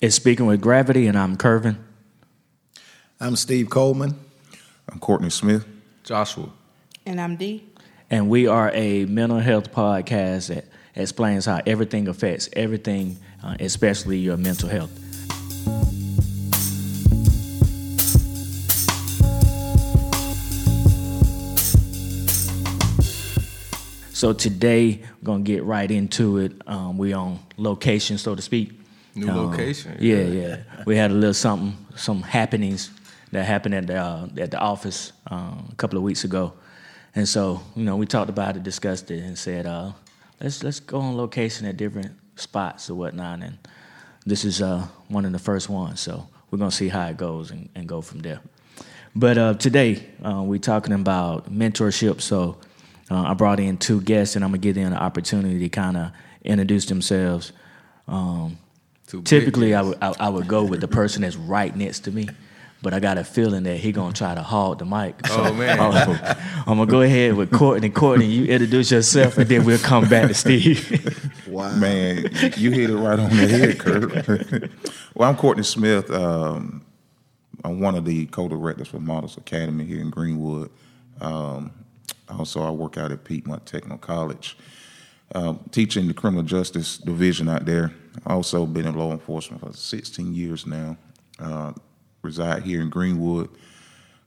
It's 0.00 0.14
Speaking 0.14 0.46
with 0.46 0.60
Gravity, 0.60 1.08
and 1.08 1.18
I'm 1.18 1.36
Curvin. 1.36 1.76
I'm 3.18 3.34
Steve 3.34 3.68
Coleman. 3.68 4.14
I'm 4.88 5.00
Courtney 5.00 5.28
Smith. 5.28 5.66
Joshua. 6.04 6.50
And 7.04 7.20
I'm 7.20 7.34
D. 7.34 7.64
And 8.08 8.28
we 8.28 8.46
are 8.46 8.70
a 8.74 9.06
mental 9.06 9.40
health 9.40 9.72
podcast 9.72 10.54
that 10.54 10.66
explains 10.94 11.46
how 11.46 11.62
everything 11.66 12.06
affects 12.06 12.48
everything, 12.52 13.16
uh, 13.42 13.56
especially 13.58 14.18
your 14.18 14.36
mental 14.36 14.68
health. 14.68 14.92
So 24.12 24.32
today 24.32 25.02
we're 25.20 25.24
gonna 25.24 25.42
get 25.42 25.64
right 25.64 25.90
into 25.90 26.38
it. 26.38 26.52
Um, 26.68 26.98
we 26.98 27.12
on 27.12 27.40
location, 27.56 28.16
so 28.16 28.36
to 28.36 28.42
speak. 28.42 28.78
New 29.14 29.28
Um, 29.28 29.50
location. 29.50 29.96
Yeah, 30.00 30.22
yeah. 30.22 30.56
We 30.86 30.96
had 30.96 31.10
a 31.10 31.14
little 31.14 31.34
something, 31.34 31.76
some 31.96 32.22
happenings 32.22 32.90
that 33.32 33.44
happened 33.44 33.74
at 33.74 33.86
the 33.86 33.96
uh, 33.96 34.28
at 34.38 34.50
the 34.50 34.58
office 34.58 35.12
um, 35.30 35.68
a 35.72 35.74
couple 35.76 35.96
of 35.98 36.04
weeks 36.04 36.24
ago, 36.24 36.52
and 37.14 37.28
so 37.28 37.60
you 37.76 37.84
know 37.84 37.96
we 37.96 38.06
talked 38.06 38.30
about 38.30 38.56
it, 38.56 38.62
discussed 38.62 39.10
it, 39.10 39.22
and 39.22 39.36
said 39.36 39.66
uh, 39.66 39.92
let's 40.40 40.62
let's 40.62 40.80
go 40.80 41.00
on 41.00 41.16
location 41.16 41.66
at 41.66 41.76
different 41.76 42.12
spots 42.36 42.88
or 42.90 42.94
whatnot. 42.94 43.42
And 43.42 43.58
this 44.26 44.44
is 44.44 44.62
uh, 44.62 44.86
one 45.08 45.24
of 45.24 45.32
the 45.32 45.38
first 45.38 45.68
ones, 45.68 46.00
so 46.00 46.28
we're 46.50 46.58
gonna 46.58 46.70
see 46.70 46.88
how 46.88 47.06
it 47.08 47.16
goes 47.16 47.50
and, 47.50 47.68
and 47.74 47.88
go 47.88 48.00
from 48.00 48.20
there. 48.20 48.40
But 49.14 49.36
uh, 49.38 49.54
today 49.54 50.06
uh, 50.24 50.42
we're 50.44 50.60
talking 50.60 50.92
about 50.92 51.52
mentorship. 51.52 52.20
So 52.20 52.58
uh, 53.10 53.22
I 53.22 53.34
brought 53.34 53.58
in 53.58 53.76
two 53.78 54.00
guests, 54.00 54.36
and 54.36 54.44
I'm 54.44 54.50
gonna 54.50 54.58
give 54.58 54.76
them 54.76 54.92
an 54.92 54.98
opportunity 54.98 55.58
to 55.58 55.68
kind 55.68 55.96
of 55.96 56.12
introduce 56.44 56.86
themselves. 56.86 57.52
Um, 58.06 58.58
Two 59.08 59.18
big 59.18 59.24
typically, 59.24 59.74
I 59.74 59.82
would 59.82 59.98
I, 60.02 60.14
I 60.20 60.28
would 60.28 60.46
go 60.46 60.62
with 60.64 60.80
the 60.80 60.88
person 60.88 61.22
that's 61.22 61.34
right 61.34 61.74
next 61.74 62.00
to 62.00 62.10
me, 62.10 62.28
but 62.82 62.92
I 62.92 63.00
got 63.00 63.16
a 63.16 63.24
feeling 63.24 63.62
that 63.64 63.78
he 63.78 63.90
gonna 63.90 64.12
try 64.12 64.34
to 64.34 64.42
hog 64.42 64.78
the 64.78 64.84
mic. 64.84 65.26
So 65.26 65.44
Oh, 65.44 65.52
man. 65.54 65.80
I'm, 65.80 66.20
I'm 66.66 66.78
gonna 66.78 66.86
go 66.86 67.00
ahead 67.00 67.34
with 67.34 67.50
Courtney. 67.50 67.88
Courtney, 67.88 68.26
you 68.26 68.44
introduce 68.44 68.90
yourself, 68.90 69.38
and 69.38 69.48
then 69.48 69.64
we'll 69.64 69.78
come 69.78 70.08
back 70.08 70.28
to 70.28 70.34
Steve. 70.34 71.24
Wow. 71.48 71.74
Man, 71.76 72.28
you 72.58 72.70
hit 72.70 72.90
it 72.90 72.96
right 72.96 73.18
on 73.18 73.30
the 73.30 73.48
head, 73.48 73.78
Kurt. 73.78 74.70
well, 75.14 75.30
I'm 75.30 75.34
Courtney 75.34 75.64
Smith. 75.64 76.10
Um, 76.10 76.84
I'm 77.64 77.80
one 77.80 77.94
of 77.94 78.04
the 78.04 78.26
co-directors 78.26 78.88
for 78.88 79.00
Models 79.00 79.38
Academy 79.38 79.86
here 79.86 80.02
in 80.02 80.10
Greenwood. 80.10 80.70
Um, 81.22 81.72
also, 82.28 82.62
I 82.62 82.70
work 82.70 82.98
out 82.98 83.12
at 83.12 83.24
Piedmont 83.24 83.64
Technical 83.64 83.96
College, 83.96 84.58
um, 85.34 85.60
teaching 85.72 86.06
the 86.06 86.12
criminal 86.12 86.42
justice 86.44 86.98
division 86.98 87.48
out 87.48 87.64
there. 87.64 87.92
Also, 88.26 88.66
been 88.66 88.86
in 88.86 88.94
law 88.96 89.12
enforcement 89.12 89.62
for 89.62 89.72
16 89.72 90.34
years 90.34 90.66
now. 90.66 90.96
Uh, 91.38 91.72
reside 92.22 92.62
here 92.62 92.80
in 92.80 92.90
Greenwood. 92.90 93.48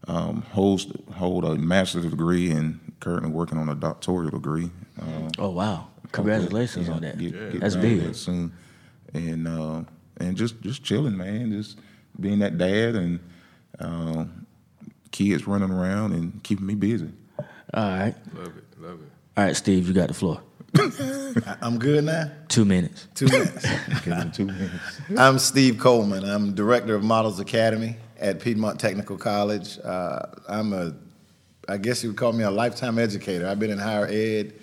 Um, 0.08 0.42
holds, 0.54 0.88
hold 1.14 1.46
a 1.46 1.56
master's 1.56 2.06
degree 2.06 2.50
and 2.50 2.80
currently 3.00 3.30
working 3.30 3.58
on 3.60 3.70
a 3.70 3.76
doctoral 3.76 4.30
degree. 4.32 4.72
Uh, 5.00 5.30
oh 5.38 5.50
wow! 5.52 5.90
Congratulations 6.12 6.88
yeah, 6.88 6.94
on 6.94 7.02
that. 7.02 7.20
get- 7.20 7.52
get 7.52 7.62
That's 7.62 7.76
big. 7.76 8.02
there 8.02 8.14
soon, 8.16 8.52
and 9.14 9.48
uh, 9.48 9.84
and 10.18 10.36
just 10.36 10.60
just 10.62 10.84
chilling, 10.84 11.16
man. 11.18 11.52
Just 11.52 11.78
being 12.20 12.40
that 12.40 12.58
dad 12.58 12.96
and 12.96 13.20
uh, 13.80 14.26
kids 15.12 15.46
running 15.46 15.70
around 15.70 16.14
and 16.14 16.42
keeping 16.44 16.66
me 16.66 16.74
busy. 16.74 17.10
All 17.74 17.84
right, 17.84 18.16
Love 18.34 18.58
it. 18.58 18.64
Love 18.82 19.00
it. 19.02 19.10
all 19.38 19.44
right, 19.46 19.56
Steve, 19.56 19.88
you 19.88 19.94
got 19.94 20.08
the 20.08 20.14
floor. 20.16 20.42
I- 20.86 21.58
I'm 21.62 21.78
good 21.78 22.04
now. 22.04 22.32
Two 22.48 22.66
minutes. 22.66 23.08
Two 23.16 23.28
minutes. 23.28 23.66
Two 24.36 24.46
minutes. 24.46 24.74
I'm 25.18 25.38
Steve 25.40 25.78
Coleman. 25.80 26.24
I'm 26.24 26.54
director 26.54 26.96
of 26.96 27.04
Models 27.04 27.40
Academy 27.40 27.98
at 28.20 28.40
Piedmont 28.40 28.80
Technical 28.80 29.18
College. 29.18 29.78
Uh, 29.84 30.20
I'm 30.50 30.74
a, 30.74 30.94
I 31.70 31.78
guess 31.78 32.04
you 32.04 32.10
would 32.10 32.18
call 32.18 32.34
me 32.34 32.44
a 32.44 32.52
lifetime 32.52 32.98
educator. 33.00 33.48
I've 33.48 33.60
been 33.60 33.70
in 33.72 33.78
higher 33.78 34.08
ed 34.10 34.54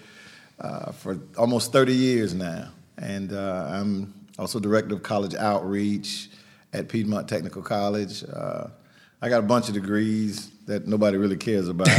uh, 0.60 0.92
for 0.92 1.19
almost 1.37 1.72
30 1.72 1.94
years 1.94 2.34
now, 2.34 2.71
and 2.97 3.32
uh, 3.32 3.66
I'm 3.71 4.12
also 4.38 4.59
director 4.60 4.94
of 4.94 5.03
college 5.03 5.34
outreach 5.34 6.28
at 6.72 6.88
Piedmont 6.88 7.28
Technical 7.28 7.62
College. 7.62 8.25
Uh, 8.25 8.66
I 9.22 9.28
got 9.28 9.38
a 9.38 9.47
bunch 9.47 9.69
of 9.69 9.75
degrees 9.75 10.50
that 10.66 10.87
nobody 10.87 11.16
really 11.16 11.37
cares 11.37 11.69
about. 11.69 11.88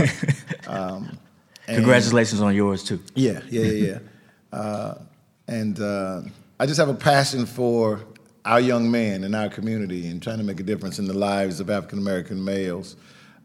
Um, 0.67 1.17
and- 1.65 1.77
Congratulations 1.77 2.41
on 2.41 2.53
yours 2.53 2.83
too. 2.83 2.99
Yeah, 3.15 3.39
yeah, 3.49 3.63
yeah, 3.63 3.85
yeah. 3.87 3.99
Uh, 4.51 4.95
and 5.47 5.79
uh, 5.79 6.21
I 6.59 6.65
just 6.65 6.79
have 6.79 6.89
a 6.89 6.93
passion 6.93 7.45
for 7.45 8.01
our 8.45 8.59
young 8.59 8.89
men 8.89 9.23
in 9.23 9.35
our 9.35 9.49
community 9.49 10.07
and 10.07 10.21
trying 10.21 10.37
to 10.37 10.43
make 10.43 10.59
a 10.59 10.63
difference 10.63 10.99
in 10.99 11.07
the 11.07 11.13
lives 11.13 11.59
of 11.59 11.69
African 11.69 11.99
American 11.99 12.43
males. 12.43 12.95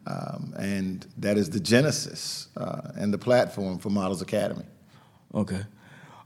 Um, 0.07 0.55
and 0.59 1.07
that 1.19 1.39
is 1.39 1.49
the 1.49 1.61
genesis 1.61 2.49
uh, 2.57 2.93
and 2.97 3.13
the 3.13 3.19
platform 3.19 3.79
for 3.79 3.91
Models 3.91 4.21
Academy. 4.21 4.65
Okay. 5.35 5.63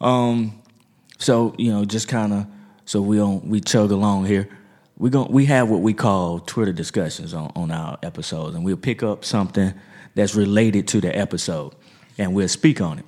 Um, 0.00 0.60
so 1.18 1.54
you 1.58 1.72
know, 1.72 1.84
just 1.84 2.08
kind 2.08 2.32
of 2.32 2.46
so 2.84 3.00
we 3.00 3.16
don't 3.16 3.44
we 3.44 3.60
chug 3.60 3.90
along 3.90 4.26
here. 4.26 4.48
We 4.96 5.10
gon' 5.10 5.30
we 5.30 5.44
have 5.46 5.68
what 5.68 5.80
we 5.80 5.94
call 5.94 6.40
Twitter 6.40 6.72
discussions 6.72 7.34
on, 7.34 7.52
on 7.54 7.70
our 7.70 7.98
episodes, 8.02 8.56
and 8.56 8.64
we'll 8.64 8.76
pick 8.76 9.02
up 9.02 9.24
something 9.24 9.72
that's 10.14 10.34
related 10.34 10.88
to 10.88 11.00
the 11.00 11.16
episode, 11.16 11.74
and 12.16 12.34
we'll 12.34 12.48
speak 12.48 12.80
on 12.80 12.98
it. 12.98 13.04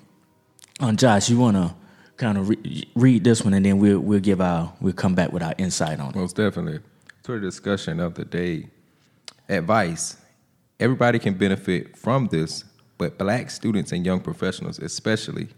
Um, 0.80 0.96
Josh, 0.96 1.28
you 1.28 1.38
want 1.38 1.56
to 1.56 1.74
kind 2.16 2.38
of 2.38 2.48
re- 2.48 2.88
read 2.94 3.22
this 3.22 3.44
one, 3.44 3.52
and 3.52 3.64
then 3.64 3.78
we'll 3.78 4.00
we'll 4.00 4.20
give 4.20 4.41
our 4.41 4.72
we'll 4.80 4.94
come 4.94 5.14
back 5.14 5.30
with 5.32 5.42
our 5.42 5.54
insight 5.58 6.00
on 6.00 6.10
it. 6.10 6.16
Most 6.16 6.36
definitely. 6.36 6.80
Twitter 7.22 7.41
discussion 7.41 8.00
of 8.00 8.14
the 8.14 8.24
day. 8.24 8.68
Advice. 9.48 10.16
Everybody 10.78 11.19
can 11.19 11.34
benefit 11.34 11.98
from 11.98 12.28
this, 12.28 12.64
but 12.96 13.19
black 13.19 13.50
students 13.50 13.92
and 13.92 14.06
young 14.06 14.20
professionals 14.20 14.78
especially, 14.78 15.48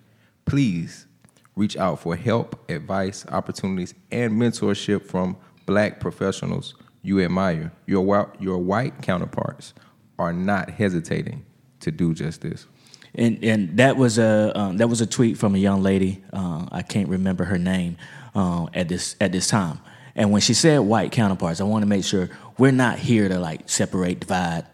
please 0.44 1.06
reach 1.54 1.76
out 1.76 2.00
for 2.00 2.16
help, 2.16 2.68
advice, 2.68 3.24
opportunities, 3.28 3.94
and 4.10 4.32
mentorship 4.32 5.06
from 5.06 5.36
black 5.66 6.00
professionals 6.00 6.74
you 7.02 7.20
admire. 7.20 7.70
Your, 7.86 8.32
your 8.40 8.58
white 8.58 9.02
counterparts 9.02 9.74
are 10.18 10.32
not 10.32 10.70
hesitating 10.70 11.44
to 11.80 11.90
do 11.90 12.14
just 12.14 12.40
this. 12.40 12.66
And 13.14 13.44
and 13.44 13.76
that 13.76 13.96
was 13.96 14.18
a 14.18 14.52
um, 14.58 14.78
that 14.78 14.88
was 14.88 15.00
a 15.00 15.06
tweet 15.06 15.36
from 15.36 15.54
a 15.54 15.58
young 15.58 15.82
lady. 15.82 16.22
Uh, 16.32 16.66
I 16.72 16.82
can't 16.82 17.08
remember 17.08 17.44
her 17.44 17.58
name 17.58 17.98
uh, 18.34 18.66
at 18.72 18.88
this 18.88 19.16
at 19.20 19.32
this 19.32 19.48
time. 19.48 19.80
And 20.14 20.30
when 20.30 20.40
she 20.40 20.54
said 20.54 20.78
white 20.80 21.12
counterparts, 21.12 21.60
I 21.60 21.64
want 21.64 21.82
to 21.82 21.88
make 21.88 22.04
sure 22.04 22.28
we're 22.58 22.72
not 22.72 22.98
here 22.98 23.28
to 23.28 23.38
like 23.38 23.68
separate, 23.68 24.20
divide, 24.20 24.66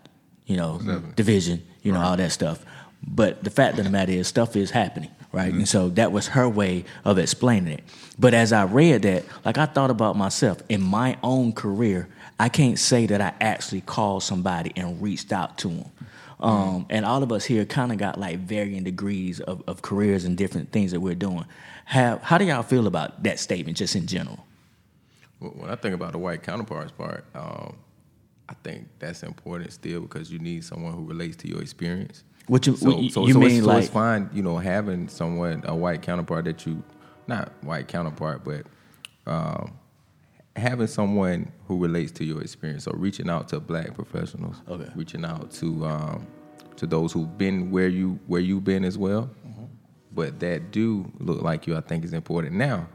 you 0.46 0.56
know, 0.56 0.78
division, 1.14 1.62
you 1.82 1.92
know, 1.92 2.00
all 2.00 2.16
that 2.16 2.32
stuff. 2.32 2.64
But 3.06 3.44
the 3.44 3.50
fact 3.50 3.78
of 3.78 3.84
the 3.84 3.90
matter 3.90 4.12
is, 4.12 4.26
stuff 4.26 4.56
is 4.56 4.70
happening, 4.70 5.10
right? 5.30 5.52
And 5.52 5.68
so 5.68 5.88
that 5.90 6.10
was 6.10 6.28
her 6.28 6.48
way 6.48 6.84
of 7.04 7.18
explaining 7.18 7.72
it. 7.74 7.84
But 8.18 8.34
as 8.34 8.52
I 8.52 8.64
read 8.64 9.02
that, 9.02 9.24
like 9.44 9.58
I 9.58 9.66
thought 9.66 9.90
about 9.90 10.16
myself 10.16 10.60
in 10.68 10.82
my 10.82 11.16
own 11.22 11.52
career, 11.52 12.08
I 12.40 12.48
can't 12.48 12.78
say 12.78 13.06
that 13.06 13.20
I 13.20 13.32
actually 13.40 13.80
called 13.82 14.24
somebody 14.24 14.72
and 14.76 15.00
reached 15.00 15.32
out 15.32 15.58
to 15.58 15.68
them. 15.68 15.90
Um, 16.40 16.86
and 16.88 17.04
all 17.04 17.22
of 17.22 17.32
us 17.32 17.44
here 17.44 17.64
kind 17.64 17.90
of 17.90 17.98
got 17.98 18.18
like 18.18 18.38
varying 18.38 18.84
degrees 18.84 19.40
of, 19.40 19.62
of 19.66 19.82
careers 19.82 20.24
and 20.24 20.36
different 20.36 20.70
things 20.70 20.92
that 20.92 21.00
we're 21.00 21.14
doing. 21.16 21.44
How, 21.84 22.18
how 22.22 22.38
do 22.38 22.44
y'all 22.44 22.62
feel 22.62 22.86
about 22.86 23.22
that 23.24 23.40
statement 23.40 23.76
just 23.76 23.96
in 23.96 24.06
general? 24.06 24.44
Well, 25.40 25.50
When 25.56 25.70
I 25.70 25.74
think 25.76 25.94
about 25.94 26.12
the 26.12 26.18
white 26.18 26.42
counterparts 26.42 26.92
part, 26.92 27.24
um, 27.34 27.76
I 28.48 28.54
think 28.62 28.88
that's 28.98 29.22
important 29.22 29.72
still 29.72 30.00
because 30.02 30.30
you 30.30 30.38
need 30.38 30.64
someone 30.64 30.92
who 30.92 31.04
relates 31.04 31.36
to 31.38 31.48
your 31.48 31.60
experience. 31.60 32.22
What 32.46 32.66
you- 32.66 32.76
so, 32.76 32.98
you- 33.00 33.10
so, 33.10 33.26
you 33.26 33.32
so 33.34 33.38
mean 33.40 33.50
it's, 33.50 33.58
so 33.60 33.66
like- 33.66 33.82
it's 33.84 33.92
fine, 33.92 34.30
you 34.32 34.42
know, 34.42 34.58
having 34.58 35.08
someone 35.08 35.62
a 35.66 35.74
white 35.74 36.02
counterpart 36.02 36.44
that 36.46 36.64
you, 36.66 36.82
not 37.26 37.52
white 37.62 37.88
counterpart, 37.88 38.42
but 38.44 38.64
um, 39.26 39.72
having 40.58 40.86
someone 40.86 41.50
who 41.66 41.78
relates 41.78 42.12
to 42.12 42.24
your 42.24 42.40
experience. 42.42 42.84
So 42.84 42.92
reaching 42.92 43.28
out 43.30 43.48
to 43.48 43.60
black 43.60 43.94
professionals, 43.94 44.56
Okay. 44.68 44.90
reaching 44.94 45.24
out 45.24 45.50
to 45.52 45.84
um, 45.86 46.26
to 46.76 46.86
those 46.86 47.12
who've 47.12 47.36
been 47.38 47.70
where 47.70 47.88
you 47.88 48.18
where 48.26 48.40
you've 48.40 48.64
been 48.64 48.84
as 48.84 48.96
well, 48.98 49.30
but 50.12 50.40
that 50.40 50.70
do 50.70 51.10
look 51.18 51.42
like 51.42 51.66
you. 51.66 51.76
I 51.76 51.80
think 51.80 52.04
is 52.04 52.12
important. 52.12 52.54
Now, 52.54 52.88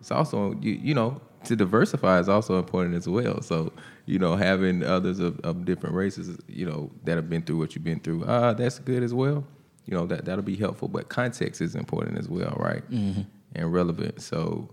it's 0.00 0.10
also 0.10 0.54
you, 0.60 0.72
you 0.72 0.94
know 0.94 1.20
to 1.44 1.56
diversify 1.56 2.18
is 2.20 2.28
also 2.28 2.58
important 2.58 2.94
as 2.94 3.08
well. 3.08 3.40
So 3.40 3.72
you 4.06 4.18
know 4.18 4.36
having 4.36 4.82
others 4.82 5.20
of, 5.20 5.38
of 5.40 5.64
different 5.64 5.94
races, 5.94 6.38
you 6.48 6.66
know 6.66 6.90
that 7.04 7.16
have 7.16 7.28
been 7.30 7.42
through 7.42 7.58
what 7.58 7.74
you've 7.74 7.84
been 7.84 8.00
through, 8.00 8.24
uh, 8.24 8.52
that's 8.54 8.78
good 8.78 9.02
as 9.02 9.14
well. 9.14 9.44
You 9.86 9.94
know 9.96 10.06
that 10.06 10.24
that'll 10.26 10.44
be 10.44 10.56
helpful, 10.56 10.88
but 10.88 11.08
context 11.08 11.60
is 11.60 11.74
important 11.74 12.18
as 12.18 12.28
well, 12.28 12.54
right? 12.58 12.82
And 12.90 13.72
relevant. 13.72 14.20
So 14.22 14.70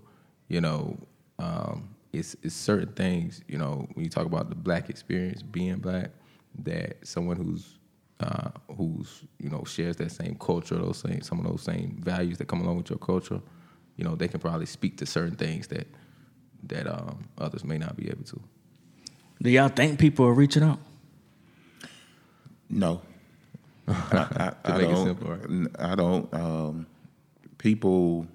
you 0.50 0.62
know 0.62 0.97
um, 1.39 1.89
it's 2.13 2.36
it's 2.44 2.56
certain 2.56 2.94
things. 2.94 3.42
You 3.48 3.57
know 3.57 3.88
when 3.94 4.04
you 4.04 4.09
talk 4.09 4.25
about 4.25 4.50
the 4.50 4.56
black 4.56 4.89
experience, 4.89 5.42
being 5.44 5.77
black, 5.77 6.12
that 6.63 7.06
someone 7.06 7.38
who's 7.38 7.77
uh, 8.19 8.50
who's 8.75 9.24
you 9.39 9.50
know 9.50 9.63
shares 9.65 9.95
that 9.98 10.12
same 10.12 10.36
culture, 10.39 10.75
those 10.75 10.98
same 11.00 11.21
some 11.21 11.39
of 11.39 11.45
those 11.45 11.62
same 11.62 11.98
values 12.04 12.38
that 12.39 12.48
come 12.48 12.62
along 12.62 12.77
with 12.77 12.89
your 12.89 13.00
culture, 13.00 13.42
you 13.95 14.04
know, 14.04 14.15
they 14.15 14.27
can 14.27 14.39
probably 14.39 14.65
speak 14.65 14.98
to 14.98 15.06
certain 15.06 15.36
things 15.36 15.68
that 15.68 15.88
that 16.63 16.88
um, 16.88 17.27
others 17.38 17.63
may 17.63 17.77
not 17.77 17.95
be 17.95 18.09
able 18.09 18.24
to. 18.24 18.39
Do 19.42 19.50
y'all 19.51 19.69
think 19.69 20.00
people 20.00 20.25
are 20.25 20.33
reaching 20.33 20.63
out? 20.63 20.80
No. 22.69 23.01
I, 23.88 23.94
I, 24.12 24.50
To 24.50 24.56
I 24.74 24.77
make 24.77 24.89
it 24.89 24.94
don't. 24.94 25.06
simple, 25.06 25.30
right? 25.30 25.44
n- 25.44 25.68
I 25.80 25.95
don't. 25.95 26.33
Um, 26.33 26.88
people 27.57 28.27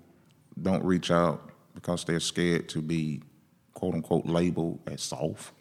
don't 0.60 0.84
reach 0.84 1.10
out 1.10 1.50
because 1.74 2.04
they're 2.04 2.20
scared 2.20 2.69
to 2.70 2.80
be 2.80 3.22
quote 3.74 3.94
unquote 3.94 4.26
labeled 4.26 4.80
as 4.86 5.02
soft. 5.02 5.52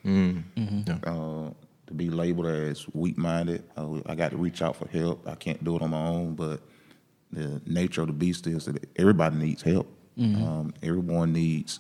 Yeah. 0.88 0.98
Uh, 1.04 1.50
to 1.88 1.94
be 1.94 2.10
labeled 2.10 2.48
as 2.48 2.86
weak 2.94 3.18
minded. 3.18 3.64
Uh, 3.76 4.00
I 4.06 4.16
got 4.16 4.32
to 4.32 4.38
reach 4.38 4.62
out 4.62 4.76
for 4.76 4.88
help. 4.88 5.28
I 5.28 5.36
can't 5.36 5.64
do 5.64 5.76
it 5.76 5.82
on 5.82 5.90
my 5.90 6.06
own, 6.06 6.36
but 6.36 6.62
the 7.32 7.62
nature 7.66 8.02
of 8.02 8.08
the 8.08 8.14
beast 8.14 8.48
is 8.48 8.66
that 8.66 8.88
everybody 8.98 9.36
needs 9.38 9.62
help. 9.62 9.88
Um, 10.36 10.74
everyone 10.84 11.34
needs 11.34 11.80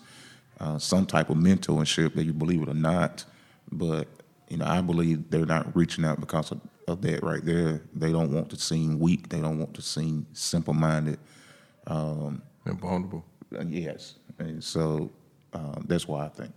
uh, 0.59 0.77
some 0.79 1.05
type 1.05 1.29
of 1.29 1.37
mentorship, 1.37 2.15
that 2.15 2.23
you 2.23 2.33
believe 2.33 2.61
it 2.61 2.69
or 2.69 2.73
not. 2.73 3.25
But 3.71 4.07
you 4.49 4.57
know, 4.57 4.65
I 4.65 4.81
believe 4.81 5.29
they're 5.29 5.45
not 5.45 5.75
reaching 5.75 6.05
out 6.05 6.19
because 6.19 6.51
of, 6.51 6.59
of 6.87 7.01
that 7.01 7.23
right 7.23 7.43
there. 7.45 7.81
They 7.93 8.11
don't 8.11 8.31
want 8.31 8.49
to 8.49 8.57
seem 8.57 8.99
weak. 8.99 9.29
They 9.29 9.39
don't 9.41 9.59
want 9.59 9.73
to 9.75 9.81
seem 9.81 10.25
simple 10.33 10.73
minded. 10.73 11.19
And 12.65 12.79
vulnerable. 12.79 13.25
Uh, 13.57 13.63
yes, 13.67 14.15
and 14.39 14.63
so 14.63 15.11
uh, 15.53 15.75
that's 15.85 16.07
why 16.07 16.25
I 16.25 16.29
think. 16.29 16.51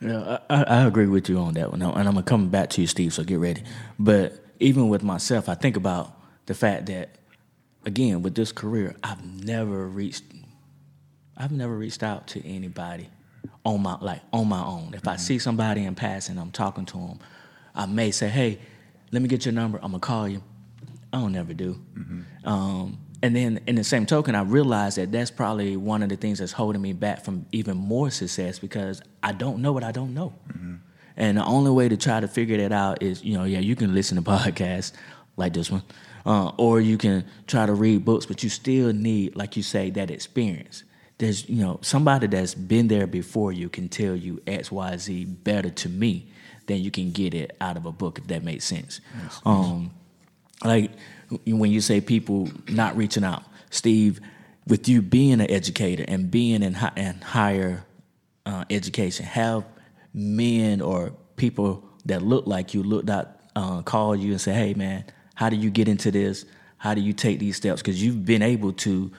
Yeah, 0.00 0.38
I, 0.48 0.62
I 0.62 0.62
I 0.62 0.86
agree 0.86 1.06
with 1.06 1.28
you 1.28 1.38
on 1.38 1.54
that 1.54 1.70
one, 1.70 1.82
and 1.82 1.92
I'm 2.08 2.14
gonna 2.14 2.22
come 2.22 2.48
back 2.48 2.70
to 2.70 2.80
you, 2.80 2.86
Steve. 2.86 3.12
So 3.12 3.22
get 3.22 3.38
ready. 3.38 3.62
But 3.98 4.42
even 4.58 4.88
with 4.88 5.02
myself, 5.02 5.48
I 5.48 5.54
think 5.54 5.76
about 5.76 6.18
the 6.46 6.54
fact 6.54 6.86
that, 6.86 7.16
again, 7.84 8.22
with 8.22 8.34
this 8.34 8.50
career, 8.52 8.96
I've 9.04 9.24
never 9.44 9.86
reached, 9.86 10.24
I've 11.36 11.52
never 11.52 11.76
reached 11.76 12.02
out 12.02 12.26
to 12.28 12.46
anybody 12.46 13.08
on 13.64 13.82
my 13.82 13.98
like 14.00 14.22
on 14.32 14.48
my 14.48 14.62
own. 14.64 14.92
If 14.94 15.06
I 15.06 15.16
see 15.16 15.38
somebody 15.38 15.84
in 15.84 15.94
passing, 15.94 16.38
I'm 16.38 16.50
talking 16.50 16.86
to 16.86 16.96
them, 16.96 17.18
I 17.74 17.84
may 17.86 18.10
say, 18.10 18.28
"Hey, 18.28 18.58
let 19.12 19.20
me 19.20 19.28
get 19.28 19.44
your 19.44 19.52
number. 19.52 19.78
I'm 19.82 19.90
gonna 19.90 20.00
call 20.00 20.28
you." 20.28 20.42
I 21.12 21.18
don't 21.20 21.32
never 21.32 21.52
do. 21.52 21.78
Um, 22.44 22.98
and 23.22 23.36
then, 23.36 23.60
in 23.66 23.74
the 23.74 23.84
same 23.84 24.06
token, 24.06 24.34
I 24.34 24.42
realize 24.42 24.94
that 24.94 25.12
that's 25.12 25.30
probably 25.30 25.76
one 25.76 26.02
of 26.02 26.08
the 26.08 26.16
things 26.16 26.38
that's 26.38 26.52
holding 26.52 26.80
me 26.80 26.94
back 26.94 27.22
from 27.22 27.44
even 27.52 27.76
more 27.76 28.10
success 28.10 28.58
because 28.58 29.02
I 29.22 29.32
don't 29.32 29.60
know 29.60 29.72
what 29.72 29.84
I 29.84 29.92
don't 29.92 30.14
know. 30.14 30.32
And 31.16 31.36
the 31.36 31.44
only 31.44 31.70
way 31.70 31.88
to 31.88 31.98
try 31.98 32.20
to 32.20 32.28
figure 32.28 32.56
that 32.56 32.72
out 32.72 33.02
is, 33.02 33.22
you 33.22 33.36
know, 33.36 33.44
yeah, 33.44 33.58
you 33.58 33.76
can 33.76 33.94
listen 33.94 34.16
to 34.16 34.22
podcasts 34.30 34.92
like 35.36 35.52
this 35.52 35.70
one, 35.70 35.82
uh, 36.24 36.52
or 36.56 36.80
you 36.80 36.96
can 36.96 37.26
try 37.46 37.66
to 37.66 37.74
read 37.74 38.04
books, 38.06 38.24
but 38.24 38.42
you 38.42 38.48
still 38.48 38.92
need, 38.92 39.36
like 39.36 39.56
you 39.56 39.62
say, 39.62 39.90
that 39.90 40.10
experience. 40.10 40.84
There's, 41.18 41.46
you 41.46 41.62
know, 41.62 41.78
somebody 41.82 42.26
that's 42.26 42.54
been 42.54 42.88
there 42.88 43.06
before 43.06 43.52
you 43.52 43.68
can 43.68 43.90
tell 43.90 44.16
you 44.16 44.40
X, 44.46 44.72
Y, 44.72 44.96
Z 44.96 45.24
better 45.26 45.68
to 45.68 45.88
me 45.90 46.30
than 46.66 46.78
you 46.78 46.90
can 46.90 47.10
get 47.10 47.34
it 47.34 47.54
out 47.60 47.76
of 47.76 47.84
a 47.84 47.92
book, 47.92 48.18
if 48.18 48.26
that 48.28 48.42
makes 48.42 48.64
sense. 48.64 49.02
Um, 49.44 49.90
like 50.64 50.92
when 51.46 51.70
you 51.70 51.80
say 51.80 52.00
people 52.00 52.48
not 52.68 52.96
reaching 52.96 53.24
out, 53.24 53.42
Steve, 53.70 54.20
with 54.66 54.88
you 54.88 55.02
being 55.02 55.40
an 55.40 55.50
educator 55.50 56.04
and 56.08 56.30
being 56.30 56.62
in, 56.62 56.74
hi- 56.74 56.92
in 56.96 57.20
higher 57.20 57.84
uh, 58.46 58.64
education, 58.70 59.26
have 59.26 59.64
men 60.12 60.80
or 60.80 61.12
people 61.36 61.84
that 62.06 62.22
look 62.22 62.46
like 62.46 62.74
you 62.74 62.82
looked 62.82 63.10
out, 63.10 63.28
uh, 63.56 63.82
call 63.82 64.16
you 64.16 64.32
and 64.32 64.40
say, 64.40 64.52
"Hey, 64.52 64.74
man, 64.74 65.04
how 65.34 65.48
do 65.48 65.56
you 65.56 65.70
get 65.70 65.88
into 65.88 66.10
this? 66.10 66.44
How 66.78 66.94
do 66.94 67.00
you 67.00 67.12
take 67.12 67.38
these 67.38 67.56
steps? 67.56 67.82
Because 67.82 68.02
you've 68.02 68.24
been 68.24 68.42
able 68.42 68.72
to." 68.72 69.10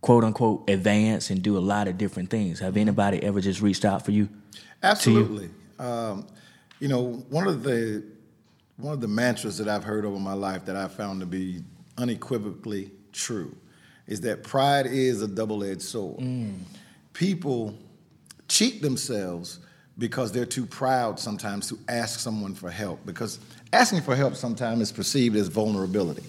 "Quote 0.00 0.24
unquote," 0.24 0.68
advance 0.68 1.30
and 1.30 1.42
do 1.42 1.56
a 1.56 1.60
lot 1.60 1.88
of 1.88 1.96
different 1.96 2.28
things. 2.28 2.60
Have 2.60 2.76
anybody 2.76 3.22
ever 3.22 3.40
just 3.40 3.62
reached 3.62 3.84
out 3.84 4.04
for 4.04 4.10
you? 4.10 4.28
Absolutely. 4.82 5.48
Um, 5.78 6.26
you 6.78 6.88
know, 6.88 7.24
one 7.30 7.46
of 7.46 7.62
the 7.62 8.02
one 8.76 8.92
of 8.92 9.00
the 9.00 9.08
mantras 9.08 9.58
that 9.58 9.68
I've 9.68 9.84
heard 9.84 10.04
over 10.04 10.18
my 10.18 10.32
life 10.32 10.64
that 10.66 10.76
I 10.76 10.88
found 10.88 11.20
to 11.20 11.26
be 11.26 11.62
unequivocally 11.96 12.90
true 13.12 13.54
is 14.06 14.20
that 14.22 14.42
pride 14.42 14.86
is 14.86 15.22
a 15.22 15.28
double-edged 15.28 15.82
sword. 15.82 16.22
People 17.12 17.74
cheat 18.48 18.82
themselves 18.82 19.60
because 19.96 20.32
they're 20.32 20.44
too 20.44 20.66
proud 20.66 21.20
sometimes 21.20 21.68
to 21.68 21.78
ask 21.88 22.18
someone 22.18 22.54
for 22.54 22.70
help 22.70 23.04
because 23.06 23.38
asking 23.72 24.02
for 24.02 24.16
help 24.16 24.34
sometimes 24.34 24.80
is 24.80 24.92
perceived 24.92 25.36
as 25.36 25.48
vulnerability. 25.48 26.24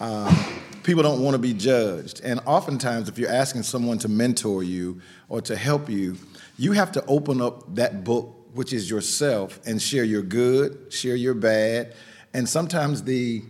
Um, 0.00 0.36
people 0.84 1.02
don't 1.02 1.22
want 1.22 1.34
to 1.34 1.38
be 1.38 1.52
judged. 1.52 2.20
And 2.22 2.40
oftentimes, 2.46 3.08
if 3.08 3.18
you're 3.18 3.30
asking 3.30 3.64
someone 3.64 3.98
to 3.98 4.08
mentor 4.08 4.62
you 4.62 5.00
or 5.28 5.40
to 5.42 5.56
help 5.56 5.88
you, 5.88 6.16
you 6.56 6.72
have 6.72 6.92
to 6.92 7.04
open 7.06 7.40
up 7.40 7.74
that 7.74 8.04
book, 8.04 8.43
which 8.54 8.72
is 8.72 8.88
yourself, 8.88 9.60
and 9.66 9.80
share 9.80 10.04
your 10.04 10.22
good, 10.22 10.92
share 10.92 11.16
your 11.16 11.34
bad, 11.34 11.94
and 12.32 12.48
sometimes 12.48 13.02
the 13.02 13.42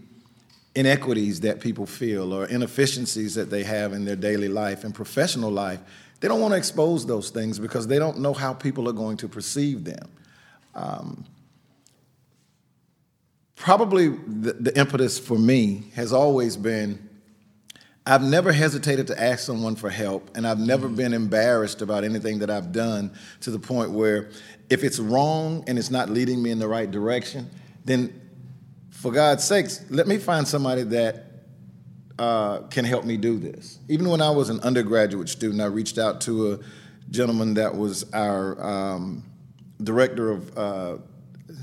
inequities 0.75 1.41
that 1.41 1.61
people 1.61 1.87
feel 1.87 2.35
or 2.35 2.47
inefficiencies 2.47 3.35
that 3.37 3.49
they 3.49 3.63
have 3.63 3.93
in 3.93 4.05
their 4.05 4.17
daily 4.17 4.49
life 4.49 4.83
and 4.83 4.95
professional 4.95 5.51
life. 5.51 5.81
They 6.21 6.27
don't 6.27 6.41
want 6.41 6.53
to 6.53 6.59
expose 6.59 7.07
those 7.07 7.31
things 7.31 7.59
because 7.59 7.87
they 7.87 7.99
don't 7.99 8.19
know 8.19 8.33
how 8.33 8.53
people 8.53 8.89
are 8.89 8.93
going 8.93 9.17
to 9.19 9.29
perceive 9.29 9.85
them 9.85 10.09
um, 10.75 11.25
probably 13.55 14.09
the, 14.09 14.55
the 14.55 14.79
impetus 14.79 15.19
for 15.19 15.39
me 15.39 15.91
has 15.95 16.13
always 16.13 16.57
been 16.57 17.11
I've 18.07 18.23
never 18.23 18.53
hesitated 18.53 19.07
to 19.07 19.23
ask 19.23 19.47
someone 19.47 19.77
for 19.77 19.89
help, 19.89 20.37
and 20.37 20.47
I've 20.47 20.59
never 20.59 20.89
mm-hmm. 20.89 20.97
been 20.97 21.15
embarrassed 21.15 21.81
about 21.81 22.05
anything 22.05 22.41
that 22.41 22.51
I've 22.51 22.71
done 22.71 23.11
to 23.41 23.51
the 23.51 23.59
point 23.59 23.93
where 23.93 24.29
if 24.71 24.85
it's 24.85 24.99
wrong 24.99 25.65
and 25.67 25.79
it's 25.79 25.91
not 25.91 26.09
leading 26.09 26.43
me 26.43 26.51
in 26.51 26.59
the 26.59 26.69
right 26.69 26.91
direction, 26.91 27.51
then 27.85 28.21
for 28.91 29.13
God's 29.13 29.45
sakes, 29.45 29.85
let 29.91 30.07
me 30.07 30.19
find 30.19 30.47
somebody 30.49 30.83
that 30.85 31.27
uh, 32.19 32.61
can 32.69 32.85
help 32.85 33.05
me 33.05 33.17
do 33.17 33.39
this. 33.39 33.79
Even 33.89 34.09
when 34.09 34.23
I 34.23 34.31
was 34.31 34.49
an 34.49 34.61
undergraduate 34.61 35.29
student, 35.29 35.61
I 35.61 35.67
reached 35.67 35.99
out 35.99 36.21
to 36.23 36.53
a 36.53 36.59
gentleman 37.11 37.55
that 37.55 37.75
was 37.75 38.11
our 38.13 38.61
um, 38.65 39.25
director 39.83 40.31
of, 40.31 40.59
uh, 40.59 40.97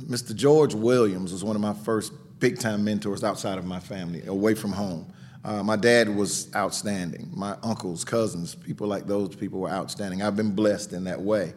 Mr. 0.04 0.36
George 0.36 0.74
Williams 0.74 1.32
was 1.32 1.44
one 1.44 1.56
of 1.56 1.62
my 1.62 1.74
first 1.74 2.14
big 2.40 2.60
time 2.60 2.84
mentors 2.84 3.24
outside 3.24 3.58
of 3.58 3.66
my 3.66 3.80
family, 3.80 4.26
away 4.26 4.54
from 4.54 4.72
home. 4.72 5.12
Uh, 5.44 5.64
my 5.64 5.76
dad 5.76 6.14
was 6.14 6.54
outstanding. 6.56 7.32
My 7.34 7.56
uncles, 7.64 8.04
cousins, 8.04 8.54
people 8.54 8.88
like 8.88 9.08
those 9.08 9.36
people 9.36 9.60
were 9.60 9.70
outstanding. 9.70 10.22
I've 10.22 10.36
been 10.36 10.54
blessed 10.54 10.94
in 10.94 11.06
that 11.06 11.20
way. 11.20 11.54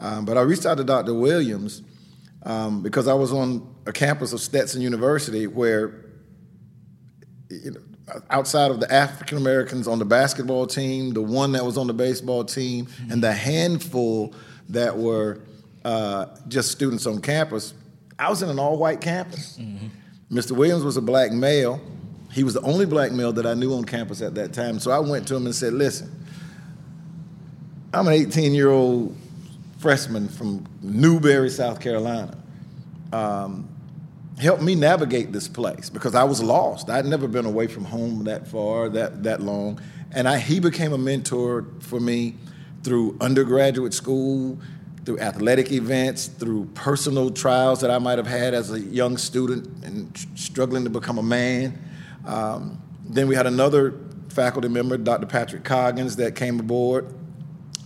Um, 0.00 0.24
but 0.24 0.36
I 0.38 0.42
reached 0.42 0.66
out 0.66 0.76
to 0.78 0.84
Dr. 0.84 1.14
Williams 1.14 1.82
um, 2.44 2.82
because 2.82 3.08
I 3.08 3.14
was 3.14 3.32
on 3.32 3.74
a 3.86 3.92
campus 3.92 4.32
of 4.32 4.40
Stetson 4.40 4.80
University 4.80 5.46
where 5.46 6.04
you 7.50 7.72
know, 7.72 7.80
outside 8.30 8.70
of 8.70 8.80
the 8.80 8.92
African 8.92 9.38
Americans 9.38 9.88
on 9.88 9.98
the 9.98 10.04
basketball 10.04 10.66
team, 10.66 11.12
the 11.12 11.22
one 11.22 11.52
that 11.52 11.64
was 11.64 11.76
on 11.76 11.86
the 11.86 11.92
baseball 11.92 12.44
team, 12.44 12.88
and 13.10 13.22
the 13.22 13.32
handful 13.32 14.34
that 14.68 14.96
were 14.96 15.40
uh, 15.84 16.26
just 16.48 16.70
students 16.70 17.06
on 17.06 17.20
campus, 17.20 17.74
I 18.18 18.30
was 18.30 18.42
in 18.42 18.48
an 18.50 18.58
all-white 18.58 19.00
campus. 19.00 19.58
Mr. 20.30 20.52
Williams 20.52 20.84
was 20.84 20.96
a 20.96 21.02
black 21.02 21.32
male. 21.32 21.80
He 22.32 22.44
was 22.44 22.54
the 22.54 22.60
only 22.60 22.84
black 22.84 23.12
male 23.12 23.32
that 23.32 23.46
I 23.46 23.54
knew 23.54 23.72
on 23.74 23.84
campus 23.84 24.20
at 24.20 24.34
that 24.34 24.52
time. 24.52 24.78
So 24.78 24.90
I 24.90 24.98
went 24.98 25.26
to 25.28 25.36
him 25.36 25.46
and 25.46 25.54
said, 25.54 25.72
"Listen, 25.72 26.10
I'm 27.94 28.06
an 28.06 28.14
18-year-old 28.14 29.16
freshman 29.78 30.28
from 30.28 30.66
Newberry, 30.82 31.50
South 31.50 31.80
Carolina." 31.80 32.36
helped 34.38 34.62
me 34.62 34.74
navigate 34.74 35.32
this 35.32 35.48
place 35.48 35.90
because 35.90 36.14
I 36.14 36.24
was 36.24 36.42
lost. 36.42 36.90
I'd 36.90 37.06
never 37.06 37.26
been 37.26 37.46
away 37.46 37.66
from 37.66 37.84
home 37.84 38.24
that 38.24 38.46
far, 38.46 38.88
that 38.90 39.24
that 39.24 39.40
long, 39.40 39.80
and 40.12 40.28
I, 40.28 40.38
he 40.38 40.60
became 40.60 40.92
a 40.92 40.98
mentor 40.98 41.66
for 41.80 42.00
me 42.00 42.36
through 42.82 43.16
undergraduate 43.20 43.92
school, 43.92 44.58
through 45.04 45.18
athletic 45.18 45.72
events, 45.72 46.26
through 46.26 46.66
personal 46.74 47.30
trials 47.30 47.80
that 47.80 47.90
I 47.90 47.98
might 47.98 48.18
have 48.18 48.26
had 48.26 48.54
as 48.54 48.72
a 48.72 48.80
young 48.80 49.16
student 49.16 49.84
and 49.84 50.16
struggling 50.34 50.84
to 50.84 50.90
become 50.90 51.18
a 51.18 51.22
man. 51.22 51.78
Um, 52.26 52.80
then 53.04 53.26
we 53.26 53.34
had 53.34 53.46
another 53.46 53.94
faculty 54.28 54.68
member, 54.68 54.96
Dr. 54.96 55.26
Patrick 55.26 55.64
Coggins, 55.64 56.16
that 56.16 56.36
came 56.36 56.60
aboard 56.60 57.12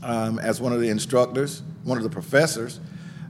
um, 0.03 0.39
as 0.39 0.61
one 0.61 0.73
of 0.73 0.81
the 0.81 0.89
instructors, 0.89 1.63
one 1.85 1.99
of 1.99 2.05
the 2.05 2.11
professors, 2.11 2.81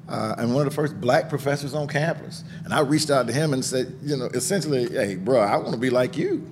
uh, 0.08 0.34
and 0.38 0.54
one 0.54 0.66
of 0.66 0.70
the 0.70 0.74
first 0.74 1.00
black 1.00 1.28
professors 1.28 1.74
on 1.74 1.88
campus. 1.88 2.44
And 2.64 2.74
I 2.74 2.80
reached 2.80 3.10
out 3.10 3.26
to 3.26 3.32
him 3.32 3.52
and 3.52 3.64
said, 3.64 3.94
you 4.02 4.16
know, 4.16 4.26
essentially, 4.26 4.88
hey, 4.90 5.16
bro, 5.16 5.40
I 5.40 5.56
want 5.56 5.72
to 5.72 5.78
be 5.80 5.90
like 5.90 6.16
you. 6.16 6.46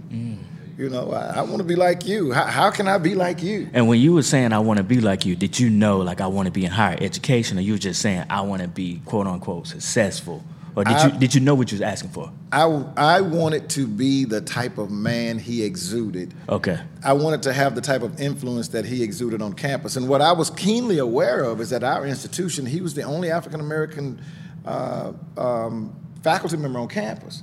You 0.80 0.88
know, 0.88 1.12
I, 1.12 1.40
I 1.40 1.42
want 1.42 1.58
to 1.58 1.64
be 1.64 1.76
like 1.76 2.06
you. 2.06 2.32
How, 2.32 2.46
how 2.46 2.70
can 2.70 2.88
I 2.88 2.96
be 2.96 3.14
like 3.14 3.42
you? 3.42 3.68
And 3.74 3.86
when 3.86 4.00
you 4.00 4.14
were 4.14 4.22
saying 4.22 4.54
I 4.54 4.60
want 4.60 4.78
to 4.78 4.82
be 4.82 4.98
like 4.98 5.26
you, 5.26 5.36
did 5.36 5.60
you 5.60 5.68
know 5.68 5.98
like 5.98 6.22
I 6.22 6.26
want 6.26 6.46
to 6.46 6.52
be 6.52 6.64
in 6.64 6.70
higher 6.70 6.96
education, 6.98 7.58
or 7.58 7.60
you 7.60 7.74
were 7.74 7.78
just 7.78 8.00
saying 8.00 8.24
I 8.30 8.40
want 8.40 8.62
to 8.62 8.68
be 8.68 9.02
quote 9.04 9.26
unquote 9.26 9.66
successful 9.66 10.42
or 10.76 10.84
did 10.84 10.92
I- 10.94 11.06
you 11.06 11.18
did 11.18 11.34
you 11.34 11.40
know 11.40 11.54
what 11.54 11.70
you 11.70 11.76
was 11.76 11.82
asking 11.82 12.10
for? 12.10 12.32
I, 12.52 12.64
I 12.96 13.20
wanted 13.20 13.68
to 13.70 13.86
be 13.86 14.24
the 14.24 14.40
type 14.40 14.76
of 14.78 14.90
man 14.90 15.38
he 15.38 15.62
exuded. 15.62 16.34
Okay. 16.48 16.80
I 17.04 17.12
wanted 17.12 17.42
to 17.44 17.52
have 17.52 17.74
the 17.74 17.80
type 17.80 18.02
of 18.02 18.20
influence 18.20 18.68
that 18.68 18.84
he 18.84 19.02
exuded 19.02 19.40
on 19.40 19.52
campus. 19.52 19.96
And 19.96 20.08
what 20.08 20.20
I 20.20 20.32
was 20.32 20.50
keenly 20.50 20.98
aware 20.98 21.44
of 21.44 21.60
is 21.60 21.70
that 21.70 21.84
our 21.84 22.04
institution, 22.06 22.66
he 22.66 22.80
was 22.80 22.94
the 22.94 23.02
only 23.02 23.30
African 23.30 23.60
American 23.60 24.20
uh, 24.64 25.12
um, 25.36 25.94
faculty 26.22 26.56
member 26.56 26.78
on 26.80 26.88
campus. 26.88 27.42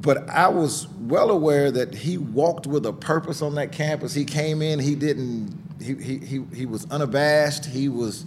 But 0.00 0.28
I 0.28 0.48
was 0.48 0.86
well 0.88 1.30
aware 1.30 1.70
that 1.70 1.94
he 1.94 2.18
walked 2.18 2.66
with 2.66 2.84
a 2.86 2.92
purpose 2.92 3.42
on 3.42 3.54
that 3.54 3.72
campus. 3.72 4.12
He 4.12 4.24
came 4.24 4.60
in, 4.60 4.78
he 4.78 4.94
didn't, 4.94 5.56
he, 5.80 5.94
he, 5.94 6.18
he, 6.18 6.44
he 6.54 6.66
was 6.66 6.84
unabashed, 6.90 7.64
he 7.64 7.88
was 7.88 8.26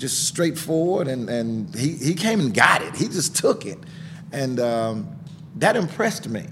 just 0.00 0.26
straightforward, 0.26 1.08
and, 1.08 1.28
and 1.28 1.74
he, 1.76 1.90
he 1.90 2.14
came 2.14 2.40
and 2.40 2.54
got 2.54 2.80
it. 2.80 2.96
He 2.96 3.06
just 3.06 3.36
took 3.36 3.66
it. 3.66 3.78
And 4.32 4.58
um, 4.58 5.16
that 5.56 5.76
impressed 5.76 6.26
me. 6.26 6.46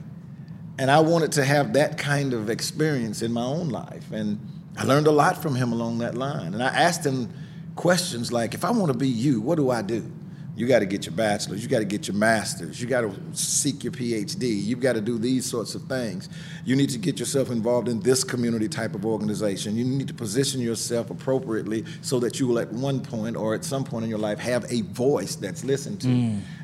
And 0.78 0.90
I 0.90 1.00
wanted 1.00 1.32
to 1.32 1.44
have 1.44 1.72
that 1.72 1.96
kind 1.96 2.34
of 2.34 2.50
experience 2.50 3.22
in 3.22 3.32
my 3.32 3.42
own 3.42 3.70
life. 3.70 4.12
And 4.12 4.38
I 4.76 4.84
learned 4.84 5.06
a 5.06 5.10
lot 5.10 5.40
from 5.40 5.54
him 5.54 5.72
along 5.72 5.98
that 5.98 6.14
line. 6.14 6.52
And 6.52 6.62
I 6.62 6.68
asked 6.68 7.04
him 7.04 7.32
questions 7.74 8.30
like, 8.30 8.52
if 8.52 8.64
I 8.64 8.70
want 8.70 8.92
to 8.92 8.98
be 8.98 9.08
you, 9.08 9.40
what 9.40 9.56
do 9.56 9.70
I 9.70 9.80
do? 9.80 10.12
You 10.58 10.66
got 10.66 10.80
to 10.80 10.86
get 10.86 11.06
your 11.06 11.14
bachelor's, 11.14 11.62
you 11.62 11.68
got 11.68 11.78
to 11.78 11.84
get 11.84 12.08
your 12.08 12.16
master's, 12.16 12.80
you 12.80 12.88
got 12.88 13.02
to 13.02 13.14
seek 13.32 13.84
your 13.84 13.92
PhD, 13.92 14.60
you've 14.60 14.80
got 14.80 14.94
to 14.94 15.00
do 15.00 15.16
these 15.16 15.46
sorts 15.46 15.76
of 15.76 15.82
things. 15.82 16.28
You 16.64 16.74
need 16.74 16.90
to 16.90 16.98
get 16.98 17.20
yourself 17.20 17.50
involved 17.50 17.86
in 17.86 18.00
this 18.00 18.24
community 18.24 18.68
type 18.68 18.96
of 18.96 19.06
organization. 19.06 19.76
You 19.76 19.84
need 19.84 20.08
to 20.08 20.14
position 20.14 20.60
yourself 20.60 21.10
appropriately 21.10 21.84
so 22.02 22.18
that 22.18 22.40
you 22.40 22.48
will, 22.48 22.58
at 22.58 22.72
one 22.72 23.00
point 23.00 23.36
or 23.36 23.54
at 23.54 23.64
some 23.64 23.84
point 23.84 24.02
in 24.02 24.10
your 24.10 24.18
life, 24.18 24.40
have 24.40 24.64
a 24.68 24.80
voice 24.80 25.36
that's 25.36 25.62
listened 25.62 26.00
to. 26.00 26.08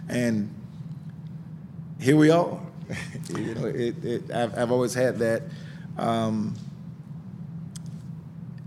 And 0.08 0.52
here 2.00 2.16
we 2.16 2.30
are. 2.30 2.60
you 3.36 3.54
know, 3.54 3.66
it, 3.66 4.04
it, 4.04 4.30
I've, 4.32 4.58
I've 4.58 4.72
always 4.72 4.92
had 4.92 5.20
that. 5.20 5.42
Um, 5.98 6.56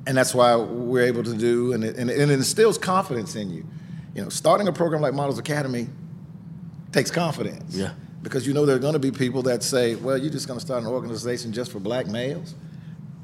and 0.06 0.16
that's 0.16 0.34
why 0.34 0.56
we're 0.56 1.04
able 1.04 1.24
to 1.24 1.34
do, 1.36 1.74
and 1.74 1.84
it, 1.84 1.98
and 1.98 2.10
it 2.10 2.30
instills 2.30 2.78
confidence 2.78 3.36
in 3.36 3.50
you. 3.50 3.66
You 4.18 4.24
know, 4.24 4.30
starting 4.30 4.68
a 4.68 4.74
program 4.74 5.00
like 5.04 5.14
Models 5.14 5.38
Academy 5.38 5.88
takes 6.92 7.12
confidence. 7.12 7.76
Yeah. 7.76 7.94
Because 8.24 8.48
you 8.48 8.54
know 8.54 8.66
there 8.66 8.76
are 8.76 8.80
going 8.80 8.94
to 8.94 9.00
be 9.00 9.12
people 9.12 9.44
that 9.44 9.62
say, 9.62 9.94
well, 9.94 10.18
you're 10.18 10.32
just 10.32 10.48
going 10.48 10.60
to 10.60 10.66
start 10.66 10.82
an 10.82 10.90
organization 10.90 11.54
just 11.54 11.72
for 11.72 11.80
black 11.80 12.08
males? 12.08 12.56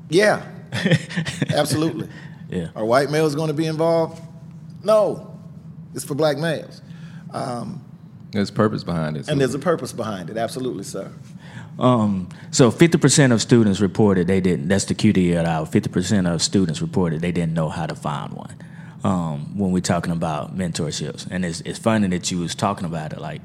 Yeah, 0.09 0.45
absolutely. 1.49 2.09
Yeah. 2.47 2.67
Are 2.75 2.85
white 2.85 3.09
males 3.09 3.33
going 3.33 3.47
to 3.47 3.55
be 3.55 3.65
involved? 3.65 4.21
No, 4.83 5.35
it's 5.95 6.05
for 6.05 6.13
black 6.13 6.37
males. 6.37 6.83
Um, 7.31 7.83
There's 8.31 8.51
purpose 8.51 8.83
behind 8.83 9.17
it. 9.17 9.27
and 9.27 9.41
there's 9.41 9.55
a 9.55 9.59
purpose 9.59 9.93
behind 9.93 10.29
it, 10.29 10.37
absolutely, 10.37 10.83
sir. 10.83 11.11
Um, 11.79 12.29
so 12.51 12.69
50% 12.69 13.31
of 13.31 13.41
students 13.41 13.79
reported 13.79 14.27
they 14.27 14.41
didn't, 14.41 14.67
that's 14.67 14.85
the 14.85 14.93
QD 14.93 15.33
at 15.33 15.47
our 15.47 15.65
50% 15.65 16.31
of 16.31 16.43
students 16.43 16.83
reported 16.83 17.21
they 17.21 17.31
didn't 17.31 17.55
know 17.55 17.69
how 17.69 17.87
to 17.87 17.95
find 17.95 18.33
one 18.33 18.55
um, 19.03 19.57
when 19.57 19.71
we're 19.71 19.81
talking 19.81 20.11
about 20.11 20.57
mentorships. 20.57 21.27
And 21.29 21.45
it's, 21.45 21.61
it's 21.61 21.79
funny 21.79 22.07
that 22.09 22.31
you 22.31 22.39
was 22.39 22.55
talking 22.55 22.85
about 22.85 23.13
it. 23.13 23.19
Like, 23.19 23.41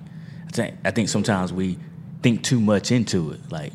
I 0.47 0.51
think, 0.51 0.77
I 0.85 0.91
think 0.91 1.09
sometimes 1.09 1.53
we 1.53 1.79
think 2.23 2.45
too 2.45 2.61
much 2.61 2.91
into 2.91 3.33
it. 3.33 3.41
Like, 3.51 3.73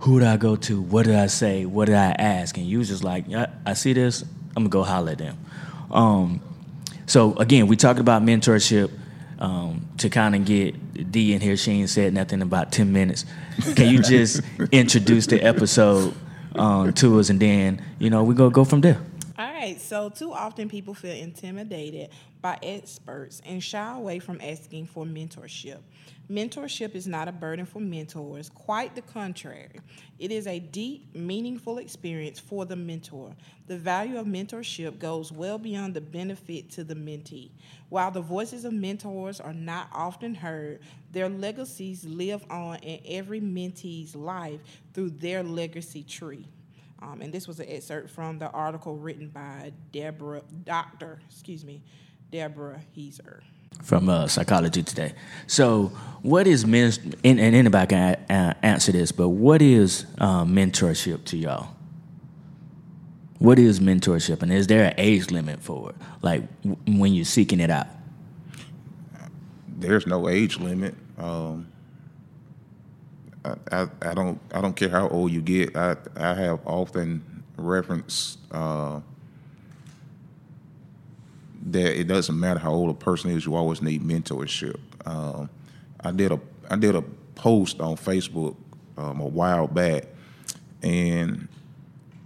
who 0.00 0.18
did 0.18 0.28
I 0.28 0.36
go 0.36 0.56
to? 0.56 0.80
What 0.80 1.06
did 1.06 1.16
I 1.16 1.26
say? 1.26 1.64
What 1.64 1.86
did 1.86 1.94
I 1.94 2.10
ask? 2.12 2.56
And 2.56 2.66
you 2.66 2.78
was 2.78 2.88
just 2.88 3.02
like, 3.04 3.24
yeah, 3.28 3.46
I 3.64 3.72
see 3.74 3.92
this, 3.92 4.22
I'm 4.56 4.64
gonna 4.64 4.68
go 4.68 4.82
holler 4.82 5.12
at 5.12 5.18
them. 5.18 5.38
Um, 5.90 6.40
so 7.06 7.34
again, 7.36 7.66
we 7.66 7.76
talked 7.76 8.00
about 8.00 8.22
mentorship 8.22 8.90
um, 9.38 9.86
to 9.98 10.08
kind 10.08 10.34
of 10.34 10.44
get 10.44 11.12
D 11.12 11.32
in 11.32 11.40
here. 11.40 11.56
She 11.56 11.72
ain't 11.72 11.90
said 11.90 12.14
nothing 12.14 12.38
in 12.40 12.42
about 12.42 12.72
ten 12.72 12.92
minutes. 12.92 13.24
Can 13.74 13.88
you 13.88 14.02
just 14.02 14.40
introduce 14.72 15.26
the 15.26 15.42
episode 15.42 16.14
um, 16.54 16.92
to 16.94 17.18
us, 17.20 17.28
and 17.30 17.38
then 17.38 17.82
you 17.98 18.10
know 18.10 18.24
we 18.24 18.34
go 18.34 18.50
go 18.50 18.64
from 18.64 18.80
there. 18.80 19.00
All 19.38 19.52
right, 19.52 19.78
so 19.78 20.08
too 20.08 20.32
often 20.32 20.70
people 20.70 20.94
feel 20.94 21.14
intimidated 21.14 22.08
by 22.40 22.58
experts 22.62 23.42
and 23.44 23.62
shy 23.62 23.94
away 23.94 24.18
from 24.18 24.40
asking 24.40 24.86
for 24.86 25.04
mentorship. 25.04 25.80
Mentorship 26.30 26.94
is 26.94 27.06
not 27.06 27.28
a 27.28 27.32
burden 27.32 27.66
for 27.66 27.80
mentors, 27.80 28.48
quite 28.48 28.94
the 28.94 29.02
contrary. 29.02 29.78
It 30.18 30.32
is 30.32 30.46
a 30.46 30.58
deep, 30.58 31.14
meaningful 31.14 31.76
experience 31.76 32.38
for 32.38 32.64
the 32.64 32.76
mentor. 32.76 33.36
The 33.66 33.76
value 33.76 34.18
of 34.18 34.26
mentorship 34.26 34.98
goes 34.98 35.30
well 35.30 35.58
beyond 35.58 35.92
the 35.92 36.00
benefit 36.00 36.70
to 36.70 36.84
the 36.84 36.94
mentee. 36.94 37.50
While 37.90 38.12
the 38.12 38.22
voices 38.22 38.64
of 38.64 38.72
mentors 38.72 39.38
are 39.38 39.52
not 39.52 39.88
often 39.92 40.34
heard, 40.34 40.80
their 41.12 41.28
legacies 41.28 42.06
live 42.06 42.42
on 42.48 42.78
in 42.78 43.00
every 43.04 43.42
mentee's 43.42 44.16
life 44.16 44.60
through 44.94 45.10
their 45.10 45.42
legacy 45.42 46.04
tree. 46.04 46.48
Um, 47.02 47.20
and 47.20 47.32
this 47.32 47.46
was 47.46 47.60
an 47.60 47.66
excerpt 47.68 48.10
from 48.10 48.38
the 48.38 48.50
article 48.50 48.96
written 48.96 49.28
by 49.28 49.72
Deborah, 49.92 50.42
Doctor, 50.64 51.20
excuse 51.28 51.64
me, 51.64 51.82
Deborah 52.32 52.80
Heiser. 52.96 53.40
from 53.82 54.08
uh, 54.08 54.26
Psychology 54.26 54.82
Today. 54.82 55.12
So, 55.46 55.92
what 56.22 56.46
is 56.46 56.64
men? 56.66 56.92
And, 57.22 57.38
and 57.38 57.54
anybody 57.54 57.86
can 57.88 58.14
a- 58.30 58.32
a- 58.32 58.56
answer 58.64 58.92
this, 58.92 59.12
but 59.12 59.28
what 59.28 59.60
is 59.62 60.06
uh, 60.18 60.44
mentorship 60.44 61.24
to 61.26 61.36
y'all? 61.36 61.68
What 63.38 63.58
is 63.58 63.80
mentorship, 63.80 64.42
and 64.42 64.50
is 64.50 64.66
there 64.66 64.84
an 64.86 64.94
age 64.96 65.30
limit 65.30 65.60
for 65.60 65.90
it? 65.90 65.96
Like 66.22 66.42
w- 66.62 66.98
when 67.00 67.12
you're 67.12 67.26
seeking 67.26 67.60
it 67.60 67.70
out? 67.70 67.86
there's 69.78 70.06
no 70.06 70.28
age 70.28 70.58
limit. 70.58 70.94
Um, 71.18 71.68
I, 73.70 73.88
I, 74.02 74.14
don't 74.14 74.40
I 74.52 74.60
don't 74.60 74.74
care 74.74 74.88
how 74.88 75.08
old 75.08 75.30
you 75.30 75.40
get. 75.40 75.76
I 75.76 75.96
I 76.16 76.34
have 76.34 76.60
often 76.66 77.44
referenced 77.56 78.38
uh, 78.50 79.00
that 81.70 81.98
it 81.98 82.04
doesn't 82.04 82.38
matter 82.38 82.60
how 82.60 82.72
old 82.72 82.90
a 82.90 82.94
person 82.94 83.30
is. 83.30 83.46
You 83.46 83.54
always 83.54 83.82
need 83.82 84.02
mentorship. 84.02 84.78
Um, 85.04 85.50
I 86.00 86.10
did 86.10 86.32
a 86.32 86.40
I 86.70 86.76
did 86.76 86.94
a 86.94 87.02
post 87.34 87.80
on 87.80 87.96
Facebook 87.96 88.56
um, 88.96 89.20
a 89.20 89.26
while 89.26 89.66
back, 89.66 90.04
and 90.82 91.48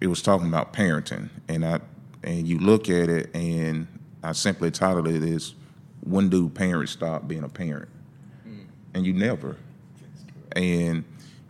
it 0.00 0.06
was 0.06 0.22
talking 0.22 0.46
about 0.46 0.72
parenting, 0.72 1.28
and 1.48 1.64
I 1.64 1.80
and 2.22 2.46
you 2.46 2.58
look 2.58 2.88
at 2.88 3.08
it, 3.08 3.34
and 3.34 3.86
I 4.22 4.32
simply 4.32 4.70
titled 4.70 5.08
it 5.08 5.22
as 5.22 5.54
"When 6.02 6.28
do 6.28 6.48
parents 6.48 6.92
stop 6.92 7.26
being 7.28 7.44
a 7.44 7.48
parent?" 7.48 7.88
And 8.94 9.06
you 9.06 9.12
never. 9.12 9.56
And 10.56 11.04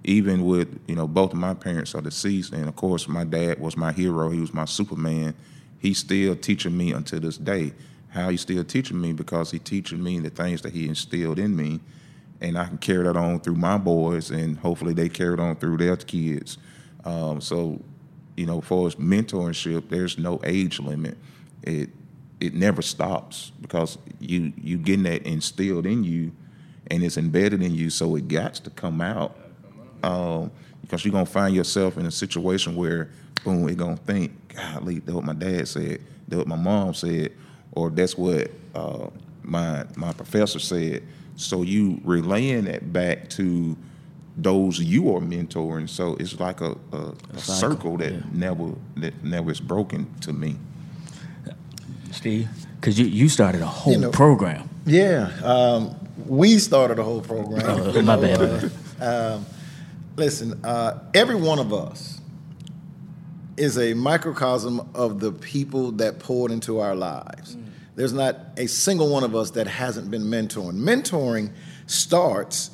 even 0.05 0.45
with 0.45 0.81
you 0.87 0.95
know 0.95 1.07
both 1.07 1.33
of 1.33 1.39
my 1.39 1.55
parents 1.55 1.95
are 1.95 2.01
deceased, 2.01 2.53
and 2.53 2.69
of 2.69 2.77
course 2.77 3.09
my 3.09 3.25
dad 3.25 3.61
was 3.61 3.77
my 3.77 3.93
hero. 3.93 4.31
He 4.31 4.41
was 4.41 4.55
my 4.55 4.65
Superman. 4.65 5.35
He's 5.79 5.99
still 5.99 6.37
teaching 6.37 6.77
me 6.77 6.93
until 6.93 7.21
this 7.21 7.39
day. 7.39 7.73
How 8.11 8.29
he's 8.29 8.41
still 8.41 8.65
teaching 8.65 9.01
me 9.01 9.13
because 9.13 9.51
he's 9.51 9.63
teaching 9.63 10.03
me 10.03 10.19
the 10.19 10.31
things 10.31 10.63
that 10.63 10.73
he 10.73 10.89
instilled 10.89 11.39
in 11.39 11.55
me, 11.55 11.81
and 12.41 12.59
I 12.59 12.67
can 12.67 12.79
carry 12.79 13.05
that 13.05 13.17
on 13.17 13.41
through 13.41 13.55
my 13.57 13.79
boys, 13.79 14.31
and 14.31 14.59
hopefully 14.59 14.95
they 14.95 15.09
carry 15.09 15.35
it 15.35 15.41
on 15.41 15.57
through 15.57 15.77
their 15.77 15.97
kids. 15.97 16.59
Um, 17.05 17.41
so, 17.41 17.81
you 18.37 18.47
know, 18.47 18.61
for 18.61 18.87
as 18.87 18.97
mentorship, 18.97 19.89
there's 19.89 20.19
no 20.19 20.41
age 20.45 20.81
limit. 20.81 21.17
It 21.63 21.91
it 22.41 22.55
never 22.55 22.83
stops 22.83 23.53
because 23.61 23.99
you 24.19 24.53
you 24.57 24.79
getting 24.79 25.05
that 25.05 25.27
instilled 25.27 25.87
in 25.87 26.05
you, 26.05 26.33
and 26.91 27.03
it's 27.03 27.17
embedded 27.17 27.63
in 27.63 27.75
you, 27.75 27.91
so 27.91 28.17
it 28.17 28.29
got 28.29 28.55
to 28.55 28.71
come 28.71 29.01
out. 29.01 29.37
Um, 30.03 30.51
because 30.83 31.05
you're 31.05 31.13
gonna 31.13 31.27
find 31.27 31.55
yourself 31.55 31.99
in 31.99 32.07
a 32.07 32.11
situation 32.11 32.75
where, 32.75 33.11
boom, 33.45 33.69
you're 33.69 33.77
gonna 33.77 33.97
think, 33.97 34.33
golly, 34.55 34.99
that's 34.99 35.13
what 35.13 35.25
my 35.25 35.35
dad 35.35 35.69
said, 35.69 36.01
that's 36.27 36.39
what 36.39 36.49
my 36.49 36.57
mom 36.57 36.95
said, 36.95 37.33
or 37.73 37.91
that's 37.91 38.17
what 38.19 38.51
uh, 38.75 39.07
my 39.43 39.85
my 39.97 40.13
professor 40.13 40.59
said. 40.59 41.03
So 41.37 41.63
you 41.63 42.01
relaying 42.05 42.65
that 42.65 42.93
back 42.93 43.29
to 43.31 43.77
those 44.37 44.81
you 44.81 45.15
are 45.15 45.21
mentoring. 45.21 45.89
So 45.89 46.17
it's 46.17 46.39
like 46.41 46.61
a, 46.61 46.77
a, 46.93 46.97
a 47.33 47.39
cycle, 47.39 47.55
circle 47.55 47.97
that 47.99 48.13
yeah. 48.13 48.21
never 48.33 48.73
that 48.97 49.23
never 49.23 49.51
is 49.51 49.61
broken 49.61 50.13
to 50.23 50.33
me. 50.33 50.57
Steve, 52.11 52.49
because 52.81 52.99
you 52.99 53.07
you 53.07 53.29
started 53.29 53.61
a 53.63 53.67
whole 53.67 53.93
You 53.93 54.01
know- 54.01 54.11
program. 54.11 54.70
Yeah, 54.87 55.31
um, 55.45 55.97
we 56.27 56.59
started 56.59 56.99
a 56.99 57.03
whole 57.03 57.21
program. 57.21 57.63
Oh, 57.65 58.03
my 58.03 58.17
bad. 58.17 58.73
um, 59.01 59.47
listen, 60.17 60.65
uh, 60.65 60.99
every 61.15 61.35
one 61.35 61.59
of 61.59 61.73
us 61.73 62.21
is 63.57 63.79
a 63.79 63.95
microcosm 63.95 64.89
of 64.95 65.21
the 65.21 65.33
people 65.33 65.93
that 65.93 66.19
poured 66.19 66.51
into 66.51 66.81
our 66.81 66.95
lives. 66.95 67.57
There's 67.95 68.13
not 68.13 68.37
a 68.57 68.67
single 68.67 69.11
one 69.11 69.25
of 69.25 69.37
us 69.37 69.51
that 69.53 69.67
hasn't 69.67 70.11
been 70.11 70.23
mentoring. 70.23 70.75
Mentoring 70.75 71.53
starts 71.87 72.71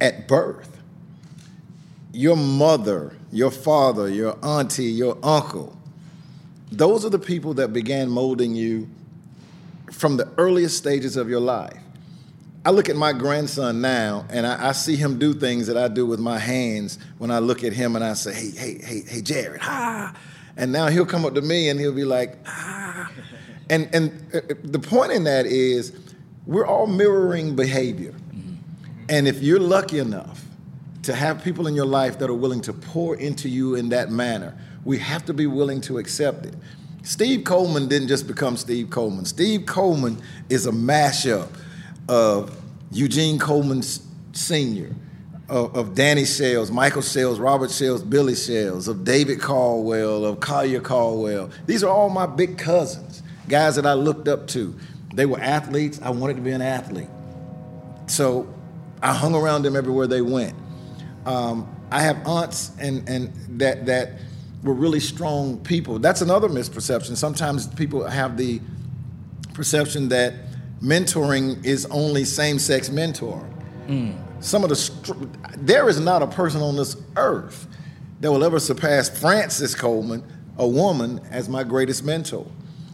at 0.00 0.28
birth. 0.28 0.80
Your 2.12 2.36
mother, 2.36 3.16
your 3.32 3.50
father, 3.50 4.08
your 4.08 4.38
auntie, 4.44 4.84
your 4.84 5.18
uncle, 5.22 5.76
those 6.70 7.04
are 7.04 7.10
the 7.10 7.18
people 7.18 7.54
that 7.54 7.72
began 7.72 8.08
molding 8.08 8.54
you 8.54 8.88
from 9.92 10.16
the 10.16 10.28
earliest 10.38 10.76
stages 10.76 11.16
of 11.16 11.28
your 11.28 11.40
life. 11.40 11.78
I 12.64 12.70
look 12.70 12.88
at 12.88 12.96
my 12.96 13.12
grandson 13.12 13.80
now, 13.80 14.26
and 14.28 14.44
I, 14.44 14.70
I, 14.70 14.72
see 14.72 14.96
him 14.96 15.20
do 15.20 15.32
things 15.32 15.68
that 15.68 15.76
I 15.76 15.86
do 15.86 16.04
with 16.04 16.18
my 16.18 16.38
hands. 16.38 16.98
When 17.18 17.30
I 17.30 17.38
look 17.38 17.62
at 17.62 17.72
him, 17.72 17.94
and 17.94 18.04
I 18.04 18.14
say, 18.14 18.34
"Hey, 18.34 18.50
hey, 18.50 18.78
hey, 18.82 19.02
hey, 19.06 19.22
Jared, 19.22 19.60
ah," 19.62 20.12
and 20.56 20.72
now 20.72 20.88
he'll 20.88 21.06
come 21.06 21.24
up 21.24 21.34
to 21.34 21.42
me 21.42 21.68
and 21.68 21.78
he'll 21.78 21.92
be 21.92 22.04
like, 22.04 22.36
"Ah," 22.44 23.12
and 23.70 23.88
and 23.92 24.10
uh, 24.34 24.40
the 24.64 24.80
point 24.80 25.12
in 25.12 25.22
that 25.24 25.46
is, 25.46 25.92
we're 26.44 26.66
all 26.66 26.88
mirroring 26.88 27.54
behavior, 27.54 28.14
and 29.08 29.28
if 29.28 29.40
you're 29.42 29.60
lucky 29.60 30.00
enough 30.00 30.44
to 31.04 31.14
have 31.14 31.44
people 31.44 31.68
in 31.68 31.76
your 31.76 31.86
life 31.86 32.18
that 32.18 32.28
are 32.28 32.34
willing 32.34 32.62
to 32.62 32.72
pour 32.72 33.14
into 33.14 33.48
you 33.48 33.76
in 33.76 33.90
that 33.90 34.10
manner, 34.10 34.58
we 34.84 34.98
have 34.98 35.24
to 35.26 35.32
be 35.32 35.46
willing 35.46 35.80
to 35.82 35.98
accept 35.98 36.44
it. 36.44 36.54
Steve 37.06 37.44
Coleman 37.44 37.86
didn't 37.86 38.08
just 38.08 38.26
become 38.26 38.56
Steve 38.56 38.90
Coleman. 38.90 39.24
Steve 39.24 39.64
Coleman 39.64 40.20
is 40.48 40.66
a 40.66 40.72
mashup 40.72 41.48
of 42.08 42.60
Eugene 42.90 43.38
Coleman 43.38 43.80
Sr., 44.32 44.90
of, 45.48 45.76
of 45.76 45.94
Danny 45.94 46.24
Sales, 46.24 46.72
Michael 46.72 47.02
Sales, 47.02 47.38
Robert 47.38 47.70
Sales, 47.70 48.02
Billy 48.02 48.34
Sales, 48.34 48.88
of 48.88 49.04
David 49.04 49.40
Caldwell, 49.40 50.24
of 50.24 50.40
Collier 50.40 50.80
Caldwell. 50.80 51.48
These 51.66 51.84
are 51.84 51.88
all 51.88 52.08
my 52.08 52.26
big 52.26 52.58
cousins, 52.58 53.22
guys 53.48 53.76
that 53.76 53.86
I 53.86 53.92
looked 53.92 54.26
up 54.26 54.48
to. 54.48 54.74
They 55.14 55.26
were 55.26 55.38
athletes. 55.38 56.00
I 56.02 56.10
wanted 56.10 56.34
to 56.34 56.42
be 56.42 56.50
an 56.50 56.60
athlete. 56.60 57.08
So 58.08 58.52
I 59.00 59.14
hung 59.14 59.36
around 59.36 59.62
them 59.62 59.76
everywhere 59.76 60.08
they 60.08 60.22
went. 60.22 60.56
Um, 61.24 61.72
I 61.92 62.02
have 62.02 62.26
aunts 62.26 62.72
and, 62.80 63.08
and 63.08 63.32
that, 63.60 63.86
that 63.86 64.10
were 64.62 64.74
really 64.74 65.00
strong 65.00 65.58
people. 65.58 65.98
That's 65.98 66.22
another 66.22 66.48
misperception. 66.48 67.16
Sometimes 67.16 67.66
people 67.66 68.04
have 68.04 68.36
the 68.36 68.60
perception 69.54 70.08
that 70.08 70.34
mentoring 70.82 71.64
is 71.64 71.86
only 71.86 72.24
same-sex 72.24 72.88
mentoring. 72.88 73.52
Mm. 73.86 74.18
Some 74.40 74.64
of 74.64 74.70
the 74.70 75.28
there 75.56 75.88
is 75.88 75.98
not 75.98 76.22
a 76.22 76.26
person 76.26 76.60
on 76.60 76.76
this 76.76 76.96
earth 77.16 77.66
that 78.20 78.30
will 78.30 78.44
ever 78.44 78.58
surpass 78.58 79.08
Frances 79.08 79.74
Coleman, 79.74 80.22
a 80.58 80.66
woman, 80.66 81.20
as 81.30 81.48
my 81.48 81.64
greatest 81.64 82.04
mentor. 82.04 82.46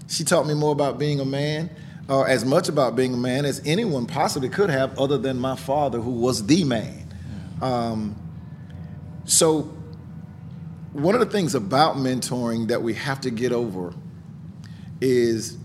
She 0.08 0.24
taught 0.24 0.46
me 0.46 0.54
more 0.54 0.72
about 0.72 0.98
being 0.98 1.20
a 1.20 1.24
man, 1.24 1.70
or 2.08 2.28
as 2.28 2.44
much 2.44 2.68
about 2.68 2.96
being 2.96 3.14
a 3.14 3.16
man 3.16 3.44
as 3.44 3.62
anyone 3.64 4.06
possibly 4.06 4.48
could 4.48 4.70
have, 4.70 4.98
other 4.98 5.18
than 5.18 5.38
my 5.38 5.56
father, 5.56 6.00
who 6.00 6.10
was 6.10 6.46
the 6.46 6.64
man. 6.64 7.14
Um, 7.60 8.16
so, 9.24 9.72
one 10.92 11.14
of 11.14 11.20
the 11.20 11.26
things 11.26 11.54
about 11.54 11.96
mentoring 11.96 12.68
that 12.68 12.82
we 12.82 12.94
have 12.94 13.20
to 13.22 13.30
get 13.30 13.52
over 13.52 13.94
is 15.00 15.56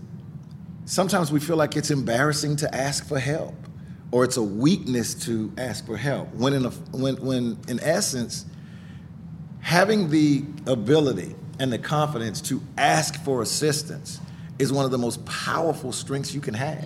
sometimes 0.84 1.30
we 1.30 1.38
feel 1.38 1.56
like 1.56 1.76
it's 1.76 1.90
embarrassing 1.90 2.56
to 2.56 2.74
ask 2.74 3.06
for 3.06 3.18
help 3.18 3.54
or 4.10 4.24
it's 4.24 4.38
a 4.38 4.42
weakness 4.42 5.14
to 5.14 5.52
ask 5.58 5.84
for 5.86 5.96
help. 5.96 6.32
When 6.34 6.54
in, 6.54 6.64
a, 6.64 6.70
when, 6.70 7.16
when 7.16 7.58
in 7.68 7.78
essence 7.80 8.46
having 9.60 10.08
the 10.08 10.44
ability 10.66 11.34
and 11.60 11.72
the 11.72 11.78
confidence 11.78 12.40
to 12.42 12.62
ask 12.78 13.22
for 13.22 13.42
assistance 13.42 14.20
is 14.58 14.72
one 14.72 14.84
of 14.84 14.90
the 14.90 14.98
most 14.98 15.24
powerful 15.26 15.92
strengths 15.92 16.34
you 16.34 16.40
can 16.40 16.54
have. 16.54 16.82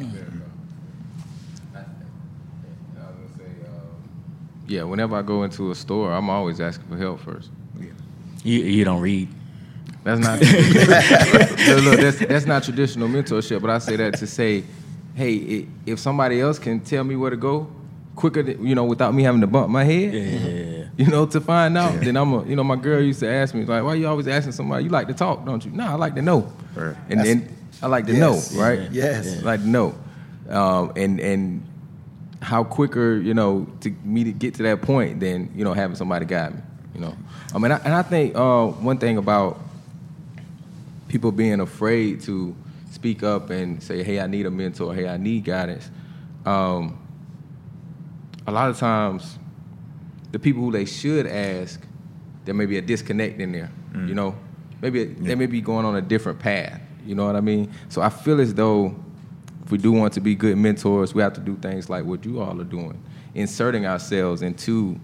Yeah. 4.66 4.84
Whenever 4.84 5.16
i 5.16 5.22
go 5.22 5.42
into 5.42 5.70
a 5.70 5.74
store 5.74 6.12
i'm 6.12 6.30
always 6.30 6.60
asking 6.60 6.88
for 6.88 6.96
help 6.96 7.20
first. 7.20 7.50
Yeah. 7.78 7.90
You, 8.42 8.60
you 8.60 8.84
don't 8.84 9.00
read 9.00 9.28
that's 10.04 10.20
not 10.20 10.40
look. 11.84 12.00
That's 12.00 12.18
that's 12.18 12.46
not 12.46 12.64
traditional 12.64 13.08
mentorship. 13.08 13.60
But 13.60 13.70
I 13.70 13.78
say 13.78 13.96
that 13.96 14.18
to 14.18 14.26
say, 14.26 14.64
hey, 15.14 15.68
if 15.86 15.98
somebody 16.00 16.40
else 16.40 16.58
can 16.58 16.80
tell 16.80 17.04
me 17.04 17.14
where 17.14 17.30
to 17.30 17.36
go 17.36 17.70
quicker, 18.16 18.42
than, 18.42 18.66
you 18.66 18.74
know, 18.74 18.84
without 18.84 19.14
me 19.14 19.22
having 19.22 19.40
to 19.40 19.46
bump 19.46 19.70
my 19.70 19.84
head, 19.84 20.12
yeah. 20.12 20.84
you 20.96 21.06
know, 21.06 21.24
to 21.26 21.40
find 21.40 21.78
out, 21.78 21.94
yeah. 21.94 22.00
then 22.00 22.16
I'm 22.16 22.32
a. 22.32 22.44
You 22.44 22.56
know, 22.56 22.64
my 22.64 22.76
girl 22.76 23.00
used 23.00 23.20
to 23.20 23.30
ask 23.30 23.54
me 23.54 23.64
like, 23.64 23.84
why 23.84 23.94
you 23.94 24.08
always 24.08 24.26
asking 24.26 24.52
somebody? 24.52 24.84
You 24.84 24.90
like 24.90 25.06
to 25.06 25.14
talk, 25.14 25.44
don't 25.44 25.64
you? 25.64 25.70
No, 25.70 25.86
I 25.86 25.94
like 25.94 26.16
to 26.16 26.22
know. 26.22 26.52
Right. 26.74 26.96
And 27.08 27.20
that's, 27.20 27.28
then 27.28 27.56
I 27.80 27.86
like 27.86 28.06
to 28.06 28.12
yes. 28.12 28.52
know, 28.52 28.60
right? 28.60 28.90
Yes. 28.90 29.38
I 29.38 29.42
like 29.42 29.60
to 29.60 29.68
know, 29.68 29.94
um, 30.48 30.92
and 30.96 31.20
and 31.20 31.68
how 32.40 32.64
quicker, 32.64 33.18
you 33.18 33.34
know, 33.34 33.68
to 33.82 33.90
me 34.02 34.24
to 34.24 34.32
get 34.32 34.54
to 34.54 34.64
that 34.64 34.82
point 34.82 35.20
than 35.20 35.52
you 35.54 35.64
know 35.64 35.74
having 35.74 35.94
somebody 35.94 36.26
guide 36.26 36.56
me. 36.56 36.60
You 36.94 37.00
know, 37.00 37.16
I 37.54 37.58
mean, 37.58 37.72
I, 37.72 37.78
and 37.78 37.94
I 37.94 38.02
think 38.02 38.36
uh, 38.36 38.66
one 38.66 38.98
thing 38.98 39.16
about 39.16 39.60
people 41.08 41.32
being 41.32 41.60
afraid 41.60 42.20
to 42.22 42.54
speak 42.90 43.22
up 43.22 43.50
and 43.50 43.82
say, 43.82 44.02
"Hey, 44.02 44.20
I 44.20 44.26
need 44.26 44.46
a 44.46 44.50
mentor. 44.50 44.94
Hey, 44.94 45.08
I 45.08 45.16
need 45.16 45.44
guidance." 45.44 45.90
Um, 46.44 46.98
a 48.46 48.52
lot 48.52 48.68
of 48.70 48.78
times, 48.78 49.38
the 50.32 50.38
people 50.38 50.62
who 50.62 50.72
they 50.72 50.84
should 50.84 51.26
ask, 51.26 51.80
there 52.44 52.54
may 52.54 52.66
be 52.66 52.78
a 52.78 52.82
disconnect 52.82 53.40
in 53.40 53.52
there. 53.52 53.70
Mm. 53.92 54.08
You 54.08 54.14
know, 54.14 54.34
maybe 54.80 55.00
yeah. 55.00 55.14
they 55.18 55.34
may 55.34 55.46
be 55.46 55.60
going 55.60 55.86
on 55.86 55.96
a 55.96 56.02
different 56.02 56.38
path. 56.38 56.80
You 57.06 57.14
know 57.14 57.26
what 57.26 57.36
I 57.36 57.40
mean? 57.40 57.72
So 57.88 58.02
I 58.02 58.08
feel 58.08 58.40
as 58.40 58.54
though 58.54 58.94
if 59.64 59.70
we 59.70 59.78
do 59.78 59.92
want 59.92 60.12
to 60.14 60.20
be 60.20 60.34
good 60.34 60.56
mentors, 60.56 61.14
we 61.14 61.22
have 61.22 61.32
to 61.34 61.40
do 61.40 61.56
things 61.56 61.88
like 61.88 62.04
what 62.04 62.24
you 62.24 62.40
all 62.40 62.60
are 62.60 62.64
doing, 62.64 63.02
inserting 63.34 63.86
ourselves 63.86 64.42
into 64.42 64.98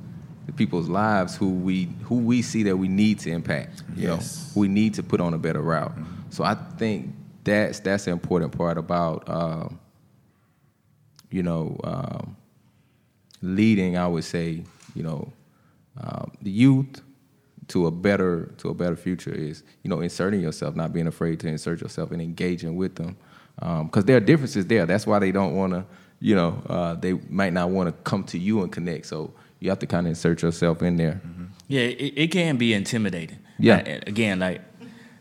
the 0.48 0.54
people's 0.54 0.88
lives 0.88 1.36
who 1.36 1.50
we 1.50 1.90
who 2.04 2.16
we 2.16 2.40
see 2.40 2.62
that 2.62 2.74
we 2.74 2.88
need 2.88 3.18
to 3.18 3.30
impact. 3.30 3.82
You 3.94 4.08
yes. 4.08 4.54
know, 4.56 4.62
we 4.62 4.66
need 4.66 4.94
to 4.94 5.02
put 5.02 5.20
on 5.20 5.34
a 5.34 5.38
better 5.38 5.60
route. 5.60 5.94
Mm-hmm. 5.94 6.30
So 6.30 6.42
I 6.42 6.54
think 6.54 7.14
that's 7.44 7.80
that's 7.80 8.06
the 8.06 8.12
important 8.12 8.56
part 8.56 8.78
about 8.78 9.28
um, 9.28 9.78
you 11.30 11.42
know 11.42 11.78
um, 11.84 12.34
leading. 13.42 13.98
I 13.98 14.06
would 14.06 14.24
say 14.24 14.64
you 14.94 15.02
know 15.02 15.30
um, 16.02 16.32
the 16.40 16.50
youth 16.50 17.02
to 17.68 17.86
a 17.86 17.90
better 17.90 18.46
to 18.56 18.70
a 18.70 18.74
better 18.74 18.96
future 18.96 19.34
is 19.34 19.62
you 19.82 19.90
know 19.90 20.00
inserting 20.00 20.40
yourself, 20.40 20.74
not 20.74 20.94
being 20.94 21.08
afraid 21.08 21.40
to 21.40 21.48
insert 21.48 21.82
yourself 21.82 22.10
and 22.10 22.22
engaging 22.22 22.74
with 22.74 22.94
them 22.94 23.18
because 23.56 24.02
um, 24.02 24.06
there 24.06 24.16
are 24.16 24.20
differences 24.20 24.66
there. 24.66 24.86
That's 24.86 25.06
why 25.06 25.18
they 25.18 25.30
don't 25.30 25.54
want 25.54 25.74
to. 25.74 25.84
You 26.20 26.36
know, 26.36 26.62
uh, 26.70 26.94
they 26.94 27.12
might 27.12 27.52
not 27.52 27.68
want 27.68 27.88
to 27.94 28.02
come 28.10 28.24
to 28.24 28.38
you 28.38 28.62
and 28.62 28.72
connect. 28.72 29.04
So 29.06 29.34
you 29.60 29.70
have 29.70 29.78
to 29.80 29.86
kind 29.86 30.06
of 30.06 30.10
insert 30.10 30.42
yourself 30.42 30.82
in 30.82 30.96
there. 30.96 31.20
Mm-hmm. 31.24 31.44
Yeah, 31.68 31.82
it, 31.82 32.14
it, 32.16 32.30
can 32.30 32.56
be 32.56 32.72
intimidating. 32.72 33.38
Yeah. 33.58 33.78
Again, 33.78 34.38
like 34.38 34.62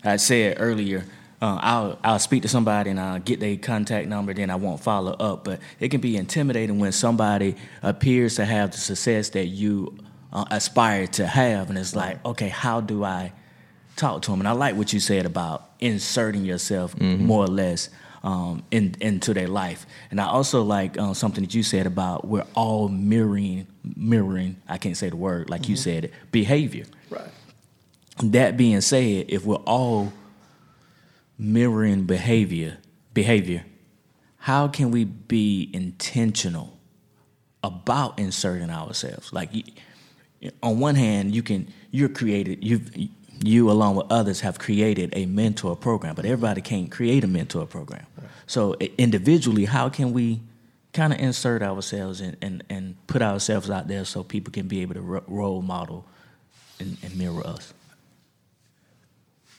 I 0.04 0.18
said 0.18 0.58
earlier, 0.60 1.06
uh, 1.42 1.60
I'll 1.62 2.00
I'll 2.04 2.20
speak 2.20 2.44
to 2.44 2.48
somebody 2.48 2.90
and 2.90 3.00
I'll 3.00 3.20
get 3.20 3.40
their 3.40 3.58
contact 3.58 4.08
number, 4.08 4.34
then 4.34 4.50
I 4.50 4.56
won't 4.56 4.82
follow 4.82 5.12
up. 5.14 5.44
But 5.44 5.60
it 5.80 5.90
can 5.90 6.02
be 6.02 6.18
intimidating 6.18 6.80
when 6.80 6.92
somebody 6.92 7.56
appears 7.84 8.36
to 8.36 8.46
have 8.46 8.72
the 8.72 8.78
success 8.78 9.30
that 9.30 9.46
you 9.46 9.98
uh, 10.34 10.46
aspire 10.50 11.08
to 11.08 11.28
have, 11.28 11.70
and 11.70 11.78
it's 11.78 11.96
like, 11.96 12.24
okay, 12.26 12.50
how 12.50 12.82
do 12.82 13.04
I 13.04 13.34
talk 13.96 14.24
to 14.24 14.32
them? 14.32 14.42
And 14.42 14.48
I 14.48 14.54
like 14.54 14.76
what 14.76 14.94
you 14.94 15.00
said 15.00 15.26
about 15.26 15.70
inserting 15.80 16.44
yourself 16.46 16.96
mm-hmm. 16.96 17.26
more 17.26 17.44
or 17.44 17.48
less 17.48 17.90
um, 18.28 18.62
in, 18.72 18.94
into 19.00 19.34
their 19.34 19.48
life. 19.48 19.86
And 20.12 20.20
I 20.20 20.26
also 20.28 20.62
like 20.62 21.00
um, 21.00 21.14
something 21.14 21.46
that 21.46 21.54
you 21.54 21.64
said 21.64 21.88
about 21.88 22.28
we're 22.28 22.46
all 22.56 22.90
mirroring, 22.90 23.68
mirroring. 23.96 24.58
I 24.68 24.78
can't 24.78 24.98
say 24.98 25.10
the 25.10 25.16
word 25.16 25.50
like 25.50 25.62
mm-hmm. 25.62 25.72
you 25.72 25.78
said 25.78 26.06
it. 26.06 26.14
Behavior. 26.30 26.86
Right. 27.10 27.30
That 28.22 28.58
being 28.58 28.82
said, 28.82 29.28
if 29.30 29.46
we're 29.46 29.56
all 29.56 30.12
mirroring 31.40 32.04
behavior, 32.04 32.80
behavior, 33.14 33.64
how 34.40 34.68
can 34.68 34.92
we 34.92 35.06
be 35.06 35.70
intentional 35.72 36.78
about 37.64 38.20
inserting 38.20 38.70
ourselves? 38.70 39.32
Like, 39.32 39.52
on 40.62 40.80
one 40.80 40.96
hand, 40.96 41.34
you 41.34 41.44
can 41.44 41.74
you're 41.92 42.10
created. 42.10 42.62
You've 42.62 42.92
you 43.44 43.70
along 43.70 43.96
with 43.96 44.08
others 44.10 44.42
have 44.42 44.60
created 44.60 45.14
a 45.16 45.26
mentor 45.26 45.76
program, 45.76 46.16
but 46.16 46.26
everybody 46.26 46.62
can't 46.62 46.92
create 46.92 47.24
a 47.24 47.28
mentor 47.28 47.66
program. 47.66 48.06
Right. 48.18 48.30
So 48.48 48.76
individually, 48.98 49.66
how 49.66 49.90
can 49.90 50.14
we 50.14 50.42
kind 50.94 51.14
of 51.14 51.20
insert 51.20 51.62
ourselves 51.62 52.22
and, 52.22 52.38
and, 52.42 52.64
and 52.70 52.96
put 53.08 53.22
ourselves 53.22 53.70
out 53.70 53.88
there 53.88 54.06
so 54.06 54.24
people 54.24 54.52
can 54.52 54.68
be 54.68 54.82
able 54.82 54.96
to 54.96 55.02
role 55.02 55.62
model 55.62 56.06
and, 56.80 56.98
and 57.04 57.16
mirror 57.18 57.46
us? 57.46 57.74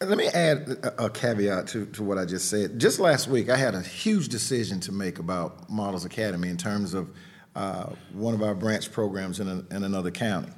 Let 0.01 0.17
me 0.17 0.29
add 0.29 0.79
a, 0.99 1.11
caveat 1.11 1.67
to, 1.69 1.87
to 1.87 2.05
what 2.05 2.19
I 2.19 2.25
just 2.25 2.49
said. 2.49 2.79
Just 2.79 3.01
last 3.01 3.27
week, 3.27 3.49
I 3.51 3.57
had 3.57 3.75
a 3.75 3.83
huge 3.83 4.29
decision 4.29 4.79
to 4.81 4.93
make 4.93 5.19
about 5.19 5.69
Models 5.69 6.05
Academy 6.05 6.49
in 6.49 6.57
terms 6.57 6.95
of 6.95 7.11
uh, 7.57 7.91
one 8.13 8.33
of 8.33 8.43
our 8.43 8.55
branch 8.55 8.93
programs 8.93 9.41
in, 9.41 9.49
a, 9.49 9.75
in 9.75 9.83
another 9.83 10.13
county. 10.13 10.53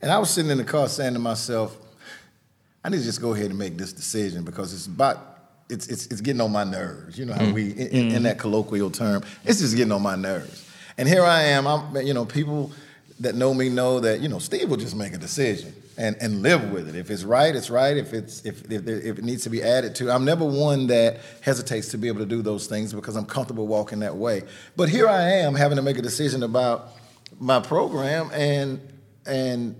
And 0.00 0.12
I 0.12 0.18
was 0.18 0.30
sitting 0.30 0.52
in 0.52 0.58
the 0.58 0.64
car 0.64 0.88
saying 0.88 1.14
to 1.14 1.18
myself, 1.18 1.76
I 2.84 2.90
need 2.90 2.98
to 2.98 3.04
just 3.04 3.20
go 3.20 3.32
ahead 3.32 3.46
and 3.46 3.58
make 3.58 3.78
this 3.78 3.92
decision 3.92 4.44
because 4.44 4.74
it's 4.74 4.86
about 4.86 5.38
it's 5.70 5.88
it's, 5.88 6.06
it's 6.06 6.20
getting 6.20 6.42
on 6.42 6.52
my 6.52 6.64
nerves. 6.64 7.18
You 7.18 7.24
know 7.24 7.32
how 7.32 7.46
mm. 7.46 7.54
we 7.54 7.70
in, 7.70 8.12
in, 8.12 8.22
that 8.24 8.38
colloquial 8.38 8.90
term, 8.90 9.22
it's 9.44 9.60
just 9.60 9.74
getting 9.74 9.92
on 9.92 10.02
my 10.02 10.16
nerves. 10.16 10.70
And 10.98 11.08
here 11.08 11.24
I 11.24 11.42
am. 11.42 11.66
I'm 11.66 11.96
you 12.06 12.12
know 12.12 12.26
people 12.26 12.70
that 13.20 13.34
know 13.34 13.54
me 13.54 13.70
know 13.70 14.00
that 14.00 14.20
you 14.20 14.28
know 14.28 14.38
Steve 14.38 14.68
will 14.68 14.76
just 14.76 14.94
make 14.94 15.14
a 15.14 15.18
decision. 15.18 15.74
and, 15.96 16.16
and 16.20 16.42
live 16.42 16.72
with 16.72 16.88
it. 16.88 16.96
If 16.96 17.08
it's 17.08 17.22
right, 17.22 17.54
it's 17.54 17.70
right. 17.70 17.96
If 17.96 18.12
it's 18.12 18.44
if, 18.44 18.70
if 18.70 18.86
if 18.86 19.18
it 19.18 19.24
needs 19.24 19.44
to 19.44 19.50
be 19.50 19.62
added 19.62 19.94
to, 19.96 20.10
I'm 20.10 20.24
never 20.24 20.44
one 20.44 20.88
that 20.88 21.20
hesitates 21.40 21.88
to 21.90 21.98
be 21.98 22.08
able 22.08 22.18
to 22.18 22.26
do 22.26 22.42
those 22.42 22.66
things 22.66 22.92
because 22.92 23.16
I'm 23.16 23.26
comfortable 23.26 23.66
walking 23.66 24.00
that 24.00 24.16
way. 24.16 24.42
But 24.76 24.88
here 24.88 25.08
I 25.08 25.22
am 25.22 25.54
having 25.54 25.76
to 25.76 25.82
make 25.82 25.96
a 25.96 26.02
decision 26.02 26.42
about 26.42 26.88
my 27.38 27.60
program, 27.60 28.30
and 28.32 28.80
and 29.24 29.76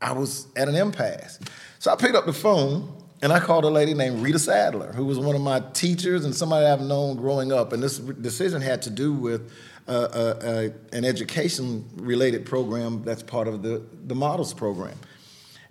I 0.00 0.12
was 0.12 0.46
at 0.56 0.68
an 0.68 0.76
impasse. 0.76 1.38
So 1.78 1.92
I 1.92 1.96
picked 1.96 2.14
up 2.14 2.26
the 2.26 2.32
phone 2.32 2.92
and 3.22 3.32
I 3.32 3.40
called 3.40 3.64
a 3.64 3.70
lady 3.70 3.94
named 3.94 4.22
Rita 4.22 4.38
Sadler, 4.38 4.92
who 4.92 5.04
was 5.04 5.18
one 5.18 5.34
of 5.34 5.42
my 5.42 5.60
teachers 5.72 6.24
and 6.24 6.34
somebody 6.34 6.66
I've 6.66 6.80
known 6.80 7.16
growing 7.16 7.52
up. 7.52 7.72
And 7.72 7.82
this 7.82 7.98
decision 7.98 8.62
had 8.62 8.82
to 8.82 8.90
do 8.90 9.12
with 9.12 9.52
uh, 9.86 9.90
uh, 9.90 10.38
uh, 10.42 10.68
an 10.92 11.04
education 11.04 11.88
related 11.96 12.44
program 12.44 13.02
that's 13.02 13.22
part 13.22 13.48
of 13.48 13.62
the, 13.62 13.82
the 14.06 14.14
models 14.14 14.52
program. 14.52 14.96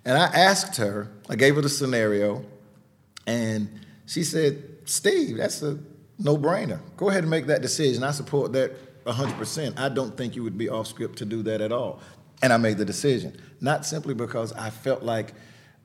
And 0.04 0.16
I 0.16 0.26
asked 0.26 0.76
her, 0.78 1.10
I 1.28 1.36
gave 1.36 1.56
her 1.56 1.60
the 1.60 1.68
scenario, 1.68 2.44
and 3.26 3.68
she 4.06 4.24
said, 4.24 4.62
Steve, 4.86 5.36
that's 5.36 5.62
a 5.62 5.78
no 6.18 6.36
brainer. 6.36 6.80
Go 6.96 7.10
ahead 7.10 7.22
and 7.22 7.30
make 7.30 7.46
that 7.46 7.62
decision. 7.62 8.02
I 8.02 8.10
support 8.10 8.52
that 8.54 9.04
100%. 9.04 9.78
I 9.78 9.88
don't 9.88 10.16
think 10.16 10.34
you 10.34 10.42
would 10.42 10.58
be 10.58 10.68
off 10.68 10.86
script 10.86 11.18
to 11.18 11.24
do 11.24 11.42
that 11.44 11.60
at 11.60 11.72
all. 11.72 12.00
And 12.42 12.52
I 12.52 12.56
made 12.56 12.78
the 12.78 12.84
decision, 12.84 13.40
not 13.60 13.84
simply 13.84 14.14
because 14.14 14.52
I 14.52 14.70
felt 14.70 15.02
like, 15.02 15.34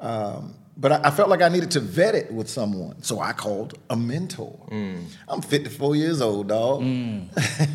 um, 0.03 0.53
but 0.75 0.91
I, 0.91 1.01
I, 1.05 1.11
felt 1.11 1.29
like 1.29 1.41
I 1.41 1.47
needed 1.47 1.71
to 1.71 1.79
vet 1.79 2.13
it 2.13 2.31
with 2.31 2.49
someone. 2.49 3.01
So 3.03 3.19
I 3.19 3.31
called 3.31 3.79
a 3.89 3.95
mentor. 3.95 4.59
Mm. 4.69 5.05
I'm 5.29 5.41
54 5.41 5.95
years 5.95 6.19
old, 6.19 6.49
dog. 6.49 6.81
Mm. 6.81 7.27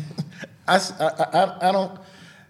I, 0.67 0.75
I, 0.77 1.69
I, 1.69 1.71
don't, 1.71 1.99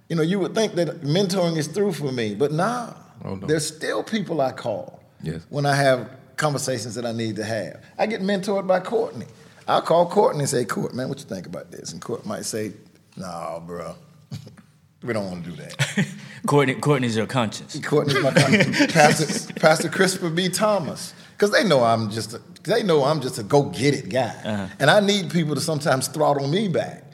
you 0.09 0.17
know, 0.17 0.21
you 0.21 0.37
would 0.39 0.53
think 0.53 0.73
that 0.73 1.01
mentoring 1.01 1.55
is 1.55 1.67
through 1.67 1.93
for 1.93 2.11
me, 2.11 2.35
but 2.35 2.51
nah, 2.51 2.93
oh, 3.23 3.35
no. 3.35 3.47
there's 3.47 3.65
still 3.65 4.03
people 4.03 4.41
I 4.41 4.51
call 4.51 5.01
yes. 5.23 5.45
when 5.49 5.65
I 5.65 5.75
have 5.75 6.09
conversations 6.35 6.95
that 6.95 7.05
I 7.05 7.13
need 7.13 7.37
to 7.37 7.45
have. 7.45 7.81
I 7.97 8.05
get 8.05 8.21
mentored 8.21 8.67
by 8.67 8.81
Courtney. 8.81 9.27
I'll 9.65 9.81
call 9.81 10.09
Courtney 10.09 10.41
and 10.41 10.49
say, 10.49 10.65
Court, 10.65 10.93
man, 10.93 11.07
what 11.07 11.19
you 11.19 11.25
think 11.25 11.45
about 11.45 11.71
this? 11.71 11.93
And 11.93 12.01
Court 12.01 12.25
might 12.25 12.43
say, 12.43 12.73
nah, 13.15 13.59
bro, 13.59 13.95
we 15.03 15.13
don't 15.13 15.25
want 15.25 15.45
to 15.45 15.51
do 15.51 15.55
that. 15.57 16.07
Courtney, 16.45 16.75
Courtney's 16.75 17.15
your 17.15 17.27
conscience. 17.27 17.79
Courtney's 17.79 18.21
my 18.21 18.33
conscience. 18.33 18.91
Pastor, 18.91 19.53
Pastor 19.53 19.89
Christopher 19.89 20.29
B. 20.29 20.49
Thomas. 20.49 21.13
Because 21.39 21.51
they 21.51 21.63
know 21.63 21.83
I'm 21.83 22.09
just 22.09 22.33
a, 22.33 22.41
they 22.63 22.83
know 22.83 23.05
I'm 23.05 23.21
just 23.21 23.39
a 23.39 23.43
go 23.43 23.63
get 23.63 23.93
it 23.93 24.09
guy, 24.09 24.35
uh-huh. 24.43 24.67
and 24.77 24.89
I 24.89 24.99
need 24.99 25.31
people 25.31 25.55
to 25.55 25.61
sometimes 25.61 26.09
throttle 26.09 26.49
me 26.49 26.67
back. 26.67 27.05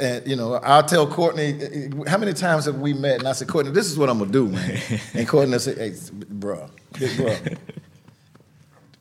And 0.00 0.26
you 0.26 0.36
know, 0.36 0.54
I'll 0.54 0.82
tell 0.82 1.06
Courtney, 1.06 1.90
how 2.06 2.16
many 2.16 2.32
times 2.32 2.64
have 2.64 2.76
we 2.76 2.94
met? 2.94 3.18
And 3.18 3.28
I 3.28 3.32
said, 3.32 3.48
Courtney, 3.48 3.72
this 3.72 3.86
is 3.86 3.98
what 3.98 4.08
I'm 4.08 4.18
gonna 4.18 4.30
do, 4.30 4.48
man. 4.48 4.80
And 5.12 5.28
Courtney 5.28 5.58
said, 5.58 5.76
Hey, 5.76 5.94
bro, 6.30 6.70
bro, 7.16 7.36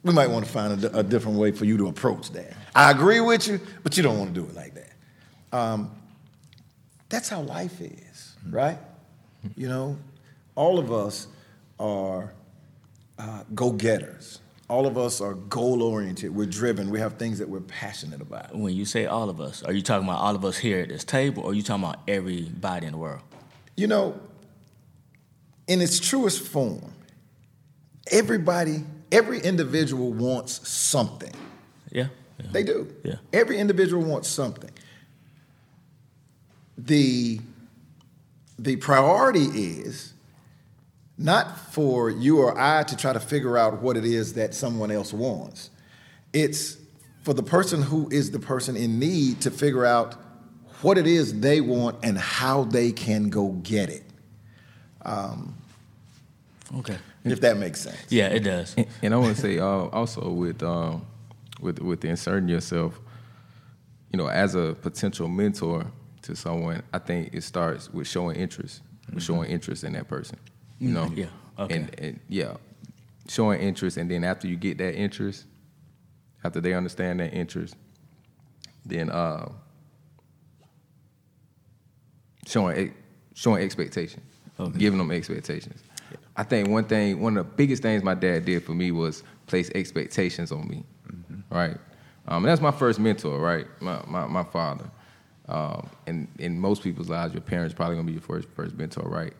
we 0.03 0.13
might 0.13 0.29
want 0.29 0.45
to 0.45 0.51
find 0.51 0.83
a, 0.83 0.99
a, 0.99 1.03
different 1.03 1.37
way 1.37 1.51
for 1.51 1.63
you 1.63 1.77
to 1.77 1.87
approach 1.87 2.31
that. 2.31 2.51
I 2.75 2.91
agree 2.91 3.21
with 3.21 3.47
you, 3.47 3.61
but 3.83 3.95
you 3.95 4.03
don't 4.03 4.19
want 4.19 4.33
to 4.33 4.41
do 4.41 4.47
it 4.47 4.53
like 4.53 4.73
that. 4.75 5.57
Um, 5.57 5.91
that's 7.09 7.29
how 7.29 7.41
life 7.41 7.79
is, 7.79 8.06
right? 8.51 8.77
You 9.55 9.67
know, 9.67 9.97
all 10.55 10.79
of 10.79 10.91
us 10.91 11.27
are 11.79 12.33
uh, 13.19 13.43
go 13.53 13.71
getters. 13.71 14.39
All 14.69 14.85
of 14.85 14.97
us 14.97 15.21
are 15.21 15.33
goal 15.33 15.81
oriented. 15.81 16.35
We're 16.35 16.45
driven. 16.45 16.89
We 16.89 16.99
have 16.99 17.13
things 17.13 17.39
that 17.39 17.47
we're 17.47 17.61
passionate 17.61 18.19
about. 18.19 18.53
When 18.53 18.73
you 18.73 18.83
say 18.83 19.05
all 19.05 19.29
of 19.29 19.39
us, 19.39 19.63
are 19.63 19.71
you 19.71 19.81
talking 19.81 20.07
about 20.07 20.19
all 20.19 20.35
of 20.35 20.43
us 20.43 20.57
here 20.57 20.81
at 20.81 20.89
this 20.89 21.05
table, 21.05 21.43
or 21.43 21.51
are 21.51 21.53
you 21.53 21.63
talking 21.63 21.85
about 21.85 21.99
everybody 22.07 22.85
in 22.85 22.91
the 22.91 22.97
world? 22.97 23.21
You 23.77 23.87
know, 23.87 24.19
in 25.67 25.81
its 25.81 25.99
truest 25.99 26.41
form, 26.41 26.91
everybody, 28.11 28.83
every 29.11 29.39
individual 29.39 30.11
wants 30.11 30.67
something. 30.67 31.33
Yeah. 31.91 32.07
yeah. 32.39 32.45
They 32.51 32.63
do. 32.63 32.93
Yeah. 33.03 33.15
Every 33.31 33.59
individual 33.59 34.03
wants 34.03 34.27
something. 34.27 34.71
The 36.77 37.39
the 38.59 38.75
priority 38.77 39.45
is 39.45 40.13
not 41.17 41.59
for 41.71 42.09
you 42.09 42.39
or 42.39 42.59
I 42.59 42.83
to 42.83 42.95
try 42.95 43.13
to 43.13 43.19
figure 43.19 43.57
out 43.57 43.81
what 43.81 43.97
it 43.97 44.05
is 44.05 44.33
that 44.33 44.53
someone 44.53 44.91
else 44.91 45.13
wants. 45.13 45.69
It's 46.33 46.77
for 47.23 47.33
the 47.33 47.43
person 47.43 47.81
who 47.81 48.09
is 48.09 48.31
the 48.31 48.39
person 48.39 48.75
in 48.75 48.99
need 48.99 49.41
to 49.41 49.51
figure 49.51 49.85
out 49.85 50.15
what 50.81 50.97
it 50.97 51.07
is 51.07 51.39
they 51.39 51.59
want 51.59 51.97
and 52.03 52.17
how 52.17 52.63
they 52.65 52.91
can 52.91 53.29
go 53.29 53.49
get 53.49 53.89
it. 53.89 54.03
Um, 55.01 55.55
okay. 56.77 56.97
If 57.23 57.41
that 57.41 57.57
makes 57.57 57.81
sense. 57.81 57.97
Yeah, 58.09 58.27
it 58.27 58.41
does. 58.41 58.73
And, 58.77 58.87
and 59.01 59.13
I 59.13 59.17
want 59.17 59.35
to 59.35 59.41
say 59.41 59.59
uh, 59.59 59.65
also 59.65 60.29
with 60.29 60.63
um, 60.63 61.05
with 61.59 61.79
with 61.79 62.05
inserting 62.05 62.47
yourself, 62.47 62.99
you 64.11 64.17
know, 64.17 64.27
as 64.27 64.55
a 64.55 64.77
potential 64.81 65.27
mentor 65.27 65.87
to 66.27 66.35
someone, 66.35 66.83
I 66.93 66.99
think 66.99 67.33
it 67.33 67.43
starts 67.43 67.91
with 67.91 68.07
showing 68.07 68.35
interest, 68.35 68.81
mm-hmm. 68.83 69.15
with 69.15 69.23
showing 69.23 69.49
interest 69.49 69.83
in 69.83 69.93
that 69.93 70.07
person. 70.07 70.37
You 70.79 70.91
know, 70.91 71.11
yeah, 71.15 71.25
okay, 71.57 71.75
and, 71.75 71.99
and, 71.99 72.19
yeah, 72.29 72.53
showing 73.27 73.59
interest, 73.59 73.97
and 73.97 74.09
then 74.11 74.23
after 74.23 74.47
you 74.47 74.55
get 74.55 74.77
that 74.77 74.95
interest, 74.95 75.45
after 76.43 76.61
they 76.61 76.73
understand 76.73 77.19
that 77.19 77.33
interest, 77.33 77.75
then 78.85 79.09
uh, 79.09 79.49
showing 82.45 82.93
showing 83.33 83.63
expectation, 83.63 84.21
okay. 84.59 84.77
giving 84.77 84.99
them 84.99 85.11
expectations. 85.11 85.81
I 86.35 86.43
think 86.43 86.69
one 86.69 86.83
thing, 86.83 87.19
one 87.19 87.37
of 87.37 87.47
the 87.47 87.51
biggest 87.53 87.81
things 87.81 88.03
my 88.03 88.13
dad 88.13 88.45
did 88.45 88.63
for 88.63 88.73
me 88.73 88.91
was 88.91 89.23
place 89.47 89.71
expectations 89.73 90.51
on 90.51 90.67
me, 90.67 90.83
mm-hmm. 91.11 91.55
right? 91.55 91.77
Um, 92.27 92.43
and 92.43 92.45
that's 92.45 92.61
my 92.61 92.71
first 92.71 92.99
mentor, 92.99 93.39
right? 93.39 93.65
My 93.79 94.03
my, 94.05 94.27
my 94.27 94.43
father. 94.43 94.91
Um, 95.49 95.89
and 96.05 96.27
in 96.39 96.59
most 96.59 96.83
people's 96.83 97.09
lives, 97.09 97.33
your 97.33 97.41
parents 97.41 97.73
probably 97.73 97.95
gonna 97.95 98.07
be 98.07 98.13
your 98.13 98.21
first 98.21 98.47
first 98.49 98.77
mentor, 98.77 99.07
right? 99.07 99.33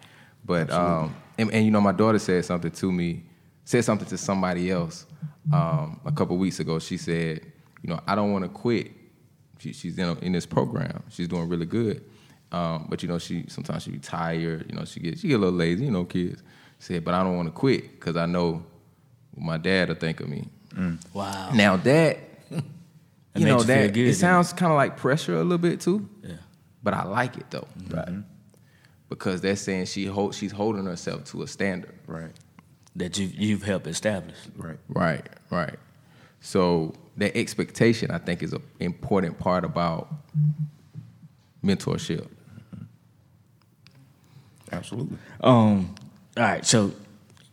But 0.46 0.72
um, 0.72 1.16
and, 1.38 1.52
and, 1.52 1.66
you 1.66 1.72
know, 1.72 1.82
my 1.82 1.92
daughter 1.92 2.20
said 2.20 2.46
something 2.46 2.72
to 2.72 2.92
me, 2.92 3.24
said 3.66 3.84
something 3.84 4.08
to 4.08 4.18
somebody 4.18 4.72
else 4.72 5.06
um, 5.52 6.00
a 6.06 6.12
couple 6.12 6.38
weeks 6.38 6.60
ago. 6.60 6.80
She 6.80 6.98
said, 6.98 7.42
you 7.82 7.90
know, 7.90 8.00
I 8.08 8.16
don't 8.16 8.32
want 8.32 8.46
to 8.46 8.50
quit. 8.50 8.92
She, 9.60 9.74
she's 9.74 9.98
in 9.98 10.08
a, 10.08 10.14
in 10.20 10.32
this 10.32 10.46
program. 10.46 11.04
She's 11.10 11.28
doing 11.28 11.50
really 11.50 11.66
good. 11.66 12.04
Um, 12.52 12.88
but 12.90 13.04
you 13.04 13.10
know, 13.10 13.18
she 13.18 13.46
sometimes 13.50 13.84
she 13.84 13.92
be 13.92 14.00
tired. 14.00 14.66
You 14.70 14.78
know, 14.78 14.86
she 14.86 15.02
get 15.02 15.20
she 15.20 15.28
get 15.28 15.36
a 15.36 15.40
little 15.40 15.56
lazy. 15.56 15.86
You 15.86 15.92
know, 15.92 16.06
kids. 16.06 16.42
She 16.80 16.94
said, 16.94 17.04
but 17.04 17.14
I 17.14 17.24
don't 17.24 17.36
want 17.36 17.48
to 17.48 17.54
quit 17.54 18.00
because 18.00 18.16
I 18.16 18.26
know 18.26 18.64
what 19.34 19.44
my 19.44 19.58
dad 19.58 19.90
will 19.90 19.96
think 19.96 20.22
of 20.22 20.30
me. 20.30 20.48
Mm. 20.74 21.00
Wow. 21.14 21.52
Now 21.54 21.76
that 21.78 22.20
you 23.40 23.46
know 23.46 23.62
that 23.62 23.94
good, 23.94 24.08
it 24.08 24.16
sounds 24.16 24.54
kind 24.54 24.72
of 24.72 24.78
like 24.78 24.98
pressure 24.98 25.36
a 25.36 25.44
little 25.44 25.58
bit 25.58 25.82
too. 25.82 26.08
Yeah. 26.24 26.36
But 26.84 26.94
I 26.94 27.04
like 27.04 27.38
it 27.38 27.50
though. 27.50 27.68
Mm-hmm. 27.80 27.96
Right. 27.96 28.24
Because 29.10 29.42
they're 29.42 29.56
saying 29.56 29.86
she 29.86 30.06
hold, 30.06 30.36
she's 30.36 30.52
holding 30.52 30.86
herself 30.86 31.26
to 31.26 31.44
a 31.44 31.48
standard. 31.48 31.96
Right. 32.08 32.32
That 32.96 33.18
you 33.18 33.30
you've 33.34 33.64
helped 33.64 33.88
establish. 33.88 34.38
Right. 34.56 34.78
Right. 34.90 35.28
Right. 35.50 35.78
So 36.40 36.94
that 37.18 37.36
expectation, 37.36 38.12
I 38.12 38.20
think, 38.20 38.44
is 38.44 38.54
an 38.54 38.62
important 38.80 39.40
part 39.40 39.66
about 39.66 40.14
mentorship. 41.64 42.28
Absolutely. 44.72 45.18
Um. 45.42 45.96
All 46.36 46.44
right. 46.44 46.66
So 46.66 46.94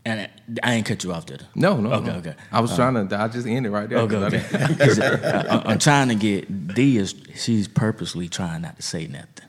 and 0.05 0.29
I 0.63 0.75
ain't 0.75 0.87
cut 0.87 1.05
you 1.05 1.13
off 1.13 1.27
there. 1.27 1.39
No, 1.55 1.81
no. 1.81 1.93
Okay, 1.93 2.07
no. 2.07 2.17
okay. 2.17 2.35
I 2.53 2.61
was 2.61 2.75
trying 2.75 3.09
to. 3.09 3.19
I 3.19 3.29
just 3.29 3.47
ended 3.47 3.73
right 3.73 3.89
there. 3.89 3.99
Okay, 4.01 4.17
okay. 4.17 5.47
I, 5.49 5.73
am 5.73 5.79
trying 5.79 6.09
to 6.09 6.15
get 6.15 6.75
D 6.75 6.99
is. 6.99 7.15
She's 7.35 7.67
purposely 7.67 8.29
trying 8.29 8.63
not 8.63 8.77
to 8.77 8.83
say 8.83 9.07
nothing. 9.07 9.49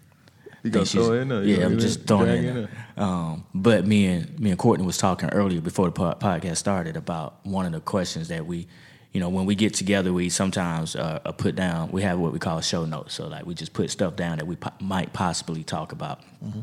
You 0.64 0.72
gonna 0.72 0.86
throw 0.86 1.14
in 1.14 1.28
there? 1.28 1.44
Yeah, 1.44 1.66
I'm 1.66 1.78
just 1.78 2.08
throwing 2.08 2.30
it 2.30 2.56
in. 2.56 2.70
Um, 2.98 3.46
but 3.54 3.86
me 3.86 4.06
and 4.08 4.40
me 4.40 4.50
and 4.50 4.58
Courtney 4.58 4.86
was 4.86 4.98
talking 4.98 5.30
earlier 5.30 5.62
before 5.62 5.90
the 5.90 5.92
podcast 5.92 6.58
started 6.58 6.98
about 6.98 7.46
one 7.46 7.66
of 7.66 7.72
the 7.74 7.82
questions 7.82 8.30
that 8.30 8.48
we, 8.48 8.68
you 9.12 9.20
know, 9.20 9.30
when 9.30 9.46
we 9.46 9.54
get 9.54 9.76
together, 9.76 10.12
we 10.12 10.30
sometimes 10.30 10.96
uh, 10.96 11.20
put 11.38 11.56
down. 11.56 11.92
We 11.92 12.02
have 12.02 12.18
what 12.20 12.34
we 12.34 12.40
call 12.40 12.62
show 12.62 12.86
notes. 12.86 13.14
So 13.14 13.28
like 13.28 13.46
we 13.46 13.54
just 13.54 13.74
put 13.74 13.92
stuff 13.92 14.16
down 14.16 14.38
that 14.38 14.48
we 14.48 14.56
po- 14.56 14.74
might 14.80 15.14
possibly 15.14 15.64
talk 15.64 15.92
about. 15.92 16.22
Mm-hmm. 16.44 16.62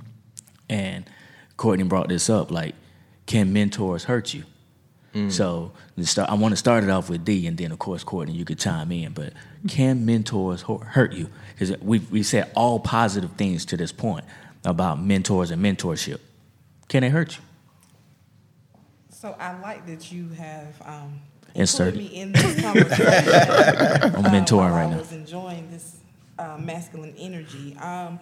And 0.69 1.09
Courtney 1.57 1.85
brought 1.85 2.09
this 2.09 2.29
up, 2.29 2.51
like 2.51 2.75
can 3.27 3.53
mentors 3.53 4.05
hurt 4.05 4.35
you? 4.35 4.45
Mm. 5.15 5.31
So 5.31 5.73
start, 6.03 6.31
I 6.31 6.35
want 6.35 6.53
to 6.53 6.57
start 6.57 6.85
it 6.85 6.91
off 6.91 7.11
with 7.11 7.25
D, 7.25 7.47
and 7.47 7.57
then 7.57 7.71
of 7.71 7.79
course 7.79 8.03
Courtney, 8.03 8.35
you 8.35 8.45
could 8.45 8.59
chime 8.59 8.91
in. 8.93 9.13
But 9.13 9.35
can 9.69 10.07
mentors 10.07 10.63
hurt 10.63 11.13
you? 11.13 11.29
Because 11.53 11.79
we 11.81 11.99
we 11.99 12.23
said 12.23 12.51
all 12.55 12.81
positive 12.81 13.33
things 13.33 13.65
to 13.67 13.77
this 13.77 13.93
point 13.93 14.25
about 14.65 15.01
mentors 15.01 15.51
and 15.51 15.63
mentorship. 15.63 16.21
Can 16.89 17.03
they 17.03 17.11
hurt 17.11 17.37
you? 17.37 17.43
So 19.11 19.37
I 19.39 19.59
like 19.61 19.87
that 19.87 20.11
you 20.11 20.29
have 20.31 20.83
um, 20.85 21.21
inserted 21.55 21.99
me 21.99 22.07
in 22.07 22.33
this 22.33 22.61
conversation. 22.61 23.07
I'm 23.07 24.25
mentoring 24.33 24.71
uh, 24.71 24.75
right 24.75 24.91
now. 24.91 24.97
I 24.97 24.99
was 24.99 25.13
enjoying 25.13 25.71
this 25.71 25.99
uh, 26.39 26.57
masculine 26.59 27.15
energy. 27.19 27.77
Um, 27.77 28.19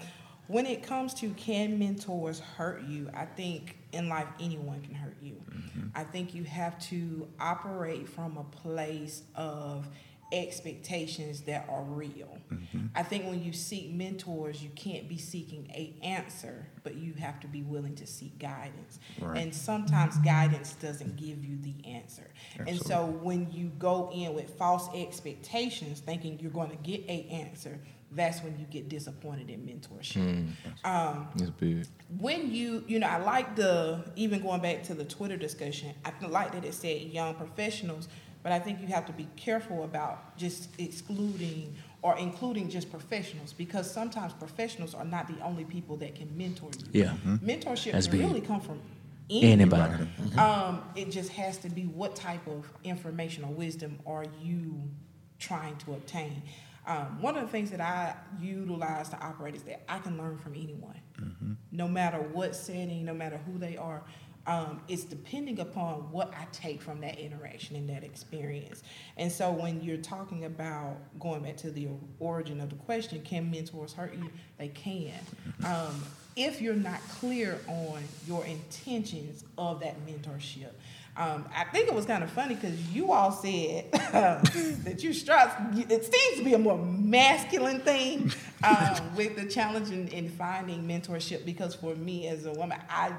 when 0.51 0.67
it 0.67 0.83
comes 0.83 1.15
to 1.15 1.31
can 1.31 1.79
mentors 1.79 2.41
hurt 2.41 2.83
you, 2.83 3.09
I 3.15 3.25
think 3.25 3.77
in 3.93 4.09
life 4.09 4.27
anyone 4.41 4.81
can 4.83 4.95
hurt 4.95 5.17
you. 5.23 5.35
Mm-hmm. 5.51 5.89
I 5.95 6.05
think 6.05 6.35
you 6.35 6.45
have 6.45 6.79
to 6.89 7.29
operate 7.39 8.09
from 8.09 8.37
a 8.37 8.45
place 8.45 9.23
of 9.37 9.87
expectations 10.33 11.43
that 11.43 11.67
are 11.69 11.83
real. 11.83 12.39
Mm-hmm. 12.53 12.87
I 12.95 13.03
think 13.03 13.27
when 13.27 13.43
you 13.43 13.53
seek 13.53 13.91
mentors, 13.91 14.63
you 14.63 14.71
can't 14.71 15.09
be 15.09 15.19
seeking 15.19 15.69
a 15.71 15.95
answer, 16.03 16.69
but 16.83 16.97
you 16.97 17.15
have 17.15 17.41
to 17.41 17.49
be 17.49 17.63
willing 17.63 17.95
to 17.97 18.07
seek 18.07 18.39
guidance. 18.39 18.99
Right. 19.21 19.39
And 19.39 19.55
sometimes 19.55 20.17
guidance 20.19 20.75
doesn't 20.75 21.17
give 21.17 21.45
you 21.45 21.59
the 21.63 21.75
answer. 21.89 22.29
And 22.67 22.81
so 22.81 23.07
when 23.07 23.51
you 23.51 23.73
go 23.79 24.11
in 24.13 24.35
with 24.35 24.51
false 24.51 24.89
expectations, 24.95 26.01
thinking 26.01 26.39
you're 26.41 26.51
going 26.51 26.71
to 26.71 26.77
get 26.77 27.03
a 27.09 27.27
answer, 27.31 27.81
that's 28.13 28.43
when 28.43 28.59
you 28.59 28.67
get 28.67 28.89
disappointed 28.89 29.49
in 29.51 29.61
mentorship. 29.61 30.49
Um, 30.85 31.29
It's 31.37 31.51
big. 31.51 31.87
when 32.19 32.53
you 32.53 32.83
you 32.89 32.99
know 32.99 33.07
i 33.07 33.19
like 33.19 33.55
the 33.55 34.03
even 34.17 34.43
going 34.43 34.61
back 34.61 34.83
to 34.85 34.95
the 34.95 35.05
twitter 35.05 35.37
discussion 35.37 35.95
i 36.05 36.13
like 36.27 36.51
that 36.53 36.65
it 36.65 36.75
said 36.75 37.03
young 37.03 37.35
professionals 37.35 38.09
but 38.43 38.51
i 38.51 38.59
think 38.59 38.81
you 38.81 38.89
have 38.89 39.07
to 39.07 39.13
be 39.13 39.29
careful 39.37 39.85
about 39.85 40.37
just 40.37 40.69
excluding 40.79 41.73
or 42.03 42.17
including 42.19 42.69
just 42.69 42.91
professionals 42.91 43.53
because 43.53 43.89
sometimes 43.89 44.33
professionals 44.33 44.95
are 44.95 45.05
not 45.05 45.29
the 45.29 45.41
only 45.45 45.65
people 45.65 45.97
that 45.99 46.15
can 46.17 46.29
mentor 46.37 46.71
you 46.93 47.01
Yeah. 47.03 47.15
mentorship 47.45 47.93
That's 47.93 48.09
can 48.09 48.19
big. 48.19 48.27
really 48.27 48.41
come 48.41 48.61
from 48.61 48.81
Anybody. 49.33 50.09
um, 50.39 50.83
it 50.97 51.13
just 51.13 51.31
has 51.33 51.57
to 51.59 51.69
be 51.69 51.83
what 51.83 52.17
type 52.17 52.45
of 52.49 52.67
information 52.83 53.45
or 53.45 53.53
wisdom 53.53 54.01
are 54.05 54.25
you 54.43 54.75
trying 55.39 55.77
to 55.77 55.93
obtain. 55.93 56.43
Um, 56.91 57.23
one 57.23 57.37
of 57.37 57.43
the 57.43 57.49
things 57.49 57.71
that 57.71 57.81
I 57.81 58.17
utilize 58.41 59.11
to 59.11 59.19
operate 59.25 59.55
is 59.55 59.63
that 59.63 59.85
I 59.89 60.01
can 60.01 60.19
learn 60.19 60.39
from 60.39 60.55
anyone, 60.55 61.01
no 61.71 61.87
matter 61.87 62.19
what 62.19 62.57
setting, 62.57 63.05
no 63.05 63.15
matter 63.15 63.39
who 63.47 63.59
they 63.59 63.77
are. 63.77 64.03
Um, 64.45 64.81
it's 64.89 65.05
depending 65.05 65.61
upon 65.61 66.11
what 66.11 66.35
I 66.35 66.47
take 66.51 66.83
from 66.83 67.01
that 67.03 67.21
interaction 67.21 67.77
and 67.77 67.89
that 67.91 68.03
experience. 68.03 68.83
And 69.17 69.31
so, 69.31 69.53
when 69.53 69.81
you're 69.83 69.99
talking 69.99 70.47
about 70.47 70.97
going 71.21 71.43
back 71.43 71.59
to 71.59 71.71
the 71.71 71.89
origin 72.19 72.61
of 72.61 72.71
the 72.71 72.77
question, 72.77 73.23
can 73.23 73.53
mentors 73.53 73.93
hurt 73.93 74.15
you? 74.15 74.29
They 74.59 74.69
can. 74.69 75.15
Um, 75.65 76.03
if 76.35 76.61
you're 76.61 76.75
not 76.75 77.01
clear 77.09 77.61
on 77.69 78.03
your 78.27 78.45
intentions 78.47 79.45
of 79.59 79.79
that 79.81 79.95
mentorship. 80.07 80.73
Um, 81.17 81.45
I 81.55 81.65
think 81.65 81.89
it 81.89 81.95
was 81.95 82.07
kind 82.07 82.23
of 82.23 82.31
funny 82.31 82.55
because 82.55 82.81
you 82.95 83.13
all 83.13 83.33
said 83.33 83.91
that 83.93 85.03
you 85.03 85.13
stress. 85.13 85.55
It 85.77 86.05
seems 86.05 86.39
to 86.39 86.45
be 86.45 86.55
a 86.55 86.59
more 86.59 86.79
masculine 86.79 87.81
thing 87.81 88.33
um, 88.63 88.97
with 89.17 89.37
the 89.37 89.47
challenge 89.47 89.91
in, 89.91 90.09
in 90.09 90.29
finding 90.31 90.87
mentorship. 90.87 91.45
Because 91.45 91.75
for 91.75 91.95
me 91.95 92.29
as 92.29 92.47
a 92.47 92.53
woman, 92.53 92.79
I 92.89 93.13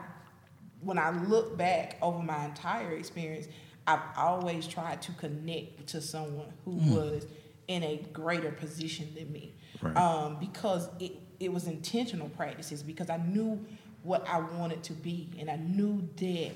when 0.81 0.97
I 0.97 1.11
look 1.11 1.57
back 1.57 1.97
over 2.01 2.23
my 2.23 2.45
entire 2.45 2.91
experience, 2.91 3.47
I've 3.85 4.01
always 4.17 4.67
tried 4.67 5.01
to 5.03 5.11
connect 5.13 5.87
to 5.87 6.01
someone 6.01 6.51
who 6.65 6.77
was 6.95 7.25
in 7.67 7.83
a 7.83 7.97
greater 8.13 8.51
position 8.51 9.09
than 9.15 9.31
me. 9.31 9.53
Right. 9.81 9.95
Um, 9.95 10.37
because 10.39 10.89
it, 10.99 11.13
it 11.39 11.51
was 11.51 11.67
intentional 11.67 12.29
practices, 12.29 12.83
because 12.83 13.09
I 13.09 13.17
knew 13.17 13.63
what 14.03 14.27
I 14.27 14.39
wanted 14.39 14.83
to 14.83 14.93
be, 14.93 15.29
and 15.39 15.49
I 15.49 15.57
knew 15.57 16.07
that 16.17 16.51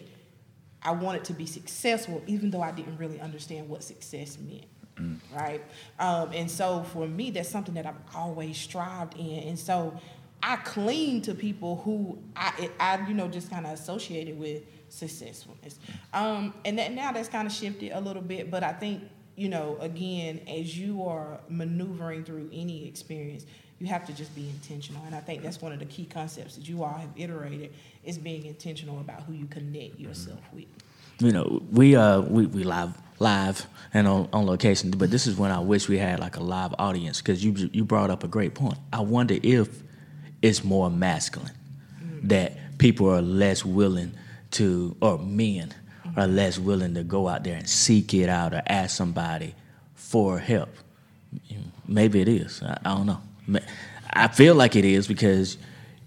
I 0.83 0.91
wanted 0.91 1.23
to 1.25 1.33
be 1.33 1.45
successful, 1.45 2.21
even 2.27 2.51
though 2.51 2.61
I 2.61 2.71
didn't 2.71 2.97
really 2.97 3.19
understand 3.19 3.69
what 3.69 3.83
success 3.83 4.37
meant. 4.39 4.65
Right? 5.33 5.61
Um, 5.99 6.31
and 6.33 6.49
so 6.49 6.83
for 6.83 7.07
me, 7.07 7.29
that's 7.31 7.49
something 7.49 7.73
that 7.73 7.85
I've 7.85 7.95
always 8.15 8.57
strived 8.57 9.17
in. 9.17 9.39
And 9.49 9.59
so 9.59 9.99
I 10.41 10.57
cling 10.57 11.21
to 11.23 11.33
people 11.33 11.77
who 11.77 12.19
I, 12.35 12.69
I 12.79 13.07
you 13.07 13.13
know, 13.13 13.27
just 13.27 13.49
kind 13.49 13.65
of 13.65 13.73
associated 13.73 14.37
with 14.39 14.63
successfulness. 14.89 15.79
Um, 16.13 16.53
and 16.63 16.77
that 16.79 16.93
now 16.93 17.11
that's 17.11 17.27
kind 17.27 17.47
of 17.47 17.53
shifted 17.53 17.91
a 17.91 17.99
little 17.99 18.21
bit, 18.21 18.49
but 18.51 18.63
I 18.63 18.71
think, 18.71 19.03
you 19.35 19.49
know, 19.49 19.77
again, 19.81 20.41
as 20.47 20.77
you 20.77 21.03
are 21.03 21.41
maneuvering 21.49 22.23
through 22.23 22.49
any 22.53 22.87
experience, 22.87 23.45
you 23.79 23.87
have 23.87 24.05
to 24.05 24.13
just 24.13 24.33
be 24.35 24.49
intentional. 24.49 25.03
And 25.05 25.15
I 25.15 25.19
think 25.19 25.43
that's 25.43 25.61
one 25.61 25.71
of 25.71 25.79
the 25.79 25.85
key 25.85 26.05
concepts 26.05 26.55
that 26.55 26.67
you 26.67 26.83
all 26.83 26.93
have 26.93 27.09
iterated 27.15 27.73
is 28.03 28.17
being 28.17 28.45
intentional 28.45 28.99
about 28.99 29.23
who 29.23 29.33
you 29.33 29.45
connect 29.47 29.95
mm-hmm. 29.95 30.07
yourself 30.07 30.39
with. 30.53 30.65
you 31.19 31.31
know, 31.31 31.61
we 31.71 31.95
uh 31.95 32.21
we, 32.21 32.45
we 32.45 32.63
live 32.63 32.93
live 33.19 33.65
and 33.93 34.07
on, 34.07 34.27
on 34.33 34.45
location, 34.45 34.91
but 34.91 35.09
this 35.09 35.27
is 35.27 35.37
when 35.37 35.51
I 35.51 35.59
wish 35.59 35.87
we 35.87 35.97
had 35.97 36.19
like 36.19 36.37
a 36.37 36.43
live 36.43 36.73
audience 36.79 37.21
because 37.21 37.43
you 37.43 37.69
you 37.71 37.83
brought 37.83 38.09
up 38.09 38.23
a 38.23 38.27
great 38.27 38.53
point. 38.53 38.77
I 38.91 39.01
wonder 39.01 39.37
if 39.41 39.83
it's 40.41 40.63
more 40.63 40.89
masculine 40.89 41.53
mm. 42.03 42.29
that 42.29 42.77
people 42.77 43.09
are 43.09 43.21
less 43.21 43.65
willing 43.65 44.13
to, 44.51 44.95
or 45.01 45.17
men 45.17 45.73
are 46.15 46.23
mm-hmm. 46.23 46.35
less 46.35 46.59
willing 46.59 46.93
to 46.93 47.03
go 47.03 47.27
out 47.27 47.43
there 47.43 47.55
and 47.55 47.67
seek 47.67 48.13
it 48.13 48.29
out 48.29 48.53
or 48.53 48.61
ask 48.67 48.95
somebody 48.95 49.55
for 49.95 50.39
help. 50.39 50.69
Maybe 51.87 52.21
it 52.21 52.27
is. 52.27 52.61
I, 52.63 52.77
I 52.85 52.95
don't 52.95 53.05
know. 53.05 53.21
I 54.13 54.27
feel 54.29 54.55
like 54.55 54.75
it 54.75 54.85
is 54.85 55.07
because 55.07 55.57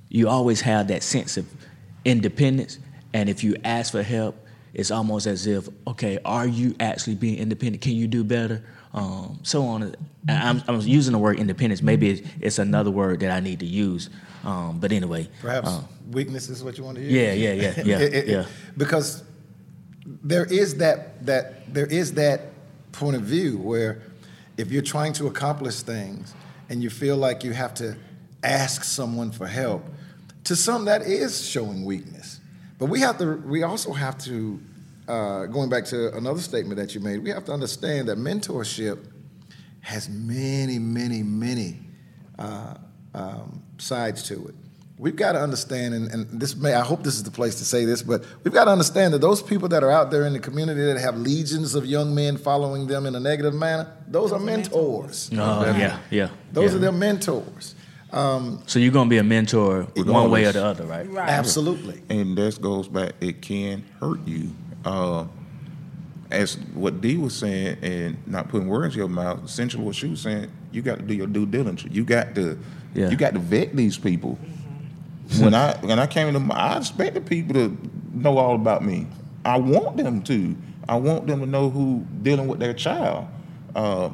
you 0.09 0.29
always 0.29 0.61
have 0.63 0.89
that 0.89 1.03
sense 1.03 1.37
of 1.37 1.47
independence, 2.05 2.79
and 3.13 3.29
if 3.29 3.45
you 3.45 3.57
ask 3.65 3.93
for 3.93 4.03
help, 4.03 4.45
it's 4.75 4.91
almost 4.91 5.27
as 5.27 5.47
if, 5.47 5.69
okay, 5.87 6.19
are 6.25 6.47
you 6.47 6.75
actually 6.81 7.17
being 7.17 7.39
independent? 7.39 7.83
Can 7.83 7.93
you 7.93 8.07
do 8.07 8.23
better? 8.25 8.63
Um, 8.95 9.41
so 9.43 9.65
on. 9.65 9.83
And 9.83 9.97
I'm, 10.29 10.63
I'm 10.69 10.81
using 10.81 11.13
the 11.13 11.19
word 11.19 11.39
independence. 11.39 11.83
Maybe 11.83 12.11
it's, 12.11 12.29
it's 12.41 12.59
another 12.59 12.91
word 12.91 13.21
that 13.21 13.31
I 13.31 13.41
need 13.41 13.61
to 13.61 13.67
use. 13.67 14.09
Um, 14.45 14.79
but 14.79 14.93
anyway, 14.93 15.29
Perhaps 15.41 15.69
uh, 15.69 15.83
weakness 16.11 16.49
is 16.49 16.63
what 16.63 16.79
you 16.79 16.85
want 16.85 16.97
to 16.97 17.03
use. 17.03 17.13
Yeah, 17.13 17.33
yeah, 17.33 17.53
yeah, 17.53 17.83
yeah, 17.85 17.99
It- 18.07 18.15
it- 18.15 18.29
yeah. 18.29 18.47
Because 18.77 19.25
there 20.23 20.45
is 20.45 20.77
that 20.77 21.25
that 21.27 21.73
there 21.73 21.87
is 21.87 22.15
that 22.15 22.41
point 22.93 23.17
of 23.17 23.23
view 23.23 23.59
where 23.59 24.03
if 24.57 24.71
you're 24.73 24.81
trying 24.83 25.13
to 25.15 25.27
accomplish 25.27 25.81
things 25.83 26.35
and 26.69 26.83
you 26.83 26.91
feel 26.91 27.17
like 27.17 27.45
you 27.45 27.53
have 27.53 27.75
to 27.75 27.97
ask 28.43 28.85
someone 28.85 29.33
for 29.33 29.47
help, 29.47 29.85
to 30.45 30.57
some 30.57 30.85
that 30.87 31.03
is 31.03 31.47
showing 31.47 31.85
weakness. 31.85 32.41
But 32.79 32.87
we 32.87 33.01
have 33.01 33.19
to. 33.19 33.37
We 33.37 33.63
also 33.63 33.93
have 33.93 34.19
to. 34.25 34.61
Uh, 35.07 35.47
going 35.47 35.71
back 35.71 35.87
to 35.87 36.15
another 36.15 36.41
statement 36.41 36.79
that 36.79 36.95
you 36.95 37.01
made, 37.01 37.23
we 37.23 37.31
have 37.31 37.47
to 37.47 37.53
understand 37.53 38.09
that 38.09 38.19
mentorship 38.19 39.07
has 39.81 40.07
many, 40.11 40.79
many, 40.79 41.23
many 41.23 41.79
uh, 42.39 42.75
um, 43.15 43.63
sides 43.79 44.23
to 44.25 44.49
it. 44.49 44.55
We've 44.99 45.15
got 45.15 45.33
to 45.33 45.41
understand, 45.41 45.95
and, 45.95 46.11
and 46.11 46.41
this 46.41 46.57
may, 46.57 46.75
I 46.75 46.81
hope 46.83 47.05
this 47.05 47.15
is 47.15 47.23
the 47.23 47.31
place 47.31 47.55
to 47.57 47.65
say 47.65 47.85
this, 47.85 48.03
but 48.03 48.25
we've 48.43 48.53
got 48.53 48.65
to 48.65 48.73
understand 48.73 49.15
that 49.15 49.21
those 49.21 49.41
people 49.41 49.69
that 49.69 49.85
are 49.85 49.93
out 49.93 50.11
there 50.11 50.27
in 50.27 50.33
the 50.33 50.41
community 50.41 50.81
that 50.81 50.99
have 50.99 51.17
legions 51.17 51.77
of 51.77 51.87
young 51.87 52.15
men 52.15 52.37
following 52.37 52.89
them 52.89 53.07
in 53.07 53.15
a 53.15 53.21
negative 53.21 53.55
manner, 53.55 53.93
those 54.09 54.33
are 54.33 54.41
mentors. 54.41 55.31
oh, 55.33 55.65
yeah, 55.77 56.01
yeah. 56.11 56.31
Those 56.53 56.73
yeah. 56.73 56.77
are 56.77 56.81
their 56.81 56.93
mentors. 56.93 57.77
So 58.11 58.79
you're 58.79 58.93
gonna 58.93 59.11
be 59.11 59.19
a 59.19 59.23
mentor 59.23 59.83
one 59.97 60.31
way 60.31 60.47
or 60.47 60.53
the 60.53 60.65
other, 60.65 60.85
right? 60.85 61.09
Right. 61.09 61.29
Absolutely. 61.29 62.03
And 62.09 62.37
that 62.39 62.61
goes 62.61 62.89
back, 62.89 63.13
it 63.21 63.43
can 63.43 63.85
hurt 64.01 64.27
you. 64.27 64.51
Uh, 64.85 65.27
as 66.31 66.57
what 66.75 67.01
Dee 67.01 67.17
was 67.17 67.35
saying, 67.35 67.79
and 67.83 68.27
not 68.27 68.49
putting 68.49 68.69
words 68.69 68.95
in 68.95 68.99
your 68.99 69.09
mouth, 69.09 69.45
essentially 69.45 69.83
what 69.83 69.95
she 69.95 70.09
was 70.09 70.21
saying, 70.21 70.51
you 70.73 70.83
got 70.83 70.99
to 70.99 71.05
do 71.05 71.15
your 71.15 71.27
due 71.27 71.47
diligence. 71.47 71.95
You 71.95 72.05
got 72.05 72.35
to, 72.35 72.59
Yeah. 72.95 73.09
you 73.09 73.17
got 73.17 73.33
to 73.33 73.39
vet 73.39 73.75
these 73.75 73.97
people. 73.97 74.39
When 75.37 75.55
I 75.55 75.77
when 75.79 75.99
I 75.99 76.07
came 76.07 76.29
into, 76.29 76.41
my, 76.41 76.55
I 76.55 76.79
expected 76.79 77.27
people 77.27 77.55
to 77.55 77.77
know 78.15 78.39
all 78.39 78.55
about 78.55 78.85
me. 78.85 79.07
I 79.45 79.59
want 79.59 79.97
them 79.97 80.23
to. 80.25 80.57
I 80.89 80.97
want 80.97 81.27
them 81.27 81.41
to 81.41 81.47
know 81.47 81.69
who 81.71 82.07
dealing 82.23 82.49
with 82.49 82.61
their 82.61 82.73
child. 82.75 83.29
Uh, 83.75 84.11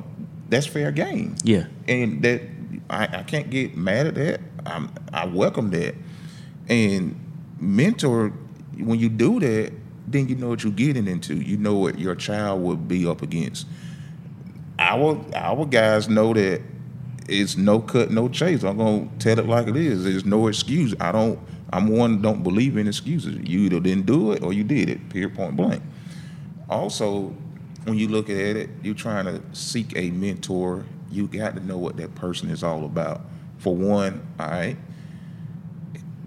that's 0.49 0.67
fair 0.67 0.91
game. 0.93 1.37
Yeah. 1.45 1.67
and 1.89 2.23
that 2.23 2.43
I, 2.91 3.05
I 3.19 3.23
can't 3.23 3.49
get 3.51 3.77
mad 3.77 4.07
at 4.09 4.15
that. 4.17 4.41
I'm, 4.67 4.91
I 5.13 5.27
welcome 5.27 5.71
that. 5.71 5.95
And 6.69 7.19
mentor, 7.61 8.31
when 8.79 8.99
you 8.99 9.09
do 9.09 9.41
that, 9.41 9.73
then 10.07 10.29
you 10.29 10.35
know 10.35 10.49
what 10.49 10.65
you're 10.65 10.73
getting 10.73 11.07
into. 11.07 11.35
You 11.37 11.57
know 11.57 11.75
what 11.75 11.99
your 11.99 12.15
child 12.15 12.63
will 12.63 12.77
be 12.77 13.07
up 13.07 13.23
against. 13.23 13.67
Our 14.79 15.25
our 15.35 15.65
guys 15.65 16.09
know 16.09 16.35
that 16.35 16.61
it's 17.29 17.57
no 17.57 17.81
cut, 17.81 18.11
no 18.11 18.29
chase. 18.29 18.63
I'm 18.63 18.79
gonna 18.79 19.09
tell 19.19 19.39
it 19.39 19.47
like 19.47 19.69
it 19.69 19.77
is. 19.77 20.05
There's 20.05 20.25
no 20.25 20.49
excuse. 20.49 20.95
I 21.01 21.13
don't. 21.13 21.39
I'm 21.73 21.89
one 21.89 22.23
don't 22.23 22.43
believe 22.43 22.77
in 22.77 22.87
excuses. 22.87 23.37
You 23.49 23.61
either 23.61 23.81
didn't 23.81 24.07
do 24.07 24.33
it 24.33 24.43
or 24.43 24.53
you 24.53 24.65
did 24.65 24.89
it. 24.89 25.09
Period. 25.11 25.35
Point 25.35 25.57
blank. 25.57 25.83
Also, 26.69 27.35
when 27.85 27.99
you 27.99 28.09
look 28.09 28.31
at 28.31 28.37
it, 28.37 28.71
you're 28.83 28.95
trying 28.95 29.25
to 29.27 29.43
seek 29.53 29.97
a 29.97 30.11
mentor. 30.11 30.85
You 31.11 31.27
got 31.27 31.55
to 31.55 31.65
know 31.65 31.79
what 31.79 31.97
that 31.97 32.15
person 32.15 32.51
is 32.51 32.63
all 32.63 32.85
about. 32.85 33.23
For 33.59 33.75
one, 33.75 34.27
all 34.39 34.49
right, 34.49 34.77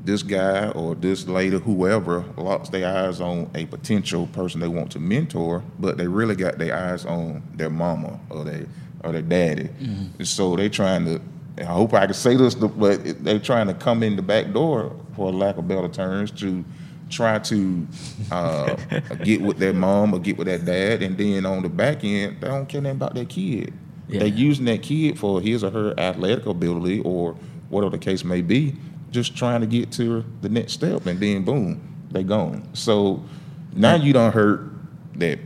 this 0.07 0.23
guy 0.23 0.69
or 0.69 0.95
this 0.95 1.27
lady, 1.27 1.59
whoever, 1.59 2.23
locks 2.37 2.69
their 2.69 2.87
eyes 2.87 3.19
on 3.19 3.51
a 3.53 3.65
potential 3.65 4.27
person 4.27 4.61
they 4.61 4.67
want 4.67 4.91
to 4.91 4.99
mentor, 4.99 5.61
but 5.77 5.97
they 5.97 6.07
really 6.07 6.35
got 6.35 6.57
their 6.57 6.75
eyes 6.75 7.05
on 7.05 7.43
their 7.53 7.69
mama 7.69 8.19
or 8.29 8.45
their 8.45 8.65
or 9.07 9.11
their 9.13 9.21
daddy. 9.21 9.69
And 9.79 10.27
so 10.27 10.55
they 10.55 10.69
trying 10.69 11.05
to 11.05 11.21
I 11.59 11.63
hope 11.63 11.93
I 11.93 12.05
can 12.05 12.13
say 12.13 12.35
this, 12.35 12.53
but 12.53 13.23
they're 13.23 13.39
trying 13.39 13.67
to 13.67 13.73
come 13.73 14.03
in 14.03 14.15
the 14.15 14.21
back 14.21 14.53
door, 14.53 14.95
for 15.15 15.31
lack 15.31 15.57
of 15.57 15.67
better 15.67 15.87
terms, 15.87 16.29
to 16.31 16.63
try 17.09 17.39
to 17.39 17.87
uh, 18.31 18.75
get 19.23 19.41
with 19.41 19.57
their 19.57 19.73
mom 19.73 20.13
or 20.13 20.19
get 20.19 20.37
with 20.37 20.47
their 20.47 20.59
dad, 20.59 21.01
and 21.01 21.17
then 21.17 21.45
on 21.45 21.63
the 21.63 21.69
back 21.69 22.03
end, 22.03 22.39
they 22.41 22.47
don't 22.47 22.67
care 22.67 22.81
nothing 22.81 22.97
about 22.97 23.15
their 23.15 23.25
kid. 23.25 23.73
Yeah. 24.07 24.19
They're 24.19 24.27
using 24.27 24.65
that 24.65 24.83
kid 24.83 25.17
for 25.17 25.41
his 25.41 25.63
or 25.63 25.71
her 25.71 25.99
athletic 25.99 26.45
ability 26.45 27.01
or 27.01 27.33
whatever 27.69 27.97
the 27.97 28.03
case 28.03 28.23
may 28.23 28.41
be, 28.41 28.75
just 29.09 29.35
trying 29.35 29.61
to 29.61 29.67
get 29.67 29.91
to 29.93 30.23
the 30.41 30.49
next 30.49 30.73
step, 30.73 31.07
and 31.07 31.19
then 31.19 31.43
boom, 31.43 31.81
they 32.11 32.23
gone. 32.23 32.67
So 32.73 33.23
now 33.73 33.95
you 33.95 34.13
don't 34.13 34.31
hurt 34.31 34.61
that 35.15 35.39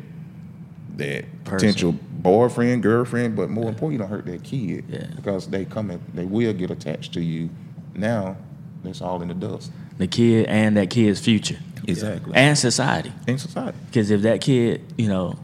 that 0.98 1.26
potential 1.46 1.96
boyfriend, 2.22 2.84
girlfriend, 2.84 3.36
but 3.36 3.50
more 3.50 3.70
important, 3.70 3.94
you 3.94 3.98
don't 4.00 4.10
hurt 4.10 4.26
that 4.26 4.44
kid 4.44 4.86
Yeah. 4.90 5.08
because 5.16 5.48
they 5.48 5.66
come 5.66 5.90
and 5.90 6.02
they 6.14 6.26
will 6.26 6.54
get 6.54 6.72
attached 6.72 7.14
to 7.14 7.22
you. 7.22 7.50
Now, 7.96 8.38
it's 8.84 9.02
all 9.02 9.22
in 9.22 9.28
the 9.28 9.34
dust. 9.34 9.72
The 9.98 10.08
kid 10.08 10.46
and 10.48 10.78
that 10.78 10.90
kid's 10.90 11.20
future 11.20 11.58
Exactly. 11.88 12.34
and 12.36 12.58
society. 12.58 13.12
in 13.28 13.38
society. 13.38 13.78
Because 13.88 14.12
if 14.12 14.22
that 14.22 14.42
kid, 14.42 14.82
you 14.98 15.08
know, 15.08 15.36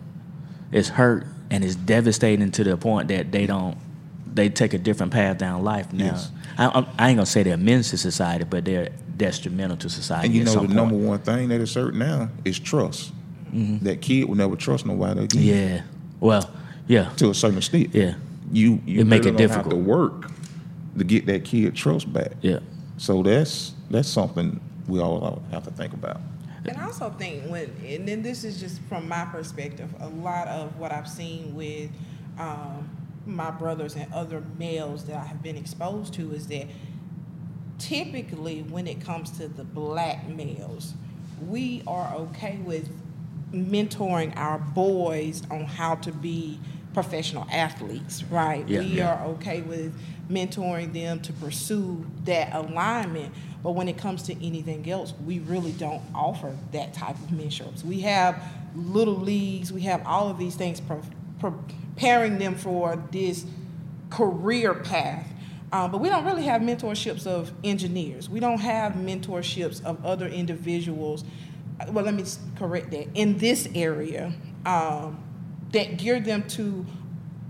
is 0.71 0.89
hurt 0.89 1.25
and 1.49 1.63
is 1.63 1.75
devastating 1.75 2.51
to 2.51 2.63
the 2.63 2.77
point 2.77 3.07
that 3.09 3.31
they 3.31 3.45
don't, 3.45 3.77
they 4.33 4.49
take 4.49 4.73
a 4.73 4.77
different 4.77 5.11
path 5.11 5.37
down 5.37 5.63
life. 5.63 5.91
Now, 5.93 6.05
Yes. 6.05 6.31
I, 6.57 6.85
I, 6.97 7.09
ain't 7.09 7.17
gonna 7.17 7.25
say 7.25 7.43
they're 7.43 7.57
menace 7.57 7.91
to 7.91 7.97
society, 7.97 8.43
but 8.43 8.65
they're 8.65 8.89
detrimental 9.15 9.77
to 9.77 9.89
society. 9.89 10.27
And 10.27 10.35
you 10.35 10.43
know, 10.43 10.53
the 10.53 10.59
point. 10.59 10.71
number 10.73 10.95
one 10.95 11.19
thing 11.19 11.49
that 11.49 11.61
is 11.61 11.73
hurt 11.73 11.93
now 11.95 12.29
is 12.45 12.59
trust. 12.59 13.13
That 13.53 14.01
kid 14.01 14.27
will 14.27 14.35
never 14.35 14.55
trust 14.55 14.85
nobody 14.85 15.23
again. 15.23 15.41
Mm-hmm. 15.41 15.73
Yeah. 15.75 15.81
Well, 16.19 16.49
yeah. 16.87 17.09
To 17.17 17.29
a 17.29 17.33
certain 17.33 17.57
extent. 17.57 17.93
Yeah. 17.93 18.15
You 18.51 18.81
you 18.85 19.01
It 19.01 19.07
make 19.07 19.25
it 19.25 19.37
don't 19.37 19.69
to 19.69 19.75
work 19.75 20.31
to 20.97 21.03
get 21.03 21.25
that 21.27 21.45
kid 21.45 21.75
trust 21.75 22.11
back. 22.11 22.31
Yeah. 22.41 22.59
So 22.97 23.21
that's 23.23 23.73
that's 23.89 24.07
something 24.07 24.59
we 24.87 24.99
all 24.99 25.43
have 25.51 25.63
to 25.65 25.71
think 25.71 25.93
about. 25.93 26.21
And 26.65 26.77
I 26.77 26.85
also 26.85 27.09
think 27.11 27.43
when, 27.45 27.73
and 27.85 28.07
then 28.07 28.21
this 28.21 28.43
is 28.43 28.59
just 28.59 28.81
from 28.83 29.07
my 29.07 29.25
perspective, 29.25 29.89
a 29.99 30.09
lot 30.09 30.47
of 30.47 30.77
what 30.77 30.91
I've 30.91 31.07
seen 31.07 31.55
with 31.55 31.89
um, 32.37 32.89
my 33.25 33.51
brothers 33.51 33.95
and 33.95 34.11
other 34.13 34.43
males 34.57 35.05
that 35.05 35.15
I 35.15 35.25
have 35.25 35.41
been 35.41 35.55
exposed 35.55 36.13
to 36.15 36.33
is 36.33 36.47
that 36.47 36.67
typically 37.77 38.63
when 38.63 38.87
it 38.87 38.99
comes 38.99 39.31
to 39.37 39.47
the 39.47 39.63
black 39.63 40.27
males, 40.27 40.93
we 41.47 41.83
are 41.87 42.13
okay 42.15 42.57
with 42.63 42.89
mentoring 43.53 44.35
our 44.35 44.57
boys 44.57 45.43
on 45.49 45.63
how 45.63 45.95
to 45.95 46.11
be 46.11 46.59
professional 46.97 47.45
athletes, 47.51 48.23
right? 48.23 48.67
Yeah, 48.67 48.79
we 48.79 48.85
yeah. 48.85 49.13
are 49.13 49.27
okay 49.27 49.61
with 49.61 49.93
mentoring 50.31 50.93
them 50.93 51.19
to 51.19 51.31
pursue 51.33 52.03
that 52.25 52.55
alignment. 52.55 53.35
But 53.61 53.73
when 53.73 53.87
it 53.87 53.99
comes 53.99 54.23
to 54.23 54.33
anything 54.43 54.89
else, 54.89 55.13
we 55.23 55.37
really 55.37 55.73
don't 55.73 56.01
offer 56.15 56.57
that 56.71 56.95
type 56.95 57.13
of 57.13 57.27
mentorships. 57.27 57.83
We 57.83 57.99
have 58.01 58.41
little 58.75 59.13
leagues, 59.13 59.71
we 59.71 59.81
have 59.81 60.07
all 60.07 60.27
of 60.31 60.39
these 60.39 60.55
things 60.55 60.81
pre- 60.81 60.97
preparing 61.39 62.39
them 62.39 62.55
for 62.55 62.99
this 63.11 63.45
career 64.09 64.73
path. 64.73 65.31
Um, 65.71 65.91
but 65.91 65.99
we 65.99 66.09
don't 66.09 66.25
really 66.25 66.45
have 66.45 66.63
mentorships 66.63 67.27
of 67.27 67.51
engineers. 67.63 68.27
We 68.27 68.39
don't 68.39 68.61
have 68.61 68.93
mentorships 68.93 69.85
of 69.85 70.03
other 70.03 70.27
individuals. 70.27 71.23
Well, 71.89 72.03
let 72.03 72.15
me 72.15 72.23
correct 72.55 72.89
that. 72.89 73.09
In 73.13 73.37
this 73.37 73.69
area, 73.75 74.33
um, 74.65 75.23
that 75.71 75.97
gear 75.97 76.19
them 76.19 76.47
to 76.49 76.85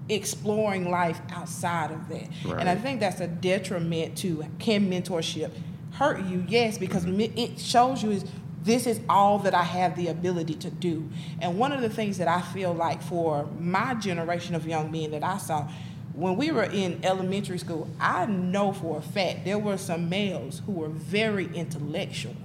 exploring 0.09 0.89
life 0.89 1.19
outside 1.31 1.91
of 1.91 2.07
that. 2.09 2.27
And 2.59 2.69
I 2.69 2.75
think 2.75 2.99
that's 2.99 3.19
a 3.19 3.27
detriment 3.27 4.17
to 4.19 4.45
can 4.59 4.89
mentorship 4.89 5.51
hurt 5.97 6.23
you? 6.25 6.45
Yes, 6.47 6.77
because 6.77 7.05
me- 7.05 7.33
it 7.35 7.59
shows 7.59 8.03
you 8.03 8.11
is 8.11 8.25
this 8.63 8.85
is 8.85 8.99
all 9.09 9.39
that 9.39 9.53
I 9.53 9.63
have 9.63 9.95
the 9.95 10.07
ability 10.07 10.55
to 10.55 10.69
do. 10.69 11.09
And 11.41 11.57
one 11.57 11.71
of 11.71 11.81
the 11.81 11.89
things 11.89 12.17
that 12.17 12.27
I 12.27 12.41
feel 12.41 12.73
like 12.73 13.01
for 13.01 13.47
my 13.59 13.93
generation 13.95 14.55
of 14.55 14.67
young 14.67 14.91
men 14.91 15.11
that 15.11 15.23
I 15.23 15.37
saw 15.37 15.69
when 16.13 16.35
we 16.35 16.51
were 16.51 16.63
in 16.63 16.99
elementary 17.03 17.59
school, 17.59 17.87
I 17.99 18.25
know 18.25 18.73
for 18.73 18.97
a 18.97 19.01
fact 19.01 19.45
there 19.45 19.59
were 19.59 19.77
some 19.77 20.09
males 20.09 20.63
who 20.65 20.71
were 20.71 20.89
very 20.89 21.45
intellectual. 21.53 22.35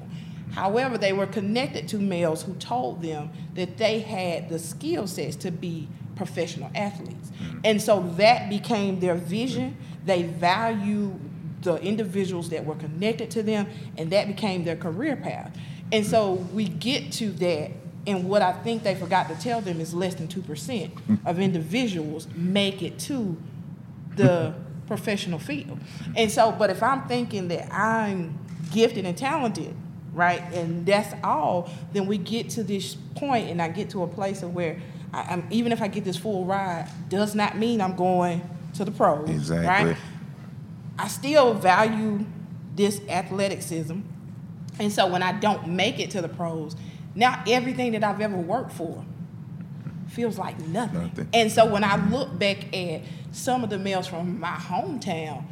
However, 0.52 0.98
they 0.98 1.12
were 1.12 1.26
connected 1.26 1.88
to 1.88 1.98
males 1.98 2.42
who 2.42 2.54
told 2.54 3.02
them 3.02 3.30
that 3.54 3.78
they 3.78 4.00
had 4.00 4.48
the 4.48 4.58
skill 4.58 5.06
sets 5.06 5.36
to 5.36 5.50
be 5.50 5.88
professional 6.14 6.70
athletes. 6.74 7.30
Mm-hmm. 7.30 7.58
And 7.64 7.82
so 7.82 8.00
that 8.16 8.50
became 8.50 9.00
their 9.00 9.14
vision. 9.14 9.76
They 10.04 10.24
value 10.24 11.18
the 11.62 11.76
individuals 11.76 12.50
that 12.50 12.64
were 12.64 12.74
connected 12.74 13.30
to 13.32 13.42
them, 13.42 13.66
and 13.96 14.10
that 14.10 14.26
became 14.26 14.64
their 14.64 14.76
career 14.76 15.16
path. 15.16 15.56
And 15.90 16.04
so 16.04 16.32
we 16.32 16.68
get 16.68 17.12
to 17.12 17.30
that, 17.32 17.70
and 18.06 18.28
what 18.28 18.42
I 18.42 18.52
think 18.52 18.82
they 18.82 18.94
forgot 18.94 19.28
to 19.28 19.34
tell 19.36 19.60
them 19.60 19.80
is 19.80 19.94
less 19.94 20.14
than 20.16 20.28
2% 20.28 20.42
mm-hmm. 20.42 21.26
of 21.26 21.38
individuals 21.38 22.26
make 22.34 22.82
it 22.82 22.98
to 23.00 23.36
the 24.16 24.54
professional 24.86 25.38
field. 25.38 25.78
And 26.16 26.30
so, 26.30 26.52
but 26.52 26.68
if 26.70 26.82
I'm 26.82 27.06
thinking 27.08 27.48
that 27.48 27.72
I'm 27.72 28.38
gifted 28.72 29.06
and 29.06 29.16
talented, 29.16 29.74
right, 30.12 30.40
and 30.52 30.84
that's 30.86 31.14
all, 31.24 31.70
then 31.92 32.06
we 32.06 32.18
get 32.18 32.50
to 32.50 32.62
this 32.62 32.94
point, 33.16 33.50
and 33.50 33.60
I 33.62 33.68
get 33.68 33.90
to 33.90 34.02
a 34.02 34.06
place 34.06 34.42
of 34.42 34.54
where 34.54 34.78
I, 35.12 35.22
I'm, 35.22 35.46
even 35.50 35.72
if 35.72 35.80
I 35.82 35.88
get 35.88 36.04
this 36.04 36.16
full 36.16 36.44
ride, 36.44 36.88
does 37.08 37.34
not 37.34 37.56
mean 37.58 37.80
I'm 37.80 37.96
going 37.96 38.42
to 38.74 38.84
the 38.84 38.90
pros, 38.90 39.28
Exactly. 39.28 39.66
right? 39.90 39.96
I 40.98 41.08
still 41.08 41.54
value 41.54 42.24
this 42.74 43.00
athleticism. 43.08 44.00
And 44.78 44.92
so 44.92 45.06
when 45.06 45.22
I 45.22 45.32
don't 45.32 45.68
make 45.68 45.98
it 46.00 46.10
to 46.12 46.22
the 46.22 46.28
pros, 46.28 46.76
now 47.14 47.42
everything 47.46 47.92
that 47.92 48.02
I've 48.04 48.20
ever 48.20 48.36
worked 48.36 48.72
for 48.72 49.04
feels 50.08 50.38
like 50.38 50.58
nothing. 50.60 51.02
Nothing. 51.02 51.28
And 51.34 51.52
so 51.52 51.66
when 51.70 51.84
I 51.84 51.96
look 52.08 52.38
back 52.38 52.74
at 52.74 53.02
some 53.32 53.64
of 53.64 53.70
the 53.70 53.78
males 53.78 54.06
from 54.06 54.40
my 54.40 54.54
hometown, 54.56 55.44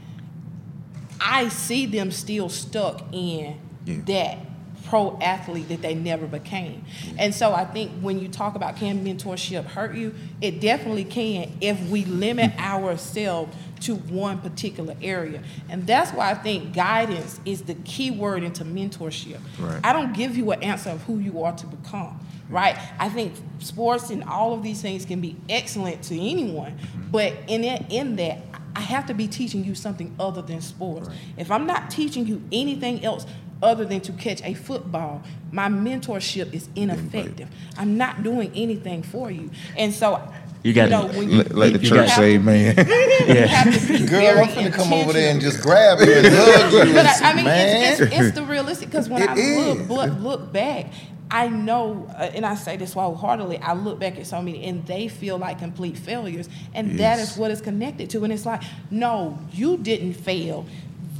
I 1.20 1.49
see 1.49 1.87
them 1.87 2.11
still 2.11 2.49
stuck 2.49 3.03
in 3.12 3.57
Yeah. 3.85 3.96
that 4.07 4.38
pro 4.85 5.19
athlete 5.21 5.69
that 5.69 5.83
they 5.83 5.95
never 5.95 6.27
became. 6.27 6.85
And 7.19 7.35
so 7.35 7.53
I 7.53 7.64
think 7.64 7.93
when 8.01 8.19
you 8.19 8.29
talk 8.29 8.55
about 8.55 8.77
can 8.77 9.05
mentorship 9.05 9.64
hurt 9.64 9.95
you, 9.95 10.14
it 10.40 10.61
definitely 10.61 11.05
can 11.05 11.53
if 11.61 11.81
we 11.88 12.05
limit 12.05 12.59
ourselves 12.59 13.55
to 13.81 13.95
one 13.95 14.38
particular 14.38 14.95
area. 15.03 15.43
And 15.69 15.87
that's 15.87 16.12
why 16.12 16.31
I 16.31 16.35
think 16.35 16.75
guidance 16.75 17.40
is 17.45 17.62
the 17.62 17.75
key 17.75 18.11
word 18.11 18.43
into 18.43 18.64
mentorship. 18.64 19.40
Right. 19.59 19.81
I 19.83 19.93
don't 19.93 20.12
give 20.12 20.37
you 20.37 20.51
an 20.53 20.62
answer 20.62 20.90
of 20.90 21.03
who 21.05 21.19
you 21.19 21.43
are 21.43 21.53
to 21.53 21.66
become, 21.66 22.21
right? 22.49 22.77
I 22.99 23.09
think 23.09 23.35
sports 23.59 24.11
and 24.11 24.25
all 24.25 24.55
of 24.55 24.62
these 24.62 24.83
things 24.83 25.05
can 25.05 25.21
be 25.21 25.37
excellent 25.49 26.03
to 26.05 26.14
anyone, 26.14 26.73
mm-hmm. 26.73 27.11
but 27.11 27.33
in 27.49 27.62
that, 27.62 27.90
in 27.90 28.16
that, 28.16 28.38
I 28.77 28.81
have 28.81 29.07
to 29.07 29.14
be 29.14 29.27
teaching 29.27 29.64
you 29.64 29.75
something 29.75 30.14
other 30.21 30.43
than 30.43 30.61
sports. 30.61 31.09
If 31.37 31.51
I'm 31.51 31.66
not 31.66 31.90
teaching 31.90 32.27
you 32.27 32.43
anything 32.53 33.05
else 33.05 33.27
other 33.62 33.85
than 33.85 34.01
to 34.03 34.12
catch 34.12 34.42
a 34.42 34.55
football, 34.55 35.23
my 35.53 35.68
mentorship 35.68 36.53
is 36.55 36.68
ineffective. 36.77 37.49
I'm 37.77 37.96
not 37.96 38.23
doing 38.23 38.51
anything 38.55 39.03
for 39.03 39.31
you, 39.31 39.51
and 39.77 39.92
so. 39.92 40.20
You 40.62 40.75
gotta- 40.75 40.90
know, 40.90 41.07
when 41.07 41.38
Let, 41.38 41.55
let 41.55 41.73
the 41.73 41.79
you 41.79 41.88
church 41.88 42.11
say, 42.11 42.35
to- 42.37 42.38
man. 42.42 42.77
you 43.27 43.35
have 43.46 43.73
to 43.87 43.99
be 43.99 44.05
Girl, 44.07 44.40
I'm 44.40 44.55
going 44.55 44.66
to 44.66 44.70
come 44.70 44.92
over 44.92 45.11
there 45.14 45.31
and 45.33 45.40
just 45.40 45.62
grab 45.62 46.01
you 46.01 46.12
and 46.12 46.27
hug 46.29 46.87
you. 46.87 46.92
But 46.92 47.07
I, 47.07 47.31
I 47.31 47.35
mean, 47.35 47.44
man. 47.46 47.92
it's, 47.92 48.01
it's, 48.03 48.12
it's 48.12 48.35
the 48.35 48.42
realistic 48.44 48.90
because 48.90 49.09
when 49.09 49.23
It 49.23 49.31
I 49.31 49.37
is. 49.38 49.88
look, 49.88 49.88
look 50.11 50.20
look 50.20 50.53
back, 50.53 50.92
I 51.31 51.49
know, 51.49 52.07
uh, 52.14 52.31
and 52.35 52.44
I 52.44 52.57
say 52.57 52.77
this 52.77 52.92
wholeheartedly. 52.92 53.57
I 53.57 53.73
look 53.73 53.99
back 54.01 54.18
at 54.18 54.27
so 54.27 54.42
many, 54.42 54.64
and 54.66 54.85
they 54.87 55.09
feel 55.09 55.38
like 55.38 55.59
complete 55.61 55.96
failures, 55.96 56.51
and 56.75 56.90
that 56.99 57.16
Yes. 57.18 57.33
is 57.33 57.37
what 57.38 57.51
it's 57.51 57.62
connected 57.62 58.11
to. 58.11 58.23
And 58.25 58.31
it's 58.31 58.44
like, 58.44 58.62
no, 58.90 59.38
you 59.53 59.79
didn't 59.79 60.12
fail, 60.12 60.66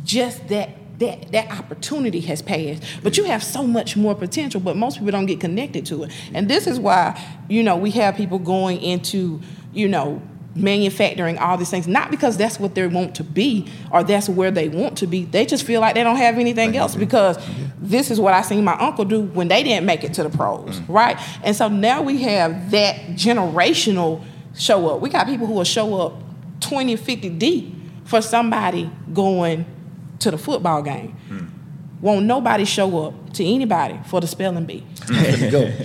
just 0.05 0.49
that. 0.49 0.69
That, 1.01 1.33
that 1.33 1.51
opportunity 1.51 2.21
has 2.21 2.43
passed, 2.43 2.83
but 3.03 3.17
you 3.17 3.25
have 3.25 3.43
so 3.43 3.67
much 3.67 3.97
more 3.97 4.15
potential. 4.15 4.61
But 4.61 4.77
most 4.77 4.99
people 4.99 5.13
don't 5.13 5.27
get 5.27 5.41
connected 5.41 5.87
to 5.87 6.05
it, 6.05 6.13
and 6.35 6.49
this 6.49 6.67
is 6.67 6.79
why 6.79 7.19
you 7.49 7.63
know 7.63 7.77
we 7.77 7.91
have 7.93 8.17
people 8.17 8.39
going 8.39 8.81
into 8.83 9.41
you 9.73 9.89
know 9.89 10.23
manufacturing 10.55 11.39
all 11.39 11.57
these 11.57 11.71
things 11.71 11.87
not 11.87 12.11
because 12.11 12.37
that's 12.37 12.59
what 12.59 12.75
they 12.75 12.87
want 12.87 13.15
to 13.15 13.25
be 13.25 13.71
or 13.93 14.03
that's 14.03 14.29
where 14.29 14.51
they 14.51 14.69
want 14.69 14.99
to 14.99 15.07
be. 15.07 15.25
They 15.25 15.47
just 15.47 15.65
feel 15.65 15.81
like 15.81 15.95
they 15.95 16.03
don't 16.03 16.17
have 16.17 16.39
anything 16.39 16.77
else 16.77 16.97
because 16.97 17.39
this 17.79 18.11
is 18.11 18.21
what 18.21 18.35
i 18.35 18.43
seen 18.43 18.65
my 18.65 18.77
uncle 18.79 19.05
do 19.05 19.23
when 19.23 19.49
they 19.49 19.63
didn't 19.63 19.87
make 19.87 20.05
it 20.05 20.13
to 20.15 20.23
the 20.23 20.31
pros 20.31 20.81
mm. 20.81 20.85
right? 20.89 21.17
And 21.43 21.55
so 21.55 21.69
now 21.69 22.03
we 22.03 22.23
have 22.23 22.71
that 22.73 22.97
generational 23.11 24.25
show 24.57 24.89
up. 24.91 25.01
We 25.01 25.09
got 25.09 25.27
people 25.27 25.47
who 25.47 25.55
will 25.55 25.65
show 25.65 26.01
up 26.01 26.15
20 26.61 26.97
50 26.97 27.31
deep 27.31 27.75
for 28.05 28.21
somebody 28.21 28.91
going 29.13 29.65
to 30.21 30.31
the 30.31 30.39
football 30.39 30.83
game 30.83 31.17
won't 32.01 32.25
nobody 32.25 32.65
show 32.65 33.07
up 33.07 33.33
to 33.35 33.45
anybody 33.45 33.99
for 34.07 34.21
the 34.21 34.27
spelling 34.27 34.65
bee 34.65 34.87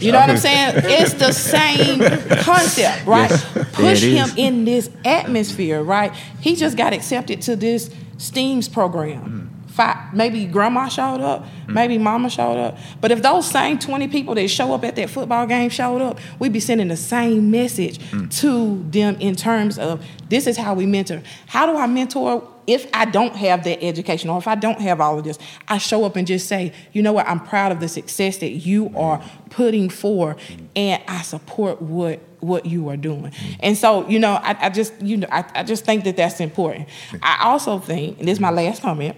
you 0.02 0.12
know 0.12 0.20
what 0.20 0.30
I'm 0.30 0.38
saying? 0.38 0.74
It's 0.86 1.14
the 1.16 1.32
same 1.32 2.00
concept, 2.44 3.06
right? 3.06 3.30
Yes. 3.32 3.68
Push 3.74 4.02
him 4.04 4.30
in 4.38 4.66
this 4.66 4.90
atmosphere, 5.04 5.82
right? 5.82 6.14
He 6.42 6.56
just 6.56 6.78
got 6.78 6.94
accepted 6.94 7.42
to 7.44 7.56
this 7.56 7.90
STEAM's 8.18 8.70
program. 8.70 9.52
Five, 9.68 10.14
maybe 10.14 10.46
grandma 10.46 10.88
showed 10.88 11.20
up, 11.22 11.46
maybe 11.68 11.98
mama 11.98 12.30
showed 12.30 12.58
up. 12.58 12.78
But 13.02 13.12
if 13.12 13.22
those 13.22 13.50
same 13.50 13.78
20 13.78 14.08
people 14.08 14.34
that 14.36 14.48
show 14.48 14.74
up 14.74 14.86
at 14.86 14.96
that 14.96 15.10
football 15.10 15.46
game 15.48 15.70
showed 15.70 16.02
up, 16.02 16.20
we'd 16.40 16.54
be 16.54 16.62
sending 16.62 16.88
the 16.88 16.96
same 16.96 17.52
message 17.52 18.00
to 18.40 18.86
them 18.90 19.18
in 19.20 19.36
terms 19.36 19.78
of 19.78 20.06
this 20.30 20.48
is 20.48 20.56
how 20.56 20.76
we 20.76 20.86
mentor. 20.86 21.22
How 21.48 21.66
do 21.66 21.78
I 21.78 21.88
mentor 21.88 22.48
if 22.68 22.88
I 22.94 23.06
don't 23.06 23.36
have 23.36 23.64
that 23.66 23.84
education 23.84 24.30
or 24.30 24.38
if 24.38 24.48
I 24.48 24.56
don't 24.56 24.82
have 24.82 25.00
all 25.02 25.18
of 25.18 25.24
this? 25.24 25.38
I 25.68 25.78
show 25.78 26.04
up 26.06 26.16
and 26.16 26.26
just 26.26 26.48
say, 26.48 26.74
you 26.94 27.02
know 27.02 27.14
what, 27.14 27.28
I'm 27.28 27.40
proud 27.40 27.72
of 27.72 27.80
the 27.80 27.88
success 27.88 28.38
that 28.38 28.52
you 28.52 28.92
are 28.96 29.24
putting 29.50 29.90
forth 29.90 30.40
and 30.76 31.02
I 31.08 31.22
support 31.22 31.82
what 31.82 32.20
what 32.40 32.66
you 32.66 32.90
are 32.90 32.98
doing. 32.98 33.32
And 33.60 33.76
so, 33.76 34.08
you 34.08 34.20
know, 34.20 34.34
I, 34.34 34.56
I 34.68 34.70
just, 34.70 34.94
you 35.02 35.18
know, 35.18 35.28
I, 35.32 35.46
I 35.56 35.64
just 35.64 35.84
think 35.84 36.04
that 36.04 36.16
that's 36.16 36.40
important. 36.40 36.88
I 37.24 37.40
also 37.42 37.80
think, 37.80 38.20
and 38.20 38.28
this 38.28 38.34
is 38.34 38.40
my 38.40 38.52
last 38.52 38.84
comment, 38.84 39.18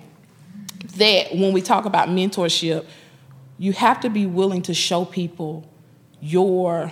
that 0.96 1.36
when 1.36 1.52
we 1.52 1.62
talk 1.62 1.84
about 1.84 2.08
mentorship, 2.08 2.86
you 3.58 3.74
have 3.74 4.00
to 4.02 4.10
be 4.10 4.26
willing 4.26 4.62
to 4.64 4.74
show 4.74 5.04
people 5.04 5.70
your 6.22 6.92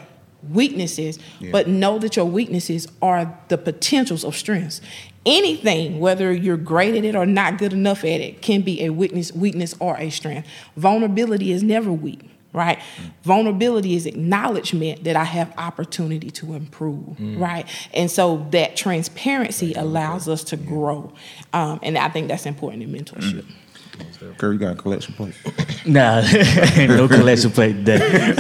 weaknesses, 0.49 1.20
but 1.51 1.68
know 1.68 1.97
that 1.99 2.16
your 2.16 2.26
weaknesses 2.26 2.88
are 3.01 3.34
the 3.47 3.58
potentials 3.58 4.24
of 4.24 4.36
strengths. 4.36 4.82
Anything, 5.26 5.99
whether 5.99 6.32
you're 6.32 6.57
great 6.57 6.95
at 6.95 7.03
it 7.03 7.15
or 7.15 7.26
not 7.26 7.57
good 7.57 7.73
enough 7.73 8.03
at 8.03 8.21
it, 8.21 8.41
can 8.41 8.61
be 8.61 8.84
a 8.84 8.91
weakness, 8.91 9.32
weakness 9.32 9.73
or 9.80 9.97
a 9.97 10.09
strength. 10.09 10.47
Vulnerability 10.78 11.51
is 11.51 11.63
never 11.63 11.91
weak, 11.91 12.30
right? 12.53 12.80
Vulnerability 13.23 13.95
is 13.95 14.05
acknowledgement 14.05 15.03
that 15.03 15.15
I 15.15 15.23
have 15.23 15.51
opportunity 15.57 16.30
to 16.32 16.53
improve, 16.53 17.17
mm. 17.17 17.39
right? 17.39 17.67
And 17.93 18.11
so 18.11 18.47
that 18.51 18.76
transparency 18.76 19.73
allows 19.73 20.30
us 20.30 20.43
to 20.45 20.57
grow, 20.57 21.11
um, 21.53 21.80
and 21.82 21.97
I 21.97 22.09
think 22.09 22.28
that's 22.28 22.45
important 22.45 22.84
in 22.84 22.91
mentorship. 22.91 23.43
Mm. 23.43 24.38
Curry, 24.38 24.55
you 24.55 24.59
got 24.59 24.73
a 24.73 24.76
collection 24.76 25.13
plate? 25.13 25.36
Nah, 25.88 26.21
no 26.78 27.07
collection 27.07 27.51
plate 27.51 27.73
today. 27.73 28.34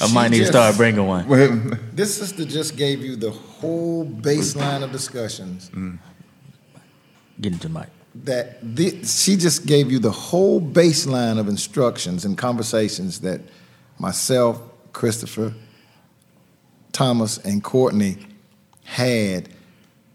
I 0.00 0.10
might 0.14 0.30
need 0.30 0.38
to 0.38 0.46
start 0.46 0.76
bringing 0.78 1.06
one. 1.06 1.78
This 1.92 2.16
sister 2.16 2.46
just 2.46 2.74
gave 2.78 3.04
you 3.04 3.16
the 3.16 3.30
whole 3.30 4.06
baseline 4.06 4.82
of 4.82 4.90
discussions 4.90 5.68
mm. 5.74 5.98
Get 7.40 7.52
into 7.52 7.68
mic. 7.68 7.88
that 8.24 8.58
the, 8.62 9.04
she 9.04 9.36
just 9.36 9.66
gave 9.66 9.90
you 9.90 9.98
the 9.98 10.10
whole 10.10 10.60
baseline 10.60 11.38
of 11.38 11.48
instructions 11.48 12.24
and 12.24 12.36
conversations 12.36 13.20
that 13.20 13.40
myself, 13.98 14.60
Christopher, 14.92 15.54
Thomas, 16.92 17.38
and 17.38 17.62
Courtney 17.62 18.18
had 18.84 19.48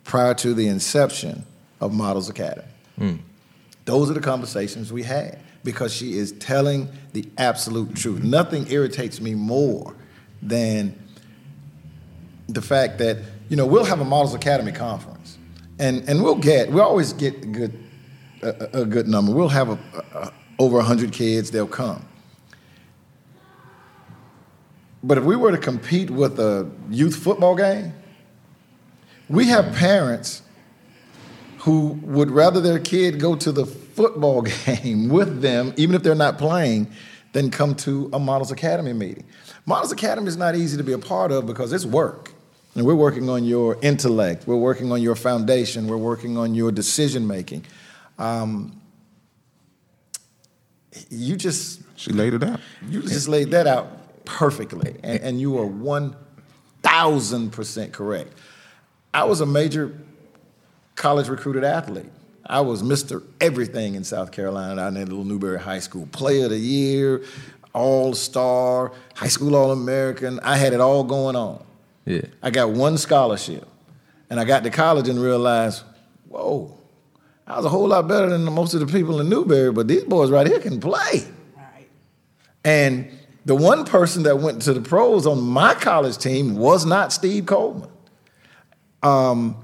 prior 0.04 0.34
to 0.36 0.54
the 0.54 0.68
inception 0.68 1.46
of 1.80 1.94
Models 1.94 2.30
Academy. 2.30 2.68
Hmm. 2.98 3.16
Those 3.86 4.10
are 4.10 4.14
the 4.14 4.22
conversations 4.22 4.92
we 4.92 5.04
had 5.04 5.40
because 5.64 5.94
she 5.94 6.18
is 6.18 6.32
telling 6.34 6.90
the 7.14 7.28
absolute 7.38 7.96
truth. 7.96 8.24
Nothing 8.24 8.70
irritates 8.70 9.20
me 9.22 9.36
more 9.36 9.96
than 10.42 10.98
the 12.48 12.62
fact 12.62 13.00
that 13.00 13.18
you 13.50 13.58
know 13.58 13.66
we'll 13.66 13.86
have 13.86 14.00
a 14.00 14.06
Models 14.06 14.34
Academy 14.34 14.72
conference, 14.72 15.15
and 15.80 16.08
and 16.08 16.24
we'll 16.24 16.36
get 16.36 16.72
we 16.72 16.80
always 16.80 17.14
get 17.14 17.36
a 17.44 17.48
good 17.48 17.84
a, 18.42 18.82
a 18.82 18.86
good 18.86 19.08
number. 19.08 19.32
We'll 19.32 19.50
have 19.50 19.70
a, 19.70 19.80
a, 20.14 20.34
over 20.60 20.82
hundred 20.82 21.12
kids. 21.12 21.52
They'll 21.52 21.68
come. 21.68 22.06
But 25.04 25.20
if 25.20 25.24
we 25.24 25.36
were 25.36 25.52
to 25.52 25.58
compete 25.58 26.10
with 26.10 26.40
a 26.40 26.70
youth 26.90 27.16
football 27.16 27.56
game, 27.56 27.94
we 29.30 29.48
have 29.48 29.74
parents 29.76 30.42
who 31.60 32.00
would 32.04 32.32
rather 32.32 32.62
their 32.62 32.80
kid 32.80 33.20
go 33.20 33.36
to 33.36 33.52
the 33.52 33.66
football 33.66 34.42
game 34.66 35.10
with 35.10 35.42
them, 35.42 35.74
even 35.78 35.96
if 35.96 36.04
they're 36.04 36.16
not 36.16 36.38
playing, 36.38 36.88
than 37.34 37.52
come 37.52 37.76
to 37.76 38.10
a 38.14 38.20
Models 38.20 38.52
Academy 38.52 38.94
meeting. 38.94 39.26
Models 39.66 39.92
Academy 39.92 40.28
is 40.28 40.38
not 40.38 40.56
easy 40.56 40.78
to 40.78 40.84
be 40.84 40.94
a 40.94 40.98
part 40.98 41.32
of 41.32 41.46
because 41.46 41.74
it's 41.74 41.86
work. 41.86 42.35
And 42.76 42.86
we're 42.86 42.94
working 42.96 43.30
on 43.30 43.46
your 43.46 43.78
intellect, 43.82 44.48
we're 44.48 44.58
working 44.58 44.92
on 44.92 45.02
your 45.02 45.16
foundation, 45.16 45.88
we're 45.88 45.96
working 45.98 46.38
on 46.38 46.54
your 46.54 46.72
decision 46.72 47.26
making. 47.26 47.64
Um, 48.20 48.82
you 51.10 51.36
just 51.36 51.82
She 51.96 52.12
laid 52.12 52.34
it 52.34 52.44
out. 52.44 52.60
you 52.88 53.02
just 53.02 53.28
laid 53.28 53.52
that 53.52 53.68
out 53.68 54.26
perfectly, 54.26 54.96
and, 55.04 55.20
and 55.22 55.42
you 55.42 55.58
are 55.58 55.66
one 55.66 56.16
thousand 56.84 57.52
percent 57.52 57.94
correct. 57.94 58.34
I 59.14 59.24
was 59.24 59.42
a 59.42 59.46
major 59.46 59.98
college 60.96 61.28
recruited 61.30 61.64
athlete. 61.64 62.12
I 62.46 62.62
was 62.62 62.84
Mr. 62.84 63.24
Everything 63.42 63.96
in 63.96 64.04
South 64.04 64.32
Carolina 64.32 64.76
down 64.76 64.98
at 64.98 65.10
Little 65.10 65.24
Newberry 65.26 65.60
High 65.60 65.80
School. 65.80 66.08
Player 66.12 66.46
of 66.46 66.52
the 66.52 66.60
year, 66.60 67.24
all 67.74 68.14
star, 68.14 68.92
high 69.16 69.28
school 69.30 69.56
all 69.56 69.72
American. 69.72 70.40
I 70.42 70.58
had 70.58 70.74
it 70.74 70.80
all 70.82 71.04
going 71.04 71.36
on. 71.36 71.64
Yeah. 72.06 72.22
I 72.42 72.52
got 72.52 72.70
one 72.72 72.98
scholarship. 72.98 73.68
And 74.30 74.40
I 74.40 74.46
got 74.46 74.64
to 74.64 74.70
college 74.70 75.08
and 75.08 75.22
realized, 75.22 75.84
whoa, 76.28 76.76
I 77.46 77.58
was 77.58 77.66
a 77.66 77.70
whole 77.70 77.88
lot 77.88 78.08
better 78.08 78.30
than 78.30 78.44
most 78.46 78.74
of 78.74 78.80
the 78.80 78.88
people 78.88 79.20
in 79.20 79.30
Newberry, 79.30 79.72
but 79.72 79.88
these 79.88 80.04
boys 80.04 80.32
right 80.32 80.48
here 80.48 80.60
can 80.60 80.80
play. 80.80 81.28
Right. 81.56 81.88
And 82.64 83.12
the 83.46 83.56
one 83.56 83.86
person 83.86 84.24
that 84.24 84.40
went 84.40 84.64
to 84.64 84.74
the 84.74 84.82
pros 84.82 85.28
on 85.28 85.42
my 85.42 85.76
college 85.76 86.18
team 86.18 86.56
was 86.56 86.86
not 86.86 87.14
Steve 87.14 87.46
Coleman. 87.46 87.90
Um, 89.04 89.58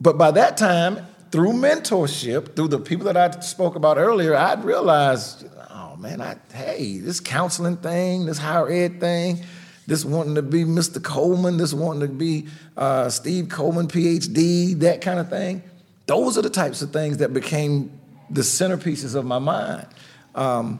but 0.00 0.16
by 0.16 0.30
that 0.30 0.56
time, 0.56 1.06
through 1.30 1.52
mentorship, 1.52 2.56
through 2.56 2.68
the 2.68 2.80
people 2.80 3.04
that 3.04 3.16
I 3.18 3.38
spoke 3.40 3.76
about 3.76 3.98
earlier, 3.98 4.34
I'd 4.34 4.64
realized, 4.64 5.46
oh 5.70 5.96
man, 5.96 6.22
I, 6.22 6.36
hey, 6.54 6.98
this 6.98 7.20
counseling 7.20 7.76
thing, 7.76 8.24
this 8.24 8.38
higher 8.38 8.70
ed 8.70 8.98
thing, 8.98 9.44
this 9.90 10.04
wanting 10.04 10.36
to 10.36 10.42
be 10.42 10.62
Mr. 10.62 11.02
Coleman, 11.02 11.56
this 11.56 11.74
wanting 11.74 12.02
to 12.02 12.14
be 12.14 12.46
uh, 12.76 13.08
Steve 13.08 13.48
Coleman, 13.48 13.88
PhD, 13.88 14.78
that 14.78 15.00
kind 15.00 15.18
of 15.18 15.28
thing. 15.28 15.64
Those 16.06 16.38
are 16.38 16.42
the 16.42 16.50
types 16.50 16.80
of 16.80 16.92
things 16.92 17.16
that 17.16 17.34
became 17.34 17.90
the 18.30 18.42
centerpieces 18.42 19.16
of 19.16 19.24
my 19.24 19.40
mind. 19.40 19.88
Um, 20.36 20.78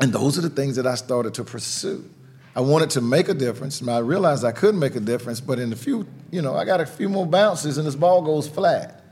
and 0.00 0.12
those 0.12 0.38
are 0.38 0.42
the 0.42 0.50
things 0.50 0.76
that 0.76 0.86
I 0.86 0.94
started 0.94 1.34
to 1.34 1.42
pursue. 1.42 2.08
I 2.54 2.60
wanted 2.60 2.90
to 2.90 3.00
make 3.00 3.28
a 3.28 3.34
difference. 3.34 3.80
and 3.80 3.90
I 3.90 3.98
realized 3.98 4.44
I 4.44 4.52
could 4.52 4.76
make 4.76 4.94
a 4.94 5.00
difference, 5.00 5.40
but 5.40 5.58
in 5.58 5.72
a 5.72 5.76
few, 5.76 6.06
you 6.30 6.40
know, 6.40 6.54
I 6.54 6.64
got 6.64 6.80
a 6.80 6.86
few 6.86 7.08
more 7.08 7.26
bounces 7.26 7.78
and 7.78 7.86
this 7.86 7.96
ball 7.96 8.22
goes 8.22 8.46
flat. 8.46 9.02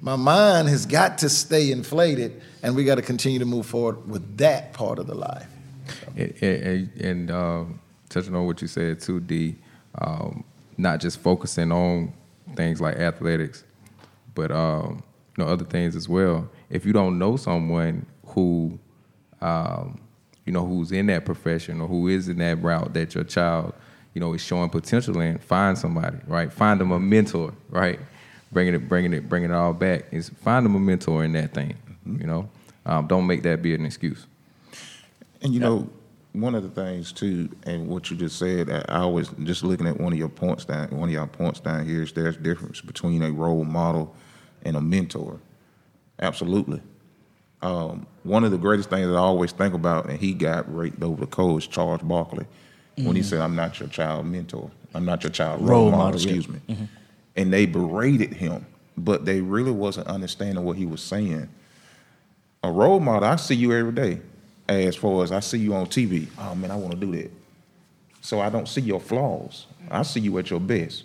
My 0.00 0.16
mind 0.16 0.68
has 0.68 0.84
got 0.84 1.18
to 1.18 1.28
stay 1.28 1.70
inflated, 1.70 2.42
and 2.62 2.74
we 2.74 2.84
got 2.84 2.96
to 2.96 3.02
continue 3.02 3.38
to 3.38 3.46
move 3.46 3.66
forward 3.66 4.06
with 4.06 4.36
that 4.38 4.72
part 4.72 4.98
of 4.98 5.06
the 5.06 5.14
life. 5.14 5.46
And, 6.16 6.42
and, 6.42 7.00
and 7.00 7.30
um, 7.30 7.80
touching 8.14 8.34
on 8.34 8.46
what 8.46 8.62
you 8.62 8.68
said 8.68 9.00
too, 9.00 9.20
D, 9.20 9.56
um, 9.98 10.44
not 10.78 11.00
just 11.00 11.18
focusing 11.20 11.72
on 11.72 12.12
things 12.54 12.80
like 12.80 12.96
athletics, 12.96 13.64
but 14.34 14.50
um, 14.50 15.02
you 15.36 15.44
know 15.44 15.50
other 15.50 15.64
things 15.64 15.96
as 15.96 16.08
well. 16.08 16.48
If 16.70 16.86
you 16.86 16.92
don't 16.92 17.18
know 17.18 17.36
someone 17.36 18.06
who, 18.26 18.78
um, 19.40 20.00
you 20.46 20.52
know, 20.52 20.64
who's 20.64 20.92
in 20.92 21.06
that 21.06 21.24
profession 21.24 21.80
or 21.80 21.88
who 21.88 22.08
is 22.08 22.28
in 22.28 22.38
that 22.38 22.62
route 22.62 22.94
that 22.94 23.14
your 23.14 23.24
child, 23.24 23.74
you 24.14 24.20
know, 24.20 24.32
is 24.32 24.42
showing 24.42 24.70
potential 24.70 25.20
in, 25.20 25.38
find 25.38 25.76
somebody, 25.76 26.18
right? 26.26 26.52
Find 26.52 26.80
them 26.80 26.92
a 26.92 27.00
mentor, 27.00 27.52
right? 27.68 27.98
Bringing 28.52 28.74
it, 28.74 28.88
bringing 28.88 29.12
it, 29.12 29.28
bringing 29.28 29.50
it 29.50 29.54
all 29.54 29.72
back 29.72 30.06
is 30.12 30.28
find 30.28 30.64
them 30.64 30.76
a 30.76 30.80
mentor 30.80 31.24
in 31.24 31.32
that 31.32 31.52
thing. 31.52 31.76
You 32.06 32.26
know, 32.26 32.48
um, 32.86 33.06
don't 33.06 33.26
make 33.26 33.42
that 33.42 33.62
be 33.62 33.74
an 33.74 33.84
excuse. 33.84 34.26
And 35.42 35.52
you 35.52 35.60
know, 35.60 35.88
one 36.34 36.54
of 36.54 36.62
the 36.62 36.68
things 36.68 37.12
too, 37.12 37.48
and 37.64 37.88
what 37.88 38.10
you 38.10 38.16
just 38.16 38.38
said, 38.38 38.68
I 38.70 38.84
I 38.88 38.98
always 39.00 39.28
just 39.44 39.62
looking 39.62 39.86
at 39.86 39.98
one 39.98 40.12
of 40.12 40.18
your 40.18 40.28
points 40.28 40.64
down, 40.64 40.90
one 40.90 41.08
of 41.08 41.12
your 41.12 41.26
points 41.26 41.60
down 41.60 41.86
here 41.86 42.02
is 42.02 42.12
there's 42.12 42.36
difference 42.36 42.80
between 42.80 43.22
a 43.22 43.30
role 43.30 43.64
model 43.64 44.14
and 44.62 44.76
a 44.76 44.80
mentor. 44.80 45.40
Absolutely. 46.20 46.80
Um, 47.62 48.06
one 48.24 48.44
of 48.44 48.50
the 48.50 48.58
greatest 48.58 48.90
things 48.90 49.06
that 49.08 49.14
I 49.14 49.20
always 49.20 49.52
think 49.52 49.74
about, 49.74 50.10
and 50.10 50.18
he 50.18 50.34
got 50.34 50.72
raked 50.74 51.02
over 51.02 51.20
the 51.20 51.26
coals, 51.26 51.66
Charles 51.66 52.02
Barkley, 52.02 52.46
when 52.96 53.16
he 53.16 53.22
said, 53.22 53.40
"I'm 53.40 53.56
not 53.56 53.80
your 53.80 53.88
child 53.88 54.26
mentor. 54.26 54.70
I'm 54.94 55.04
not 55.04 55.22
your 55.22 55.30
child 55.30 55.60
role, 55.60 55.68
Role 55.68 55.90
model." 55.90 56.04
model, 56.04 56.20
excuse 56.20 56.48
me. 56.48 56.60
And 57.36 57.52
they 57.52 57.66
berated 57.66 58.34
him, 58.34 58.66
but 58.96 59.24
they 59.24 59.40
really 59.40 59.72
wasn't 59.72 60.06
understanding 60.08 60.64
what 60.64 60.76
he 60.76 60.86
was 60.86 61.00
saying 61.00 61.48
a 62.64 62.70
role 62.70 62.98
model, 62.98 63.28
I 63.28 63.36
see 63.36 63.54
you 63.54 63.72
every 63.72 63.92
day. 63.92 64.20
As 64.68 64.96
far 64.96 65.22
as 65.22 65.32
I 65.32 65.40
see 65.40 65.58
you 65.58 65.74
on 65.74 65.86
TV, 65.86 66.28
oh 66.38 66.54
man, 66.54 66.70
I 66.70 66.76
want 66.76 66.92
to 66.92 67.06
do 67.06 67.12
that. 67.16 67.30
So 68.20 68.40
I 68.40 68.48
don't 68.48 68.66
see 68.66 68.80
your 68.80 69.00
flaws. 69.00 69.66
I 69.90 70.02
see 70.02 70.20
you 70.20 70.38
at 70.38 70.50
your 70.50 70.60
best. 70.60 71.04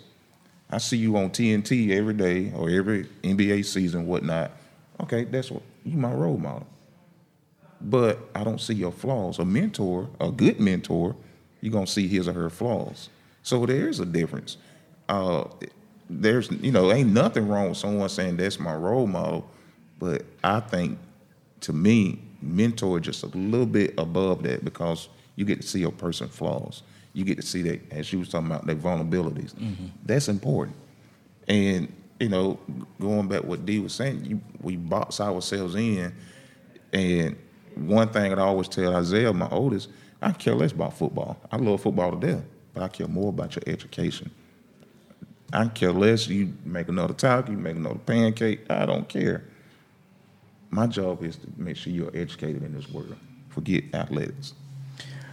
I 0.70 0.78
see 0.78 0.96
you 0.96 1.16
on 1.16 1.30
TNT 1.30 1.90
every 1.90 2.14
day 2.14 2.52
or 2.54 2.70
every 2.70 3.04
NBA 3.22 3.64
season, 3.66 4.06
whatnot. 4.06 4.52
Okay, 5.02 5.24
that's 5.24 5.50
what 5.50 5.62
you 5.84 5.98
my 5.98 6.12
role 6.12 6.38
model. 6.38 6.66
But 7.80 8.18
I 8.34 8.44
don't 8.44 8.60
see 8.60 8.74
your 8.74 8.92
flaws. 8.92 9.38
A 9.38 9.44
mentor, 9.44 10.08
a 10.20 10.30
good 10.30 10.60
mentor, 10.60 11.16
you're 11.60 11.72
gonna 11.72 11.86
see 11.86 12.08
his 12.08 12.28
or 12.28 12.32
her 12.32 12.50
flaws. 12.50 13.08
So 13.42 13.66
there 13.66 13.88
is 13.88 14.00
a 14.00 14.06
difference. 14.06 14.56
Uh, 15.08 15.44
there's, 16.08 16.50
you 16.50 16.72
know, 16.72 16.92
ain't 16.92 17.12
nothing 17.12 17.48
wrong 17.48 17.70
with 17.70 17.78
someone 17.78 18.08
saying 18.08 18.36
that's 18.36 18.58
my 18.58 18.74
role 18.74 19.06
model, 19.06 19.48
But 19.98 20.24
I 20.42 20.60
think, 20.60 20.98
to 21.62 21.72
me, 21.72 22.20
mentor 22.42 23.00
just 23.00 23.22
a 23.22 23.26
little 23.28 23.66
bit 23.66 23.94
above 23.98 24.42
that 24.44 24.64
because 24.64 25.08
you 25.36 25.44
get 25.44 25.60
to 25.60 25.66
see 25.66 25.82
a 25.82 25.90
person's 25.90 26.34
flaws. 26.34 26.82
You 27.12 27.24
get 27.24 27.36
to 27.36 27.46
see 27.46 27.62
that, 27.62 27.80
as 27.92 28.12
you 28.12 28.20
was 28.20 28.28
talking 28.28 28.46
about, 28.46 28.66
their 28.66 28.76
vulnerabilities. 28.76 29.54
Mm-hmm. 29.54 29.86
That's 30.04 30.28
important. 30.28 30.76
And 31.48 31.92
you 32.20 32.28
know, 32.28 32.58
going 33.00 33.28
back 33.28 33.44
what 33.44 33.64
D 33.64 33.80
was 33.80 33.94
saying, 33.94 34.24
you, 34.26 34.40
we 34.60 34.76
box 34.76 35.20
ourselves 35.20 35.74
in. 35.74 36.14
And 36.92 37.36
one 37.74 38.08
thing 38.10 38.30
that 38.30 38.38
I 38.38 38.42
always 38.42 38.68
tell 38.68 38.94
Isaiah, 38.94 39.32
my 39.32 39.48
oldest, 39.48 39.88
I 40.20 40.32
care 40.32 40.54
less 40.54 40.72
about 40.72 40.96
football. 40.96 41.38
I 41.50 41.56
love 41.56 41.80
football 41.80 42.12
to 42.12 42.26
death, 42.26 42.44
but 42.74 42.82
I 42.82 42.88
care 42.88 43.08
more 43.08 43.30
about 43.30 43.56
your 43.56 43.62
education. 43.66 44.30
I 45.52 45.66
care 45.68 45.92
less. 45.92 46.28
You 46.28 46.52
make 46.64 46.88
another 46.88 47.14
taco, 47.14 47.50
you 47.50 47.58
make 47.58 47.76
another 47.76 47.98
pancake. 47.98 48.70
I 48.70 48.84
don't 48.86 49.08
care. 49.08 49.44
My 50.70 50.86
job 50.86 51.24
is 51.24 51.36
to 51.36 51.48
make 51.56 51.76
sure 51.76 51.92
you're 51.92 52.16
educated 52.16 52.62
in 52.62 52.74
this 52.74 52.88
world. 52.90 53.16
Forget 53.48 53.84
athletics. 53.92 54.54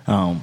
Um, 0.08 0.42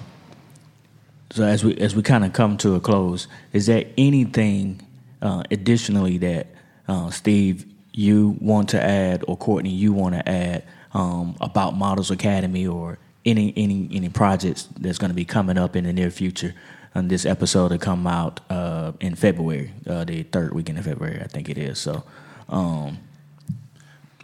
so 1.30 1.42
as 1.42 1.64
we 1.64 1.76
as 1.78 1.96
we 1.96 2.02
kind 2.02 2.24
of 2.24 2.32
come 2.32 2.56
to 2.58 2.76
a 2.76 2.80
close, 2.80 3.26
is 3.52 3.66
there 3.66 3.84
anything 3.98 4.80
uh, 5.20 5.42
additionally 5.50 6.18
that 6.18 6.46
uh, 6.86 7.10
Steve 7.10 7.66
you 7.92 8.36
want 8.40 8.68
to 8.68 8.82
add 8.82 9.24
or 9.26 9.36
Courtney 9.36 9.70
you 9.70 9.92
want 9.92 10.14
to 10.14 10.28
add 10.28 10.64
um, 10.92 11.36
about 11.40 11.76
Models 11.76 12.10
Academy 12.10 12.66
or 12.66 12.98
any 13.24 13.52
any 13.56 13.88
any 13.92 14.08
projects 14.08 14.68
that's 14.78 14.98
going 14.98 15.10
to 15.10 15.14
be 15.14 15.24
coming 15.24 15.58
up 15.58 15.74
in 15.74 15.84
the 15.84 15.92
near 15.92 16.10
future? 16.10 16.54
And 16.94 17.10
this 17.10 17.26
episode 17.26 17.72
will 17.72 17.78
come 17.78 18.06
out 18.06 18.38
uh, 18.48 18.92
in 19.00 19.16
February, 19.16 19.72
uh, 19.88 20.04
the 20.04 20.22
third 20.22 20.54
weekend 20.54 20.78
of 20.78 20.84
February, 20.84 21.20
I 21.20 21.26
think 21.26 21.48
it 21.48 21.58
is. 21.58 21.80
So, 21.80 22.04
um, 22.48 22.98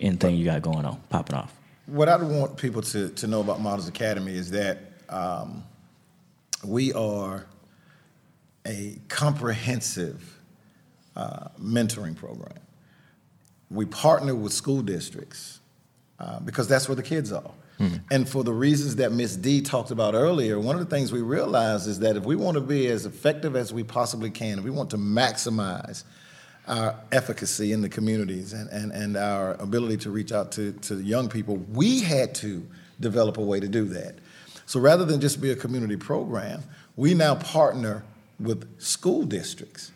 anything 0.01 0.37
you 0.37 0.45
got 0.45 0.63
going 0.63 0.85
on, 0.85 1.01
popping 1.09 1.37
off? 1.37 1.55
What 1.87 2.09
I 2.09 2.17
want 2.17 2.57
people 2.57 2.83
to, 2.83 3.09
to 3.11 3.27
know 3.27 3.41
about 3.41 3.61
Models 3.61 3.89
Academy 3.89 4.35
is 4.35 4.51
that 4.53 4.79
um, 5.09 5.65
we 6.65 6.93
are 6.93 7.47
a 8.67 8.99
comprehensive 9.09 10.39
uh, 11.17 11.49
mentoring 11.61 12.15
program. 12.15 12.59
We 13.71 13.87
partner 13.87 14.35
with 14.35 14.53
school 14.53 14.83
districts 14.83 15.61
uh, 16.19 16.41
because 16.41 16.69
that's 16.69 16.89
where 16.89 16.97
the 16.97 17.03
kids 17.03 17.33
are. 17.33 17.51
And 18.11 18.29
for 18.29 18.45
the 18.45 18.53
reasons 18.53 18.97
that 18.97 19.11
Miss 19.11 19.37
D 19.37 19.63
talked 19.63 19.91
about 19.91 20.13
earlier, 20.15 20.61
one 20.61 20.77
of 20.77 20.87
the 20.87 20.95
things 20.95 21.13
we 21.13 21.23
realize 21.23 21.87
is 21.87 22.01
that 22.01 22.15
if 22.15 22.25
we 22.25 22.37
want 22.37 22.57
to 22.57 22.61
be 22.61 22.89
as 22.89 23.07
effective 23.07 23.57
as 23.57 23.73
we 23.73 23.85
possibly 23.85 24.29
can, 24.29 24.59
if 24.59 24.65
we 24.65 24.71
want 24.71 24.91
to 24.91 24.99
maximize 24.99 26.05
our 26.71 26.95
efficacy 27.11 27.73
in 27.73 27.83
the 27.83 27.89
communities 27.89 28.53
and, 28.53 28.71
and, 28.71 28.93
and 28.93 29.17
our 29.17 29.55
ability 29.55 29.97
to 29.97 30.11
reach 30.11 30.31
out 30.31 30.53
to, 30.53 30.73
to 30.75 31.01
young 31.01 31.29
people, 31.29 31.57
we 31.73 32.01
had 32.01 32.33
to 32.37 32.65
develop 33.01 33.39
a 33.39 33.43
way 33.43 33.59
to 33.59 33.67
do 33.67 33.87
that. 33.87 34.15
So 34.67 34.79
rather 34.79 35.05
than 35.05 35.21
just 35.21 35.41
be 35.41 35.51
a 35.51 35.57
community 35.57 35.97
program, 35.97 36.63
we 36.95 37.13
now 37.13 37.35
partner 37.35 38.05
with 38.39 38.81
school 38.81 39.25
districts. 39.25 39.91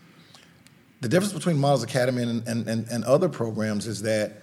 The 1.01 1.09
difference 1.09 1.33
between 1.33 1.59
Models 1.59 1.85
Academy 1.85 2.25
and, 2.25 2.49
and, 2.49 2.66
and, 2.66 2.89
and 2.89 3.05
other 3.05 3.29
programs 3.29 3.87
is 3.87 4.03
that 4.03 4.43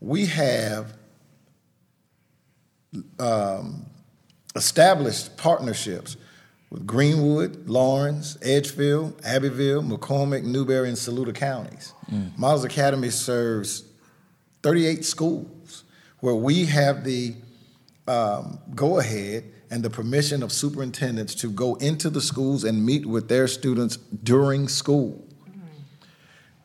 we 0.00 0.26
have 0.26 0.94
um, 3.18 3.84
established 4.54 5.36
partnerships 5.36 6.16
with 6.74 6.86
Greenwood, 6.88 7.68
Laurens, 7.68 8.36
Edgefield, 8.42 9.20
Abbeville, 9.24 9.82
McCormick, 9.82 10.42
Newberry, 10.42 10.88
and 10.88 10.98
Saluda 10.98 11.32
counties. 11.32 11.92
Models 12.36 12.64
Academy 12.64 13.10
serves 13.10 13.84
38 14.64 15.04
schools 15.04 15.84
where 16.18 16.34
we 16.34 16.66
have 16.66 17.04
the 17.04 17.36
um, 18.08 18.58
go 18.74 18.98
ahead 18.98 19.44
and 19.70 19.82
the 19.82 19.88
permission 19.88 20.42
of 20.42 20.52
superintendents 20.52 21.34
to 21.36 21.48
go 21.48 21.76
into 21.76 22.10
the 22.10 22.20
schools 22.20 22.64
and 22.64 22.84
meet 22.84 23.06
with 23.06 23.28
their 23.28 23.46
students 23.46 23.96
during 23.96 24.66
school. 24.66 25.24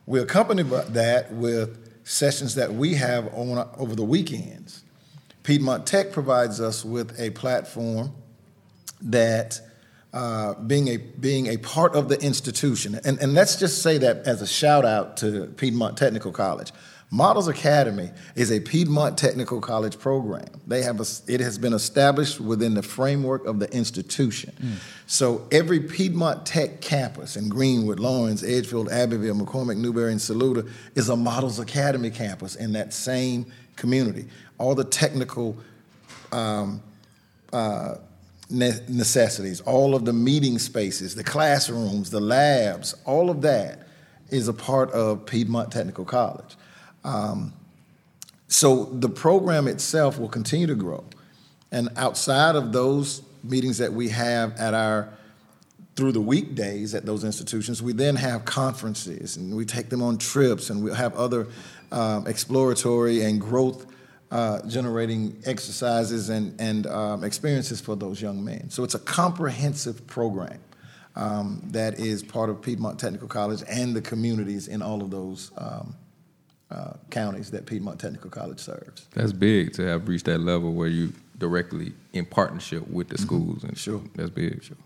We 0.06 0.20
accompany 0.20 0.64
that 0.64 1.32
with 1.32 1.78
sessions 2.04 2.56
that 2.56 2.74
we 2.74 2.94
have 2.94 3.32
on, 3.32 3.68
over 3.78 3.94
the 3.94 4.04
weekends. 4.04 4.82
Piedmont 5.44 5.86
Tech 5.86 6.10
provides 6.10 6.60
us 6.60 6.84
with 6.84 7.18
a 7.18 7.30
platform 7.30 8.12
that, 9.02 9.60
uh, 10.12 10.54
being, 10.54 10.88
a, 10.88 10.96
being 10.96 11.46
a 11.46 11.56
part 11.58 11.94
of 11.94 12.08
the 12.08 12.20
institution, 12.20 12.98
and, 13.04 13.18
and 13.20 13.34
let's 13.34 13.56
just 13.56 13.82
say 13.82 13.98
that 13.98 14.26
as 14.26 14.42
a 14.42 14.46
shout 14.46 14.84
out 14.84 15.16
to 15.18 15.46
Piedmont 15.56 15.96
Technical 15.96 16.32
College. 16.32 16.72
Models 17.12 17.48
Academy 17.48 18.10
is 18.36 18.52
a 18.52 18.60
Piedmont 18.60 19.18
Technical 19.18 19.60
College 19.60 19.98
program. 19.98 20.46
They 20.68 20.82
have 20.82 21.00
a, 21.00 21.06
it 21.26 21.40
has 21.40 21.58
been 21.58 21.72
established 21.72 22.40
within 22.40 22.74
the 22.74 22.84
framework 22.84 23.46
of 23.46 23.58
the 23.58 23.68
institution. 23.74 24.54
So 25.08 25.48
every 25.50 25.80
Piedmont 25.80 26.46
Tech 26.46 26.80
campus 26.80 27.34
in 27.36 27.48
Greenwood, 27.48 27.98
Laurens, 27.98 28.44
Edgefield, 28.44 28.90
Abbeville, 28.90 29.34
McCormick, 29.34 29.76
Newberry, 29.76 30.12
and 30.12 30.20
Saluda 30.20 30.68
is 30.94 31.08
a 31.08 31.16
Models 31.16 31.58
Academy 31.58 32.10
campus 32.10 32.54
in 32.54 32.72
that 32.74 32.92
same 32.92 33.46
community. 33.74 34.26
All 34.58 34.76
the 34.76 34.84
technical 34.84 35.56
um, 36.30 36.80
uh, 37.52 37.96
necessities, 38.50 39.60
all 39.60 39.94
of 39.94 40.04
the 40.04 40.12
meeting 40.12 40.58
spaces, 40.58 41.14
the 41.14 41.24
classrooms, 41.24 42.10
the 42.10 42.20
labs, 42.20 42.94
all 43.04 43.30
of 43.30 43.42
that 43.42 43.86
is 44.30 44.48
a 44.48 44.52
part 44.52 44.90
of 44.92 45.26
Piedmont 45.26 45.72
Technical 45.72 46.04
College. 46.04 46.56
Um, 47.04 47.52
so 48.48 48.84
the 48.86 49.08
program 49.08 49.68
itself 49.68 50.18
will 50.18 50.28
continue 50.28 50.66
to 50.66 50.74
grow. 50.74 51.04
And 51.72 51.88
outside 51.96 52.56
of 52.56 52.72
those 52.72 53.22
meetings 53.44 53.78
that 53.78 53.92
we 53.92 54.08
have 54.08 54.56
at 54.56 54.74
our 54.74 55.08
through 55.96 56.12
the 56.12 56.20
weekdays 56.20 56.94
at 56.94 57.04
those 57.04 57.24
institutions, 57.24 57.82
we 57.82 57.92
then 57.92 58.16
have 58.16 58.44
conferences 58.44 59.36
and 59.36 59.54
we 59.54 59.64
take 59.64 59.88
them 59.90 60.02
on 60.02 60.16
trips 60.16 60.70
and 60.70 60.82
we'll 60.82 60.94
have 60.94 61.14
other 61.14 61.46
um, 61.92 62.26
exploratory 62.26 63.22
and 63.22 63.40
growth 63.40 63.86
uh, 64.30 64.60
generating 64.68 65.36
exercises 65.44 66.28
and, 66.28 66.58
and 66.60 66.86
um, 66.86 67.24
experiences 67.24 67.80
for 67.80 67.96
those 67.96 68.22
young 68.22 68.44
men. 68.44 68.70
So 68.70 68.84
it's 68.84 68.94
a 68.94 68.98
comprehensive 69.00 70.06
program 70.06 70.60
um, 71.16 71.62
that 71.72 71.98
is 71.98 72.22
part 72.22 72.50
of 72.50 72.62
Piedmont 72.62 72.98
Technical 72.98 73.28
College 73.28 73.62
and 73.68 73.94
the 73.94 74.00
communities 74.00 74.68
in 74.68 74.82
all 74.82 75.02
of 75.02 75.10
those 75.10 75.50
um, 75.58 75.94
uh, 76.70 76.92
counties 77.10 77.50
that 77.50 77.66
Piedmont 77.66 77.98
Technical 77.98 78.30
College 78.30 78.60
serves. 78.60 79.06
That's 79.14 79.32
big 79.32 79.72
to 79.74 79.82
have 79.86 80.06
reached 80.08 80.26
that 80.26 80.38
level 80.38 80.72
where 80.72 80.88
you 80.88 81.12
directly 81.38 81.92
in 82.12 82.24
partnership 82.26 82.86
with 82.88 83.08
the 83.08 83.18
schools, 83.18 83.64
and 83.64 83.76
Sure. 83.76 84.00
that's 84.14 84.30
big. 84.30 84.62
Sure. 84.62 84.76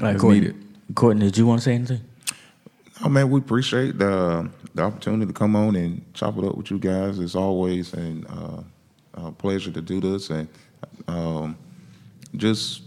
All 0.00 0.06
right, 0.06 0.12
That's 0.12 0.22
Courtney. 0.22 0.54
Courtney, 0.94 1.24
did 1.26 1.38
you 1.38 1.46
want 1.46 1.60
to 1.60 1.64
say 1.64 1.74
anything? 1.74 2.00
Oh 3.02 3.08
man, 3.08 3.30
we 3.30 3.40
appreciate 3.40 3.98
the 3.98 4.50
the 4.74 4.82
opportunity 4.82 5.26
to 5.26 5.32
come 5.32 5.56
on 5.56 5.74
and 5.74 6.04
chop 6.12 6.36
it 6.36 6.44
up 6.44 6.56
with 6.56 6.70
you 6.70 6.78
guys. 6.78 7.18
It's 7.18 7.34
always 7.34 7.94
an, 7.94 8.26
uh, 8.26 8.62
a 9.14 9.32
pleasure 9.32 9.70
to 9.70 9.80
do 9.80 10.00
this, 10.00 10.28
and 10.28 10.48
um, 11.08 11.56
just 12.36 12.82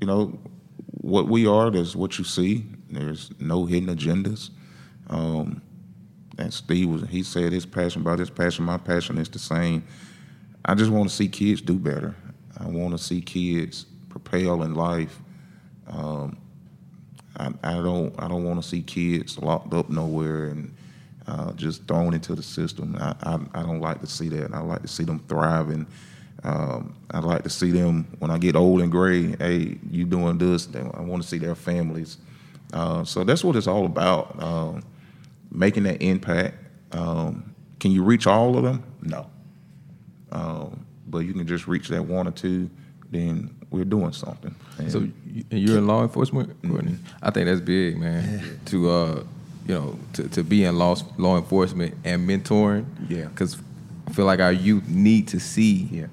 you 0.00 0.06
know 0.06 0.38
what 1.00 1.28
we 1.28 1.46
are. 1.46 1.70
There's 1.70 1.96
what 1.96 2.18
you 2.18 2.24
see. 2.24 2.66
There's 2.90 3.30
no 3.40 3.64
hidden 3.64 3.94
agendas. 3.94 4.50
Um, 5.08 5.62
and 6.38 6.52
Steve 6.52 6.90
was 6.90 7.02
he 7.08 7.22
said 7.22 7.52
his 7.52 7.64
passion 7.64 8.02
about 8.02 8.18
his 8.18 8.30
passion. 8.30 8.66
My 8.66 8.76
passion 8.76 9.16
is 9.16 9.30
the 9.30 9.38
same. 9.38 9.84
I 10.66 10.74
just 10.74 10.90
want 10.90 11.08
to 11.08 11.14
see 11.14 11.28
kids 11.28 11.62
do 11.62 11.78
better. 11.78 12.14
I 12.58 12.66
want 12.66 12.92
to 12.92 12.98
see 12.98 13.22
kids 13.22 13.86
propel 14.10 14.62
in 14.62 14.74
life. 14.74 15.18
Um, 15.88 16.36
I, 17.40 17.52
I 17.62 17.74
don't 17.74 18.14
I 18.18 18.28
don't 18.28 18.44
want 18.44 18.62
to 18.62 18.68
see 18.68 18.82
kids 18.82 19.38
locked 19.38 19.72
up 19.72 19.88
nowhere 19.88 20.46
and 20.48 20.74
uh, 21.26 21.52
just 21.52 21.86
thrown 21.86 22.14
into 22.14 22.34
the 22.34 22.42
system. 22.42 22.96
I, 23.00 23.14
I 23.22 23.38
I 23.54 23.62
don't 23.62 23.80
like 23.80 24.00
to 24.00 24.06
see 24.06 24.28
that. 24.30 24.54
I 24.54 24.60
like 24.60 24.82
to 24.82 24.88
see 24.88 25.04
them 25.04 25.20
thriving. 25.28 25.86
Um, 26.42 26.94
I 27.10 27.20
like 27.20 27.42
to 27.44 27.50
see 27.50 27.70
them 27.70 28.06
when 28.18 28.30
I 28.30 28.38
get 28.38 28.56
old 28.56 28.80
and 28.80 28.90
gray. 28.90 29.36
Hey, 29.36 29.78
you 29.90 30.04
doing 30.04 30.38
this? 30.38 30.68
I 30.74 31.00
want 31.00 31.22
to 31.22 31.28
see 31.28 31.38
their 31.38 31.54
families. 31.54 32.18
Uh, 32.72 33.04
so 33.04 33.24
that's 33.24 33.44
what 33.44 33.56
it's 33.56 33.66
all 33.66 33.84
about. 33.84 34.42
Um, 34.42 34.82
making 35.50 35.82
that 35.84 36.00
impact. 36.02 36.56
Um, 36.92 37.54
can 37.78 37.90
you 37.90 38.02
reach 38.02 38.26
all 38.26 38.56
of 38.56 38.64
them? 38.64 38.82
No. 39.02 39.30
Um, 40.32 40.86
but 41.06 41.20
you 41.20 41.32
can 41.32 41.46
just 41.46 41.66
reach 41.66 41.88
that 41.88 42.02
one 42.02 42.26
or 42.28 42.32
two. 42.32 42.70
Then 43.10 43.54
we're 43.70 43.84
doing 43.84 44.12
something. 44.12 44.54
And- 44.78 44.90
So 44.90 44.98
you- 45.26 45.44
you're 45.50 45.78
in 45.78 45.86
law 45.86 46.02
enforcement, 46.02 46.50
Courtney? 46.66 46.96
I 47.22 47.30
think 47.30 47.46
that's 47.46 47.60
big, 47.60 47.98
man. 47.98 48.60
To 48.66 48.90
uh, 48.90 49.22
you 49.66 49.74
know, 49.74 49.98
to, 50.14 50.28
to 50.28 50.42
be 50.42 50.64
in 50.64 50.76
law 50.76 50.96
law 51.16 51.36
enforcement 51.36 51.94
and 52.04 52.28
mentoring. 52.28 52.84
Yeah. 53.08 53.26
Because 53.26 53.56
I 54.08 54.12
feel 54.12 54.24
like 54.24 54.40
our 54.40 54.52
youth 54.52 54.88
need 54.88 55.28
to 55.28 55.38
see 55.40 55.88
yeah. 55.92 56.06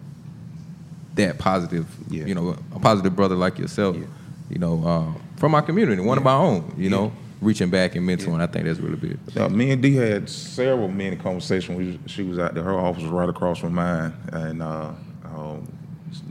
that 1.15 1.39
positive. 1.39 1.87
Yeah. 2.09 2.25
You 2.25 2.35
know, 2.35 2.55
a 2.75 2.79
positive 2.79 3.15
brother 3.15 3.35
like 3.35 3.57
yourself. 3.57 3.95
Yeah. 3.95 4.05
You 4.49 4.59
know, 4.59 4.83
uh, 4.85 5.37
from 5.37 5.55
our 5.55 5.61
community, 5.61 6.01
one 6.01 6.17
of 6.17 6.27
our 6.27 6.43
own. 6.43 6.73
You 6.77 6.89
know, 6.89 7.11
reaching 7.41 7.69
back 7.69 7.95
and 7.95 8.07
mentoring. 8.07 8.41
I 8.41 8.47
think 8.47 8.65
that's 8.65 8.79
really 8.79 8.95
big. 8.95 9.17
Now, 9.35 9.47
me 9.47 9.71
and 9.71 9.81
D 9.81 9.95
had 9.95 10.29
several 10.29 10.87
many 10.87 11.15
conversations. 11.15 11.77
We, 11.77 11.99
she 12.07 12.23
was 12.23 12.39
out 12.39 12.53
there. 12.53 12.63
Her 12.63 12.77
office 12.77 13.03
was 13.03 13.11
right 13.11 13.29
across 13.29 13.59
from 13.59 13.73
mine, 13.73 14.13
and 14.31 14.61
uh, 14.61 14.91
um, 15.25 15.67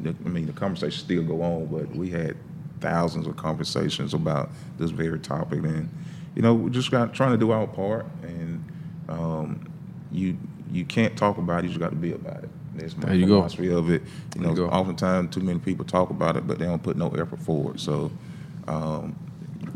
I 0.05 0.29
mean 0.29 0.47
the 0.47 0.53
conversations 0.53 1.03
still 1.03 1.23
go 1.23 1.43
on. 1.43 1.67
But 1.67 1.95
we 1.95 2.11
had 2.11 2.37
thousands 2.81 3.27
of 3.27 3.37
conversations 3.37 4.15
about 4.15 4.51
this 4.79 4.91
very 4.91 5.19
topic, 5.19 5.65
and 5.65 5.89
you 6.35 6.43
know, 6.43 6.55
we 6.55 6.71
just 6.71 6.91
got 6.91 7.15
trying 7.15 7.33
to 7.33 7.39
do 7.39 7.51
our 7.51 7.67
part. 7.67 8.07
And 8.23 8.65
um, 9.09 9.69
you 10.13 10.37
you 10.73 10.85
can't 10.85 11.17
talk 11.17 11.39
about 11.39 11.61
it; 11.61 11.65
you 11.65 11.69
just 11.71 11.81
got 11.81 11.91
to 11.91 11.97
be 11.97 12.13
about 12.13 12.45
it. 12.45 12.51
That's 12.75 12.97
my 12.97 13.07
There 13.07 13.15
you 13.15 13.27
go. 13.27 13.37
philosophy 13.39 13.73
of 13.73 13.91
it. 13.91 14.03
You 14.03 14.43
There 14.43 14.43
know, 14.43 14.55
you 14.55 14.67
oftentimes 14.67 15.35
too 15.35 15.41
many 15.41 15.59
people 15.59 15.85
talk 15.85 16.11
about 16.11 16.37
it, 16.37 16.47
but 16.47 16.59
they 16.59 16.67
don't 16.67 16.83
put 16.83 16.97
no 16.97 17.09
effort 17.11 17.41
forward. 17.41 17.81
So. 17.81 18.11
Um, 18.69 19.15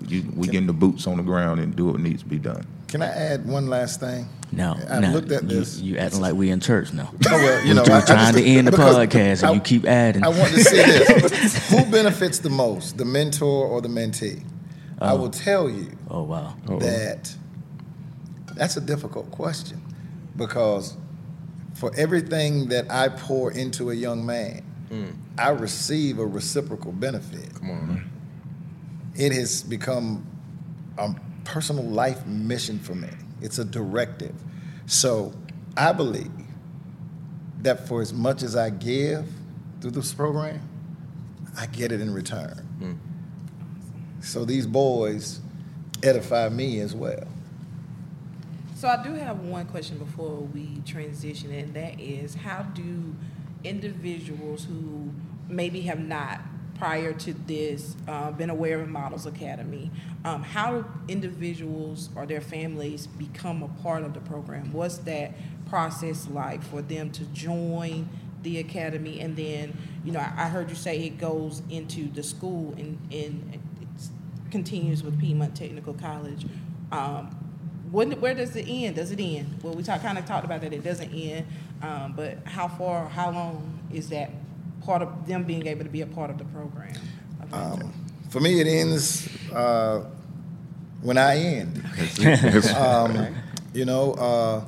you, 0.09 0.25
we 0.35 0.49
getting 0.49 0.67
the 0.67 0.73
boots 0.73 1.07
on 1.07 1.19
the 1.19 1.23
ground 1.23 1.61
and 1.61 1.75
do 1.77 1.87
what 1.87 2.01
needs 2.01 2.23
to 2.23 2.29
be 2.29 2.39
done. 2.39 2.67
Can 2.91 3.03
I 3.03 3.07
add 3.07 3.47
one 3.47 3.69
last 3.69 4.01
thing? 4.01 4.29
No, 4.51 4.73
I've 4.73 5.01
now 5.01 5.13
looked 5.13 5.31
at 5.31 5.49
this. 5.49 5.79
you 5.79 5.97
acting 5.97 6.21
like 6.21 6.35
we 6.35 6.51
in 6.51 6.59
church 6.59 6.93
now. 6.93 7.13
Oh, 7.29 7.37
well, 7.37 7.65
you 7.65 7.73
know, 7.73 7.85
We're 7.87 7.95
I- 7.95 7.99
I 7.99 8.05
trying 8.05 8.35
just- 8.35 8.39
to 8.39 8.45
end 8.45 8.67
the 8.67 8.73
because 8.73 8.97
podcast, 8.97 9.47
and 9.47 9.55
you 9.55 9.61
keep 9.61 9.85
adding. 9.85 10.25
I 10.25 10.29
want 10.29 10.53
to 10.53 10.65
say 10.65 10.83
this: 10.83 11.69
Who 11.71 11.85
benefits 11.89 12.41
the 12.41 12.51
most, 12.51 12.99
the 12.99 13.05
mentor 13.05 13.67
or 13.69 13.81
the 13.81 13.89
mentee? 13.89 14.43
I 15.01 15.13
oh. 15.13 15.17
will 15.17 15.31
tell 15.31 15.71
you 15.71 15.97
oh 16.11 16.25
wow. 16.25 16.55
that 16.67 17.35
that's 18.55 18.77
a 18.77 18.81
difficult 18.81 19.31
question 19.31 19.81
because 20.37 20.97
for 21.75 21.95
everything 21.97 22.69
that 22.69 22.91
I 22.91 23.09
pour 23.09 23.53
into 23.53 23.91
a 23.91 23.95
young 23.95 24.27
man, 24.27 24.63
mm. 24.91 25.15
I 25.39 25.51
receive 25.51 26.19
a 26.19 26.27
reciprocal 26.27 26.93
benefit. 26.93 27.55
Come 27.55 27.71
on, 27.71 27.89
man. 27.89 28.11
It 29.15 29.33
has 29.33 29.63
become 29.63 30.27
a 30.99 31.15
personal 31.45 31.85
life 31.85 32.27
mission 32.27 32.79
for 32.79 32.95
me. 32.95 33.09
It's 33.41 33.59
a 33.59 33.65
directive. 33.65 34.35
So 34.87 35.33
I 35.77 35.93
believe 35.93 36.31
that 37.63 37.87
for 37.87 38.01
as 38.01 38.13
much 38.13 38.43
as 38.43 38.57
I 38.57 38.71
give 38.71 39.27
through 39.81 39.93
this 39.93 40.13
program, 40.13 40.61
I 41.59 41.67
get 41.67 41.93
it 41.93 42.01
in 42.01 42.13
return. 42.13 42.67
Mm. 42.81 42.99
So 44.25 44.45
these 44.45 44.67
boys 44.67 45.41
edify 46.03 46.49
me 46.49 46.81
as 46.81 46.95
well. 46.95 47.27
So 48.75 48.89
I 48.89 49.03
do 49.03 49.13
have 49.15 49.41
one 49.41 49.67
question 49.67 49.99
before 49.99 50.37
we 50.37 50.81
transition, 50.87 51.53
and 51.53 51.75
that 51.75 52.01
is, 52.01 52.35
how 52.35 52.63
do 52.63 53.15
individuals 53.63 54.65
who 54.65 55.11
maybe 55.49 55.83
have 55.83 56.01
not 56.01 56.41
prior 56.81 57.13
to 57.13 57.35
this 57.47 57.95
uh, 58.09 58.31
been 58.31 58.49
aware 58.49 58.81
of 58.81 58.89
Models 58.89 59.27
Academy, 59.27 59.91
um, 60.25 60.43
how 60.43 60.73
do 60.73 60.85
individuals 61.09 62.09
or 62.17 62.25
their 62.25 62.41
families 62.41 63.07
become 63.07 63.63
a 63.63 63.69
part 63.83 64.03
of 64.03 64.15
the 64.15 64.21
program? 64.21 64.73
What's 64.73 64.97
that 64.99 65.35
process 65.69 66.27
like 66.29 66.63
for 66.63 66.81
them 66.81 67.11
to 67.11 67.25
join 67.27 68.09
the 68.43 68.59
academy? 68.61 69.21
And 69.21 69.37
then, 69.37 69.77
you 70.07 70.13
know, 70.13 70.21
I 70.21 70.33
I 70.39 70.49
heard 70.49 70.71
you 70.71 70.75
say 70.75 70.99
it 71.01 71.19
goes 71.19 71.63
into 71.69 72.11
the 72.11 72.23
school 72.23 72.73
and, 72.79 72.99
and 73.13 73.61
it 73.83 74.51
continues 74.51 75.03
with 75.03 75.21
Piedmont 75.21 75.55
Technical 75.55 75.93
College. 75.93 76.47
Um, 76.91 77.37
when, 77.91 78.13
where 78.23 78.35
does 78.35 78.57
it 78.57 78.67
end? 78.67 78.97
Does 78.97 79.11
it 79.11 79.21
end? 79.21 79.61
Well, 79.63 79.75
we 79.75 79.83
talk, 79.83 80.01
kind 80.01 80.17
of 80.17 80.25
talked 80.25 80.47
about 80.47 80.63
that 80.63 80.73
it 80.73 80.83
doesn't 80.83 81.13
end, 81.13 81.47
um, 81.83 82.15
but 82.17 82.39
how 82.47 82.69
far, 82.69 83.07
how 83.07 83.31
long 83.33 83.81
is 83.93 84.09
that 84.09 84.31
part 84.81 85.03
of 85.03 85.27
them 85.27 85.45
being 85.45 85.67
able 85.67 85.85
to 85.85 85.91
be 85.91 86.01
a 86.03 86.07
part 86.07 86.31
of 86.31 86.39
the 86.39 86.45
program? 86.45 86.95
Um, 87.53 87.93
for 88.29 88.41
me, 88.41 88.61
it 88.61 88.67
ends 88.67 89.29
uh, 89.53 90.05
when 91.03 91.19
I 91.19 91.37
end. 91.37 91.85
Um, 92.77 93.35
you 93.73 93.85
know, 93.85 94.15
uh, 94.15 94.65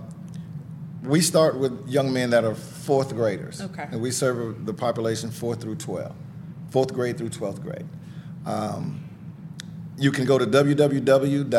we 1.03 1.21
start 1.21 1.59
with 1.59 1.89
young 1.89 2.13
men 2.13 2.31
that 2.31 2.45
are 2.45 2.55
fourth 2.55 3.15
graders. 3.15 3.61
Okay. 3.61 3.89
And 3.91 4.01
we 4.01 4.11
serve 4.11 4.65
the 4.65 4.73
population 4.73 5.31
fourth 5.31 5.61
through 5.61 5.77
12, 5.77 6.15
fourth 6.71 6.95
grade 6.95 7.19
through 7.19 7.31
12th 7.31 7.63
grade. 7.63 7.87
Um, 8.47 9.03
you 9.99 10.11
can 10.13 10.25
go 10.25 10.39
to 10.39 10.47
www.ptc.edu 10.47 11.53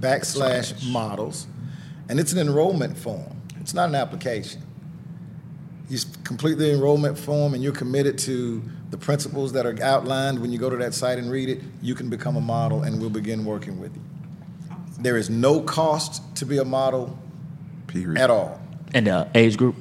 backslash 0.00 0.90
models, 0.90 1.46
and 2.08 2.18
it's 2.20 2.32
an 2.32 2.38
enrollment 2.38 2.96
form. 2.98 3.36
It's 3.60 3.74
not 3.74 3.88
an 3.88 3.94
application. 3.94 4.62
You 5.88 5.98
complete 6.24 6.56
the 6.58 6.72
enrollment 6.72 7.18
form 7.18 7.52
and 7.54 7.62
you're 7.62 7.72
committed 7.74 8.18
to 8.20 8.62
the 8.90 8.96
principles 8.96 9.52
that 9.52 9.66
are 9.66 9.76
outlined 9.82 10.38
when 10.40 10.50
you 10.52 10.58
go 10.58 10.70
to 10.70 10.76
that 10.76 10.94
site 10.94 11.18
and 11.18 11.30
read 11.30 11.48
it, 11.48 11.60
you 11.82 11.94
can 11.94 12.08
become 12.08 12.36
a 12.36 12.40
model 12.40 12.82
and 12.84 13.00
we'll 13.00 13.10
begin 13.10 13.44
working 13.44 13.78
with 13.80 13.94
you. 13.94 14.02
There 14.98 15.16
is 15.16 15.28
no 15.28 15.60
cost 15.60 16.22
to 16.36 16.46
be 16.46 16.58
a 16.58 16.64
model 16.64 17.18
Period. 17.86 18.18
at 18.18 18.30
all, 18.30 18.60
And 18.94 19.06
the 19.06 19.28
age 19.34 19.56
group? 19.56 19.76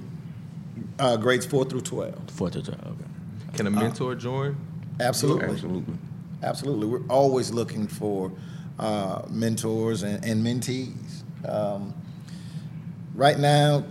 uh, 1.00 1.16
grades 1.18 1.46
four 1.46 1.64
through 1.66 1.82
12. 1.82 2.30
Four 2.32 2.50
to 2.50 2.62
twelve. 2.62 2.82
Okay. 2.86 3.58
Can 3.58 3.68
a 3.68 3.72
mentor 3.72 4.16
join? 4.16 4.58
Absolutely. 5.00 5.46
Absolutely. 5.50 5.94
Absolutely. 6.42 6.88
We're 6.88 7.08
always 7.08 7.52
looking 7.52 7.88
for 7.88 8.32
uh, 8.80 9.22
mentors 9.30 10.04
and, 10.04 10.24
and 10.26 10.46
mentees. 10.46 11.24
Um, 11.48 11.94
right 13.16 13.38
now, 13.40 13.86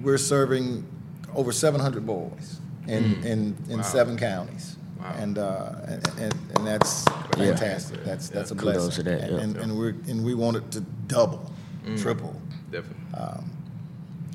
we're 0.00 0.18
serving 0.18 0.86
over 1.34 1.52
700 1.52 2.06
boys 2.06 2.60
in, 2.86 3.22
in, 3.24 3.56
in 3.68 3.82
seven 3.84 4.16
counties. 4.16 4.76
Wow. 4.98 5.14
And, 5.18 5.38
uh, 5.38 5.72
and, 5.86 6.08
and, 6.18 6.34
and 6.56 6.66
that's 6.66 7.04
Yeah. 7.36 7.54
fantastic. 7.54 8.04
That's, 8.04 8.28
that's 8.28 8.50
a 8.50 8.54
Kudos 8.54 8.86
blessing. 8.96 9.04
to 9.04 9.10
that, 9.10 9.20
And, 9.22 9.32
yeah. 9.32 9.42
and, 9.42 9.56
and, 9.56 9.78
we're, 9.78 9.94
and 10.08 10.24
we 10.24 10.34
want 10.34 10.56
it 10.56 10.70
to 10.72 10.80
double, 11.06 11.50
triple. 11.96 12.34
Definitely. 12.70 12.96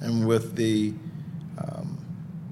and 0.01 0.25
with 0.27 0.55
the 0.55 0.93
um, 1.57 1.97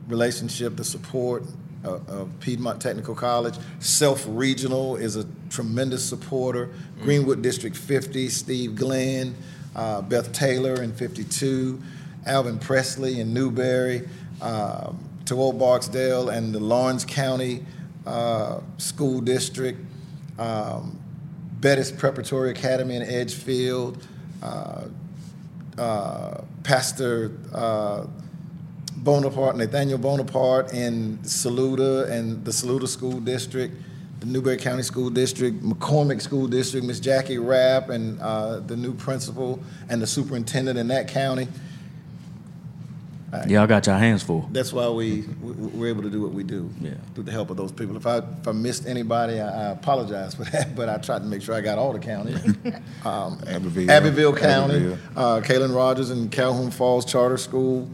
relationship, 0.08 0.76
the 0.76 0.84
support 0.84 1.44
of, 1.84 2.08
of 2.10 2.30
Piedmont 2.40 2.82
Technical 2.82 3.16
College. 3.16 3.56
Self 3.80 4.26
Regional 4.28 4.96
is 4.98 5.16
a 5.16 5.26
tremendous 5.50 6.04
supporter. 6.08 6.70
Greenwood 7.02 7.42
District 7.42 7.76
50, 7.76 8.30
Steve 8.30 8.76
Glenn, 8.76 9.36
uh, 9.76 10.02
Beth 10.04 10.32
Taylor 10.32 10.84
in 10.84 10.94
52, 10.94 11.82
Alvin 12.28 12.60
Presley 12.60 13.20
in 13.20 13.34
Newberry, 13.34 14.08
um, 14.42 15.00
to 15.26 15.36
Old 15.36 15.60
Barksdale 15.60 16.30
and 16.30 16.54
the 16.54 16.60
Laurens 16.60 17.06
County 17.06 17.66
uh, 18.06 18.60
School 18.78 19.22
District. 19.22 19.80
Um, 20.40 20.98
Bettis 21.62 21.92
Preparatory 21.92 22.50
Academy 22.50 22.96
in 22.96 23.04
Edgefield, 23.04 24.04
uh, 24.42 24.86
uh, 25.78 26.42
Pastor 26.64 27.32
uh, 27.54 28.08
Bonaparte, 28.98 29.58
Nathaniel 29.58 30.00
Bonaparte 30.00 30.74
in 30.74 31.24
Saluda 31.24 32.06
and 32.12 32.44
the 32.44 32.52
Saluda 32.52 32.88
School 32.88 33.20
District, 33.20 33.76
the 34.20 34.26
Newberry 34.26 34.58
County 34.58 34.82
School 34.82 35.12
District, 35.12 35.62
McCormick 35.64 36.22
School 36.22 36.48
District, 36.48 36.86
Miss 36.86 37.00
Jackie 37.00 37.38
Rapp, 37.38 37.90
and 37.90 38.20
uh, 38.20 38.60
the 38.60 38.76
new 38.76 38.94
principal 38.94 39.60
and 39.88 40.02
the 40.02 40.08
superintendent 40.08 40.80
in 40.80 40.88
that 40.88 41.08
county. 41.08 41.48
Y'all 43.48 43.66
got 43.68 43.86
your 43.88 43.98
hands 43.98 44.24
full. 44.24 44.48
That's 44.52 44.74
why 44.74 44.90
we, 44.90 45.22
we 45.42 45.52
we're 45.54 45.88
able 45.88 46.04
to 46.04 46.10
do 46.10 46.22
what 46.22 46.32
we 46.34 46.44
do 46.44 46.70
Yeah. 46.82 46.92
through 47.16 47.24
the 47.24 47.32
help 47.32 47.50
of 47.50 47.58
those 47.58 47.72
people. 47.72 47.96
If 47.96 48.06
I 48.06 48.18
if 48.18 48.48
I 48.48 48.52
missed 48.52 48.86
anybody, 48.86 49.40
I, 49.40 49.48
I 49.48 49.72
apologize 49.72 50.36
for 50.36 50.44
that, 50.52 50.76
but 50.76 50.90
I 50.90 50.98
tried 50.98 51.20
to 51.20 51.26
make 51.26 51.42
sure 51.42 51.56
I 51.56 51.62
got 51.62 51.78
all 51.78 51.94
the 51.94 52.00
counties. 52.00 52.44
um, 53.06 53.40
Abbeville. 53.48 53.90
Abbeville 53.90 54.36
County, 54.36 54.76
Abbeville. 54.76 54.98
uh, 55.16 55.42
Kalen 55.42 55.74
Rogers 55.76 56.10
and 56.10 56.30
Calhoun 56.32 56.72
Falls 56.72 57.06
Charter 57.06 57.38
School. 57.38 57.90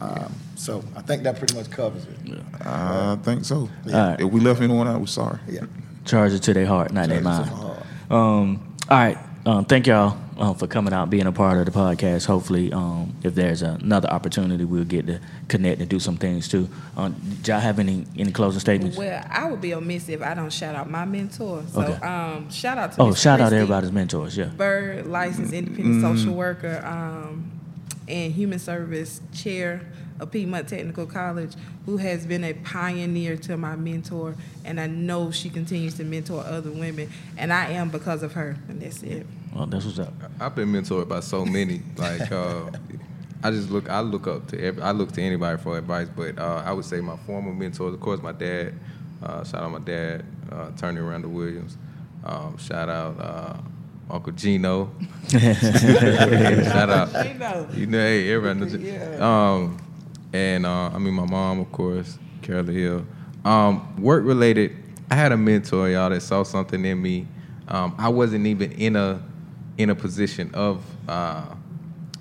Um, 0.00 0.34
so 0.56 0.82
I 0.96 1.02
think 1.02 1.22
that 1.22 1.38
pretty 1.38 1.54
much 1.54 1.70
covers 1.70 2.04
it. 2.06 2.40
I 2.66 3.16
think 3.22 3.44
so. 3.44 3.56
All 3.86 3.92
right. 3.92 4.20
If 4.20 4.30
we 4.32 4.40
left 4.40 4.60
anyone 4.60 4.88
out, 4.88 4.98
we're 5.00 5.06
sorry. 5.06 5.38
Yeah. 5.48 5.60
Charge 6.04 6.32
it 6.32 6.40
to 6.44 6.54
their 6.54 6.66
heart, 6.66 6.92
not 6.92 7.08
their 7.08 7.22
Charge 7.22 7.46
it 7.46 7.50
mind. 7.52 7.76
to. 8.08 8.14
Um, 8.14 8.76
all 8.88 8.98
right. 8.98 9.18
Um, 9.46 9.64
thank 9.66 9.86
y'all 9.86 10.18
um, 10.40 10.54
for 10.54 10.66
coming 10.66 10.92
out, 10.94 11.10
being 11.10 11.26
a 11.26 11.32
part 11.32 11.58
of 11.58 11.66
the 11.66 11.70
podcast. 11.70 12.26
Hopefully, 12.26 12.72
um, 12.72 13.14
if 13.22 13.34
there's 13.34 13.62
another 13.62 14.08
opportunity, 14.08 14.64
we'll 14.64 14.84
get 14.84 15.06
to 15.06 15.20
connect 15.48 15.80
and 15.80 15.88
do 15.88 16.00
some 16.00 16.16
things 16.16 16.48
too. 16.48 16.68
Um, 16.96 17.14
did 17.36 17.48
y'all 17.48 17.60
have 17.60 17.78
any 17.78 18.06
any 18.16 18.32
closing 18.32 18.60
statements? 18.60 18.96
Well, 18.96 19.24
I 19.30 19.48
would 19.50 19.60
be 19.60 19.72
amiss 19.72 20.08
if 20.08 20.22
I 20.22 20.34
don't 20.34 20.52
shout 20.52 20.74
out 20.74 20.90
my 20.90 21.04
mentor. 21.04 21.62
So, 21.70 21.82
Okay. 21.82 22.06
um, 22.06 22.50
shout 22.50 22.78
out 22.78 22.92
to 22.92 23.02
oh, 23.02 23.08
Miss 23.08 23.20
shout 23.20 23.40
out 23.40 23.44
Christy 23.50 23.56
everybody's 23.56 23.92
mentors. 23.92 24.36
Yeah. 24.36 24.46
Bird, 24.46 25.06
licensed 25.06 25.52
independent 25.52 26.00
social 26.00 26.34
worker, 26.34 26.82
um, 26.84 27.50
and 28.08 28.32
human 28.32 28.58
service 28.58 29.20
chair 29.34 29.82
of 30.18 30.30
Piedmont 30.30 30.68
Technical 30.68 31.06
College, 31.06 31.52
who 31.86 31.98
has 31.98 32.26
been 32.26 32.44
a 32.44 32.54
pioneer 32.54 33.36
to 33.36 33.56
my 33.56 33.76
mentor, 33.76 34.36
and 34.64 34.80
I 34.80 34.86
know 34.86 35.30
she 35.30 35.48
continues 35.50 35.94
to 35.94 36.04
mentor 36.04 36.42
other 36.44 36.70
women, 36.70 37.10
and 37.36 37.52
I 37.52 37.70
am 37.72 37.88
because 37.90 38.22
of 38.22 38.32
her, 38.32 38.56
and 38.68 38.80
that's 38.80 39.02
it. 39.02 39.26
Well, 39.54 39.66
that's 39.66 39.84
what's 39.84 39.98
up. 39.98 40.12
I've 40.38 40.54
been 40.54 40.72
mentored 40.72 41.08
by 41.08 41.20
so 41.20 41.44
many. 41.44 41.82
Like, 41.96 42.30
uh, 42.30 42.70
I 43.42 43.50
just 43.50 43.70
look. 43.70 43.88
I 43.88 44.00
look 44.00 44.26
up 44.26 44.46
to. 44.48 44.62
Every, 44.62 44.82
I 44.82 44.92
look 44.92 45.12
to 45.12 45.22
anybody 45.22 45.60
for 45.60 45.76
advice, 45.78 46.08
but 46.14 46.38
uh, 46.38 46.62
I 46.64 46.72
would 46.72 46.84
say 46.84 47.00
my 47.00 47.16
former 47.18 47.52
mentors. 47.52 47.94
Of 47.94 48.00
course, 48.00 48.22
my 48.22 48.32
dad. 48.32 48.74
Uh, 49.22 49.44
shout 49.44 49.62
out 49.62 49.70
my 49.70 49.78
dad, 49.80 50.24
uh, 50.50 50.70
Attorney 50.74 51.00
Randall 51.00 51.30
Williams. 51.30 51.76
Um, 52.24 52.56
shout 52.58 52.88
out 52.88 53.20
uh, 53.20 53.56
Uncle 54.10 54.32
Gino. 54.32 54.90
shout 55.28 56.90
out. 56.90 57.12
Gino. 57.12 57.68
You 57.74 57.86
know, 57.86 57.98
hey, 57.98 58.32
everybody 58.32 58.60
knows. 58.60 58.74
Yeah. 58.74 59.16
Um, 59.20 59.78
and 60.32 60.64
uh, 60.64 60.88
I 60.88 60.98
mean, 60.98 61.14
my 61.14 61.26
mom, 61.26 61.60
of 61.60 61.70
course, 61.72 62.18
Carol 62.42 62.66
Hill. 62.66 63.06
Um, 63.44 64.00
work 64.00 64.24
related, 64.24 64.76
I 65.10 65.16
had 65.16 65.32
a 65.32 65.36
mentor, 65.36 65.88
y'all, 65.88 66.10
that 66.10 66.20
saw 66.20 66.42
something 66.42 66.84
in 66.84 67.00
me. 67.00 67.26
Um, 67.68 67.94
I 67.98 68.08
wasn't 68.08 68.46
even 68.46 68.72
in 68.72 68.96
a 68.96 69.22
in 69.80 69.90
a 69.90 69.94
position 69.94 70.50
of 70.54 70.84
uh, 71.08 71.54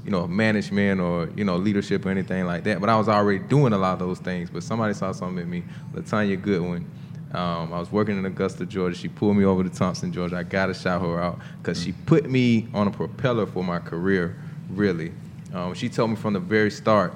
you 0.06 0.12
know 0.12 0.26
management 0.28 1.02
or 1.02 1.30
you 1.36 1.44
know 1.44 1.58
leadership 1.58 2.06
or 2.06 2.10
anything 2.10 2.46
like 2.46 2.64
that, 2.64 2.80
but 2.80 2.90
I 2.90 2.98
was 2.98 3.10
already 3.10 3.40
doing 3.40 3.74
a 3.74 3.78
lot 3.78 3.94
of 3.94 4.00
those 4.00 4.20
things. 4.20 4.50
But 4.50 4.64
somebody 4.64 4.94
saw 4.94 5.12
something 5.12 5.44
in 5.44 5.50
me. 5.50 5.64
Latanya 5.94 6.42
Goodwin. 6.42 6.90
Um, 7.32 7.74
I 7.74 7.80
was 7.80 7.92
working 7.92 8.18
in 8.18 8.26
Augusta, 8.26 8.66
Georgia. 8.66 8.98
She 8.98 9.08
pulled 9.08 9.38
me 9.38 9.46
over 9.46 9.64
to 9.64 9.70
Thompson, 9.70 10.12
Georgia. 10.12 10.38
I 10.38 10.44
got 10.44 10.66
to 10.66 10.74
shout 10.74 11.02
her 11.02 11.22
out 11.22 11.40
because 11.62 11.80
she 11.80 11.92
put 11.92 12.28
me 12.28 12.68
on 12.74 12.88
a 12.88 12.92
propeller 12.92 13.46
for 13.46 13.64
my 13.64 13.78
career, 13.78 14.36
really. 14.70 15.12
Um, 15.54 15.76
she 15.76 15.90
told 15.90 16.10
me 16.10 16.16
from 16.16 16.34
the 16.34 16.40
very 16.40 16.72
start 16.72 17.14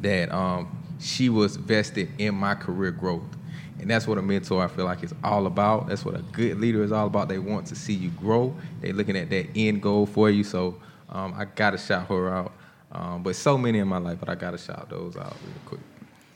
that 0.00 0.30
um, 0.34 0.68
she 1.00 1.30
was 1.30 1.56
vested 1.56 2.10
in 2.18 2.34
my 2.34 2.54
career 2.54 2.90
growth. 2.90 3.22
And 3.86 3.92
that's 3.92 4.08
what 4.08 4.18
a 4.18 4.22
mentor 4.22 4.64
I 4.64 4.66
feel 4.66 4.84
like 4.84 5.04
is 5.04 5.14
all 5.22 5.46
about. 5.46 5.86
That's 5.86 6.04
what 6.04 6.16
a 6.16 6.22
good 6.32 6.58
leader 6.58 6.82
is 6.82 6.90
all 6.90 7.06
about. 7.06 7.28
They 7.28 7.38
want 7.38 7.68
to 7.68 7.76
see 7.76 7.92
you 7.92 8.10
grow. 8.10 8.52
They're 8.80 8.92
looking 8.92 9.16
at 9.16 9.30
that 9.30 9.46
end 9.54 9.80
goal 9.80 10.06
for 10.06 10.28
you. 10.28 10.42
So 10.42 10.80
um, 11.08 11.32
I 11.36 11.44
gotta 11.44 11.78
shout 11.78 12.08
her 12.08 12.34
out. 12.34 12.52
Um, 12.90 13.22
but 13.22 13.36
so 13.36 13.56
many 13.56 13.78
in 13.78 13.86
my 13.86 13.98
life, 13.98 14.18
but 14.18 14.28
I 14.28 14.34
gotta 14.34 14.58
shout 14.58 14.90
those 14.90 15.16
out 15.16 15.36
real 15.40 15.54
quick. 15.66 15.80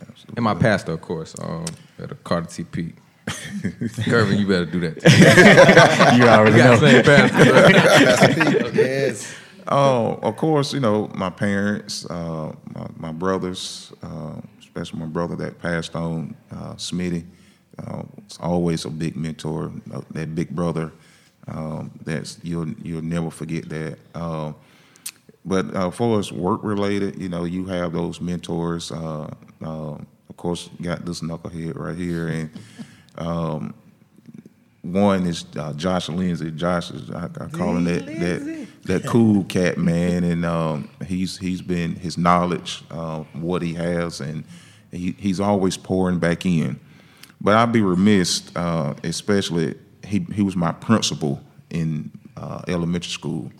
Absolutely. 0.00 0.34
And 0.36 0.44
my 0.44 0.54
pastor, 0.54 0.92
of 0.92 1.00
course, 1.00 1.34
um, 1.42 1.64
at 1.98 2.12
a 2.12 2.14
Carter 2.14 2.46
T. 2.46 2.62
Pete. 2.62 2.94
Gervin, 3.26 4.38
you 4.38 4.46
better 4.46 4.66
do 4.66 4.78
that. 4.88 5.02
you 6.16 6.28
already 6.28 6.52
We 6.52 6.56
got 6.58 6.80
know. 6.80 6.86
the 6.86 7.02
same 7.02 7.04
pastor. 7.04 8.60
right? 8.62 8.74
yes. 8.76 9.34
Oh, 9.66 10.20
of 10.22 10.36
course, 10.36 10.72
you 10.72 10.78
know, 10.80 11.08
my 11.16 11.30
parents, 11.30 12.06
uh, 12.06 12.52
my, 12.74 12.86
my 12.96 13.12
brothers, 13.12 13.92
uh, 14.04 14.34
especially 14.60 15.00
my 15.00 15.06
brother 15.06 15.34
that 15.36 15.58
passed 15.60 15.94
on, 15.96 16.34
uh, 16.52 16.74
Smitty, 16.74 17.24
uh, 17.78 18.02
was 18.24 18.38
always 18.40 18.84
a 18.84 18.90
big 18.90 19.16
mentor, 19.16 19.72
uh, 19.92 20.00
that 20.10 20.34
big 20.34 20.50
brother. 20.50 20.92
Um, 21.46 21.90
that's 22.04 22.38
you'll 22.42 22.70
you'll 22.82 23.02
never 23.02 23.30
forget 23.30 23.68
that. 23.68 23.98
Um, 24.14 24.54
but 25.44 25.74
uh, 25.74 25.90
for 25.90 26.18
us 26.18 26.30
work 26.30 26.62
related, 26.62 27.20
you 27.20 27.28
know, 27.28 27.44
you 27.44 27.64
have 27.66 27.92
those 27.92 28.20
mentors. 28.20 28.92
Uh, 28.92 29.32
uh, 29.62 29.94
of 29.94 30.36
course, 30.36 30.68
got 30.80 31.04
this 31.04 31.20
knucklehead 31.20 31.76
right 31.76 31.96
here, 31.96 32.28
and 32.28 32.50
um, 33.18 33.74
one 34.82 35.26
is 35.26 35.44
uh, 35.56 35.72
Josh 35.72 36.08
Lindsay. 36.08 36.50
Josh 36.50 36.90
is 36.90 37.10
I, 37.10 37.24
I 37.24 37.48
call 37.48 37.76
him 37.76 37.84
that 37.84 38.06
that 38.06 38.66
that 38.84 39.06
cool 39.06 39.44
cat 39.44 39.78
man, 39.78 40.24
and 40.24 40.44
um, 40.44 40.88
he's 41.06 41.38
he's 41.38 41.62
been 41.62 41.94
his 41.94 42.16
knowledge, 42.16 42.82
uh, 42.90 43.20
what 43.32 43.62
he 43.62 43.74
has, 43.74 44.20
and 44.20 44.44
he, 44.90 45.14
he's 45.18 45.40
always 45.40 45.76
pouring 45.76 46.18
back 46.18 46.46
in. 46.46 46.78
But 47.40 47.56
I'd 47.56 47.72
be 47.72 47.80
remiss, 47.80 48.54
uh, 48.54 48.94
especially 49.02 49.74
he 50.04 50.26
he 50.32 50.42
was 50.42 50.56
my 50.56 50.72
principal 50.72 51.40
in 51.70 52.10
uh, 52.36 52.62
elementary 52.68 53.10
school, 53.10 53.50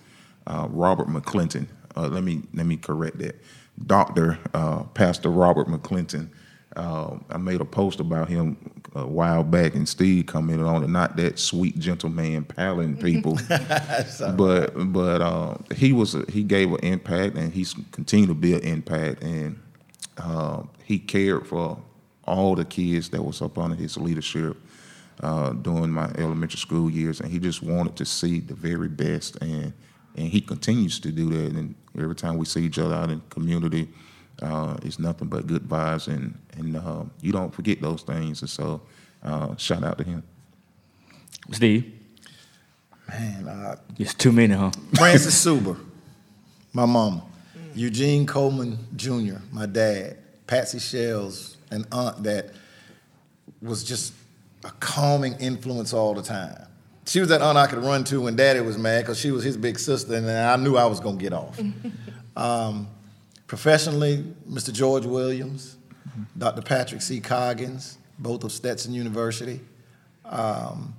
uh, 0.46 0.66
Robert 0.70 1.08
McClinton. 1.08 1.66
Uh, 1.96 2.08
let 2.08 2.22
me 2.22 2.42
let 2.54 2.66
me 2.66 2.76
correct 2.76 3.18
that, 3.18 3.40
Doctor 3.86 4.38
uh, 4.54 4.82
Pastor 4.84 5.30
Robert 5.30 5.68
McClinton. 5.68 6.28
Uh, 6.76 7.16
I 7.28 7.36
made 7.36 7.60
a 7.60 7.64
post 7.64 7.98
about 7.98 8.28
him 8.28 8.56
a 8.94 9.04
while 9.04 9.42
back, 9.42 9.74
and 9.74 9.88
Steve 9.88 10.26
commented 10.26 10.66
on 10.66 10.84
it. 10.84 10.88
Not 10.88 11.16
that 11.16 11.38
sweet 11.38 11.78
gentleman 11.78 12.44
palling 12.44 12.96
people, 12.96 13.38
but 14.36 14.72
but 14.92 15.20
uh, 15.20 15.56
he 15.74 15.92
was 15.92 16.14
a, 16.14 16.24
he 16.30 16.44
gave 16.44 16.72
an 16.72 16.78
impact, 16.80 17.36
and 17.36 17.52
he's 17.52 17.74
continued 17.90 18.28
to 18.28 18.34
be 18.34 18.54
an 18.54 18.60
impact, 18.60 19.22
and 19.22 19.58
uh, 20.18 20.62
he 20.84 20.98
cared 20.98 21.46
for 21.46 21.76
all 22.30 22.54
the 22.54 22.64
kids 22.64 23.08
that 23.10 23.22
was 23.22 23.42
up 23.42 23.58
under 23.58 23.76
his 23.76 23.96
leadership 23.96 24.56
uh, 25.22 25.52
during 25.52 25.90
my 25.90 26.10
elementary 26.16 26.58
school 26.58 26.88
years, 26.90 27.20
and 27.20 27.30
he 27.30 27.38
just 27.38 27.62
wanted 27.62 27.96
to 27.96 28.04
see 28.04 28.40
the 28.40 28.54
very 28.54 28.88
best, 28.88 29.36
and 29.42 29.72
and 30.16 30.26
he 30.28 30.40
continues 30.40 30.98
to 31.00 31.12
do 31.12 31.28
that. 31.30 31.52
And 31.56 31.74
every 31.96 32.14
time 32.14 32.36
we 32.38 32.44
see 32.44 32.64
each 32.64 32.78
other 32.78 32.94
out 32.94 33.10
in 33.10 33.20
community, 33.30 33.88
uh, 34.42 34.76
it's 34.82 34.98
nothing 34.98 35.28
but 35.28 35.46
good 35.46 35.62
vibes, 35.62 36.08
and 36.08 36.38
and 36.56 36.76
uh, 36.76 37.04
you 37.20 37.32
don't 37.32 37.54
forget 37.54 37.80
those 37.82 38.02
things. 38.02 38.40
And 38.40 38.50
so, 38.50 38.80
uh, 39.22 39.56
shout 39.56 39.84
out 39.84 39.98
to 39.98 40.04
him. 40.04 40.22
Steve, 41.52 42.00
Man, 43.08 43.48
uh, 43.48 43.76
it's 43.98 44.14
too 44.14 44.30
many, 44.30 44.54
huh? 44.54 44.70
Francis 44.94 45.44
Suber, 45.44 45.76
my 46.72 46.86
mama. 46.86 47.24
Eugene 47.74 48.26
Coleman 48.26 48.78
Jr., 48.96 49.38
my 49.52 49.66
dad. 49.66 50.16
Patsy 50.46 50.80
Shells, 50.80 51.56
an 51.70 51.86
aunt 51.92 52.22
that 52.24 52.50
was 53.62 53.84
just 53.84 54.12
a 54.64 54.70
calming 54.80 55.34
influence 55.34 55.92
all 55.92 56.14
the 56.14 56.22
time. 56.22 56.66
She 57.06 57.20
was 57.20 57.28
that 57.30 57.42
aunt 57.42 57.58
I 57.58 57.66
could 57.66 57.82
run 57.82 58.04
to 58.04 58.20
when 58.20 58.36
daddy 58.36 58.60
was 58.60 58.78
mad 58.78 59.02
because 59.02 59.18
she 59.18 59.30
was 59.30 59.42
his 59.42 59.56
big 59.56 59.78
sister 59.78 60.14
and 60.14 60.30
I 60.30 60.56
knew 60.56 60.76
I 60.76 60.86
was 60.86 61.00
going 61.00 61.18
to 61.18 61.22
get 61.22 61.32
off. 61.32 61.58
um, 62.36 62.88
professionally, 63.46 64.24
Mr. 64.48 64.72
George 64.72 65.06
Williams, 65.06 65.76
Dr. 66.36 66.62
Patrick 66.62 67.02
C. 67.02 67.20
Coggins, 67.20 67.98
both 68.18 68.44
of 68.44 68.52
Stetson 68.52 68.92
University. 68.92 69.60
Um, 70.24 70.94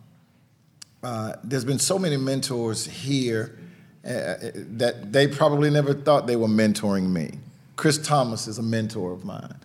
uh, 1.04 1.34
there's 1.44 1.66
been 1.66 1.80
so 1.80 1.98
many 1.98 2.18
mentors 2.18 2.86
here 2.86 3.58
uh, 4.04 4.36
that 4.56 5.12
they 5.12 5.28
probably 5.28 5.70
never 5.70 5.94
thought 5.94 6.28
they 6.28 6.36
were 6.36 6.48
mentoring 6.48 7.10
me. 7.10 7.32
Chris 7.76 7.98
Thomas 7.98 8.48
is 8.48 8.58
a 8.58 8.64
mentor 8.64 9.12
of 9.14 9.24
mine. 9.24 9.56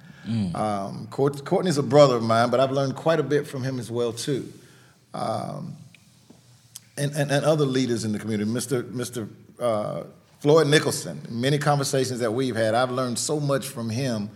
Um, 0.55 1.07
Court, 1.11 1.45
Courtney's 1.45 1.79
a 1.79 1.83
brother 1.83 2.16
of 2.16 2.22
mine, 2.22 2.51
but 2.51 2.61
I've 2.61 2.72
learned 2.72 2.97
quite 2.97 3.20
a 3.20 3.22
bit 3.22 3.47
from 3.47 3.62
him 3.62 3.79
as 3.79 3.91
well 3.91 4.12
too. 4.12 4.53
Um, 5.14 5.77
and, 6.99 7.12
and, 7.14 7.31
and 7.31 7.45
other 7.45 7.64
leaders 7.64 8.05
in 8.05 8.12
the 8.12 8.18
community, 8.18 8.51
Mr. 8.51 8.83
Mr. 8.91 9.29
Uh, 9.61 10.05
Floyd 10.41 10.66
Nicholson. 10.66 11.20
Many 11.31 11.59
conversations 11.59 12.20
that 12.20 12.33
we've 12.33 12.57
had, 12.57 12.74
I've 12.74 12.91
learned 12.91 13.18
so 13.18 13.41
much 13.41 13.68
from 13.68 13.91
him. 13.91 14.31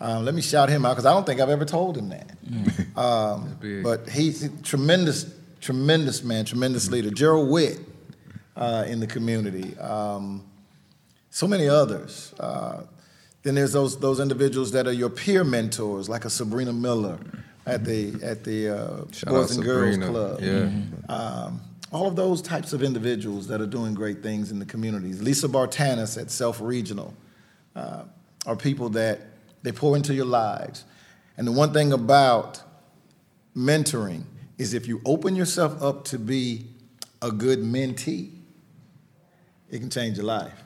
Um, 0.00 0.24
let 0.24 0.34
me 0.34 0.42
shout 0.42 0.68
him 0.68 0.84
out 0.84 0.90
because 0.90 1.06
I 1.06 1.12
don't 1.12 1.24
think 1.24 1.40
I've 1.40 1.48
ever 1.48 1.64
told 1.64 1.96
him 1.96 2.10
that. 2.10 2.30
Um, 2.96 3.58
but 3.82 4.08
he's 4.08 4.44
a 4.44 4.48
tremendous, 4.62 5.30
tremendous 5.60 6.22
man, 6.22 6.46
tremendous 6.46 6.90
leader. 6.90 7.10
Gerald 7.10 7.50
Witt 7.50 7.78
uh, 8.56 8.84
in 8.86 9.00
the 9.00 9.06
community. 9.06 9.76
Um, 9.78 10.42
so 11.28 11.46
many 11.46 11.68
others. 11.68 12.32
Uh, 12.40 12.84
then 13.46 13.54
there's 13.54 13.72
those 13.72 13.96
those 14.00 14.18
individuals 14.18 14.72
that 14.72 14.88
are 14.88 14.92
your 14.92 15.08
peer 15.08 15.44
mentors, 15.44 16.08
like 16.08 16.24
a 16.24 16.30
Sabrina 16.30 16.72
Miller 16.72 17.16
at 17.64 17.84
the 17.84 18.18
at 18.20 18.42
the 18.42 18.70
uh, 18.70 19.04
Boys 19.30 19.56
and 19.56 19.64
Girls 19.64 19.98
Club. 19.98 20.40
Yeah. 20.40 20.68
Um, 21.08 21.60
all 21.92 22.08
of 22.08 22.16
those 22.16 22.42
types 22.42 22.72
of 22.72 22.82
individuals 22.82 23.46
that 23.46 23.60
are 23.60 23.66
doing 23.66 23.94
great 23.94 24.20
things 24.20 24.50
in 24.50 24.58
the 24.58 24.64
communities. 24.64 25.22
Lisa 25.22 25.46
Bartanis 25.46 26.20
at 26.20 26.32
Self 26.32 26.60
Regional 26.60 27.14
uh, 27.76 28.02
are 28.46 28.56
people 28.56 28.88
that 28.90 29.20
they 29.62 29.70
pour 29.70 29.94
into 29.94 30.12
your 30.12 30.26
lives. 30.26 30.84
And 31.36 31.46
the 31.46 31.52
one 31.52 31.72
thing 31.72 31.92
about 31.92 32.60
mentoring 33.56 34.24
is 34.58 34.74
if 34.74 34.88
you 34.88 35.00
open 35.04 35.36
yourself 35.36 35.80
up 35.80 36.04
to 36.06 36.18
be 36.18 36.66
a 37.22 37.30
good 37.30 37.60
mentee, 37.60 38.32
it 39.70 39.78
can 39.78 39.90
change 39.90 40.16
your 40.16 40.26
life. 40.26 40.64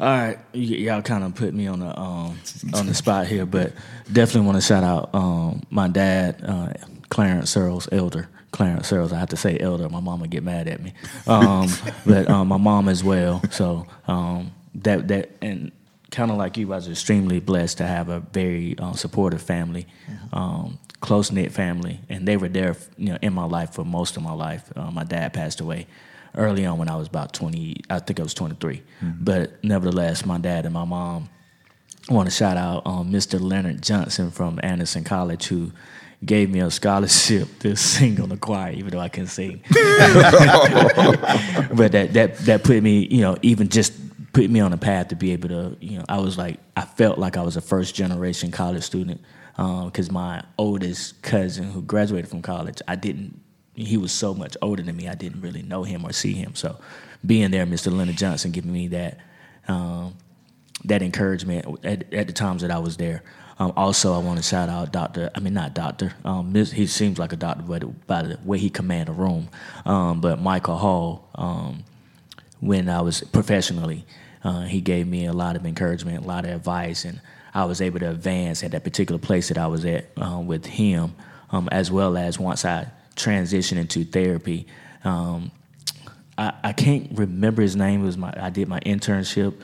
All 0.00 0.06
right, 0.06 0.38
y- 0.54 0.60
y'all 0.60 1.02
kind 1.02 1.24
of 1.24 1.34
put 1.34 1.52
me 1.52 1.66
on 1.66 1.80
the 1.80 1.98
um, 2.00 2.38
on 2.72 2.86
the 2.86 2.94
spot 2.94 3.26
here, 3.26 3.44
but 3.44 3.72
definitely 4.10 4.46
want 4.46 4.56
to 4.56 4.62
shout 4.62 4.82
out 4.82 5.10
um, 5.14 5.62
my 5.70 5.88
dad, 5.88 6.42
uh, 6.42 6.72
Clarence 7.10 7.50
Searles, 7.50 7.86
elder 7.92 8.28
Clarence 8.50 8.88
Searles. 8.88 9.12
I 9.12 9.18
have 9.18 9.28
to 9.28 9.36
say 9.36 9.58
elder. 9.58 9.90
My 9.90 10.00
mom 10.00 10.20
would 10.20 10.30
get 10.30 10.42
mad 10.42 10.68
at 10.68 10.82
me, 10.82 10.94
um, 11.26 11.68
but 12.06 12.30
um, 12.30 12.48
my 12.48 12.56
mom 12.56 12.88
as 12.88 13.04
well. 13.04 13.42
So 13.50 13.86
um, 14.08 14.52
that 14.76 15.08
that 15.08 15.30
and 15.42 15.70
kind 16.10 16.30
of 16.30 16.38
like 16.38 16.56
you, 16.56 16.72
I 16.72 16.76
was 16.76 16.88
extremely 16.88 17.38
blessed 17.38 17.76
to 17.78 17.86
have 17.86 18.08
a 18.08 18.20
very 18.20 18.78
uh, 18.78 18.94
supportive 18.94 19.42
family, 19.42 19.86
um, 20.32 20.78
close 21.00 21.30
knit 21.30 21.52
family, 21.52 22.00
and 22.08 22.26
they 22.26 22.38
were 22.38 22.48
there, 22.48 22.74
you 22.96 23.10
know, 23.12 23.18
in 23.20 23.34
my 23.34 23.44
life 23.44 23.74
for 23.74 23.84
most 23.84 24.16
of 24.16 24.22
my 24.22 24.32
life. 24.32 24.72
Uh, 24.74 24.90
my 24.90 25.04
dad 25.04 25.34
passed 25.34 25.60
away 25.60 25.86
early 26.34 26.64
on 26.66 26.78
when 26.78 26.88
I 26.88 26.96
was 26.96 27.08
about 27.08 27.32
20, 27.32 27.82
I 27.88 27.98
think 27.98 28.20
I 28.20 28.22
was 28.22 28.34
23. 28.34 28.82
But 29.20 29.62
nevertheless, 29.64 30.24
my 30.24 30.38
dad 30.38 30.64
and 30.64 30.74
my 30.74 30.84
mom, 30.84 31.28
I 32.08 32.14
want 32.14 32.28
to 32.28 32.34
shout 32.34 32.56
out 32.56 32.86
um, 32.86 33.12
Mr. 33.12 33.40
Leonard 33.40 33.82
Johnson 33.82 34.30
from 34.30 34.58
Anderson 34.62 35.04
College 35.04 35.46
who 35.46 35.72
gave 36.24 36.50
me 36.50 36.60
a 36.60 36.70
scholarship 36.70 37.48
to 37.60 37.76
sing 37.76 38.20
on 38.20 38.28
the 38.28 38.36
choir, 38.36 38.72
even 38.72 38.90
though 38.90 38.98
I 38.98 39.08
can 39.08 39.26
sing. 39.26 39.62
but 39.68 39.76
that, 41.92 42.10
that, 42.12 42.36
that 42.38 42.64
put 42.64 42.82
me, 42.82 43.06
you 43.06 43.20
know, 43.22 43.36
even 43.42 43.68
just 43.68 43.92
put 44.32 44.48
me 44.50 44.60
on 44.60 44.72
a 44.72 44.76
path 44.76 45.08
to 45.08 45.16
be 45.16 45.32
able 45.32 45.48
to, 45.48 45.76
you 45.80 45.98
know, 45.98 46.04
I 46.08 46.18
was 46.18 46.38
like, 46.38 46.58
I 46.76 46.82
felt 46.82 47.18
like 47.18 47.36
I 47.36 47.42
was 47.42 47.56
a 47.56 47.60
first 47.60 47.94
generation 47.94 48.50
college 48.50 48.84
student. 48.84 49.20
because 49.56 50.10
my 50.10 50.44
oldest 50.58 51.22
cousin 51.22 51.70
who 51.70 51.82
graduated 51.82 52.30
from 52.30 52.42
college, 52.42 52.80
I 52.86 52.96
didn't. 52.96 53.40
He 53.74 53.96
was 53.96 54.12
so 54.12 54.34
much 54.34 54.56
older 54.60 54.82
than 54.82 54.96
me, 54.96 55.08
I 55.08 55.14
didn't 55.14 55.40
really 55.40 55.62
know 55.62 55.84
him 55.84 56.04
or 56.04 56.12
see 56.12 56.34
him. 56.34 56.54
So, 56.54 56.78
being 57.24 57.50
there, 57.50 57.66
Mr. 57.66 57.92
Leonard 57.92 58.16
Johnson 58.16 58.50
giving 58.50 58.72
me 58.72 58.88
that 58.88 59.18
um, 59.68 60.16
that 60.84 61.02
encouragement 61.02 61.84
at, 61.84 62.12
at 62.12 62.26
the 62.26 62.32
times 62.32 62.62
that 62.62 62.70
I 62.70 62.78
was 62.78 62.96
there. 62.96 63.22
Um, 63.58 63.74
also, 63.76 64.14
I 64.14 64.18
want 64.18 64.38
to 64.38 64.42
shout 64.42 64.70
out 64.70 64.90
Doctor. 64.90 65.30
I 65.34 65.40
mean, 65.40 65.52
not 65.52 65.74
Doctor. 65.74 66.14
Um, 66.24 66.54
he 66.54 66.86
seems 66.86 67.18
like 67.18 67.32
a 67.34 67.36
doctor, 67.36 67.62
but 67.62 68.06
by 68.06 68.22
the 68.22 68.38
way 68.42 68.58
he 68.58 68.70
command 68.70 69.10
a 69.10 69.12
room. 69.12 69.50
Um, 69.84 70.22
but 70.22 70.40
Michael 70.40 70.78
Hall, 70.78 71.28
um, 71.34 71.84
when 72.60 72.88
I 72.88 73.02
was 73.02 73.20
professionally, 73.20 74.06
uh, 74.42 74.62
he 74.62 74.80
gave 74.80 75.06
me 75.06 75.26
a 75.26 75.34
lot 75.34 75.56
of 75.56 75.66
encouragement, 75.66 76.24
a 76.24 76.26
lot 76.26 76.46
of 76.46 76.52
advice, 76.52 77.04
and 77.04 77.20
I 77.52 77.66
was 77.66 77.82
able 77.82 77.98
to 78.00 78.08
advance 78.08 78.62
at 78.62 78.70
that 78.70 78.82
particular 78.82 79.18
place 79.18 79.48
that 79.48 79.58
I 79.58 79.66
was 79.66 79.84
at 79.84 80.06
uh, 80.16 80.40
with 80.40 80.64
him, 80.64 81.14
um, 81.50 81.68
as 81.70 81.90
well 81.90 82.16
as 82.16 82.38
once 82.38 82.64
I 82.64 82.86
transitioned 83.22 83.78
into 83.78 84.04
therapy. 84.04 84.66
Um, 85.04 85.50
I, 86.36 86.52
I, 86.64 86.72
can't 86.72 87.10
remember 87.12 87.62
his 87.62 87.76
name. 87.76 88.02
It 88.02 88.06
was 88.06 88.16
my 88.16 88.32
I 88.36 88.50
did 88.50 88.68
my 88.68 88.80
internship. 88.80 89.54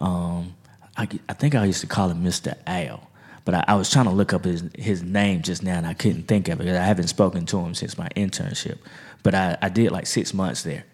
Um, 0.00 0.54
I, 0.96 1.08
I, 1.28 1.32
think 1.32 1.54
I 1.54 1.64
used 1.64 1.80
to 1.80 1.86
call 1.86 2.08
him 2.08 2.22
Mr. 2.22 2.56
Al, 2.66 3.08
but 3.44 3.54
I, 3.54 3.64
I, 3.68 3.74
was 3.74 3.90
trying 3.90 4.06
to 4.06 4.10
look 4.10 4.32
up 4.32 4.44
his 4.44 4.64
his 4.74 5.02
name 5.02 5.42
just 5.42 5.62
now, 5.62 5.76
and 5.76 5.86
I 5.86 5.94
couldn't 5.94 6.24
think 6.24 6.48
of 6.48 6.54
it 6.60 6.64
because 6.64 6.76
I 6.76 6.84
haven't 6.84 7.08
spoken 7.08 7.46
to 7.46 7.58
him 7.58 7.74
since 7.74 7.96
my 7.96 8.08
internship. 8.16 8.78
But 9.22 9.34
I, 9.34 9.56
I 9.60 9.68
did 9.68 9.90
like 9.90 10.06
six 10.06 10.34
months 10.34 10.62
there, 10.62 10.84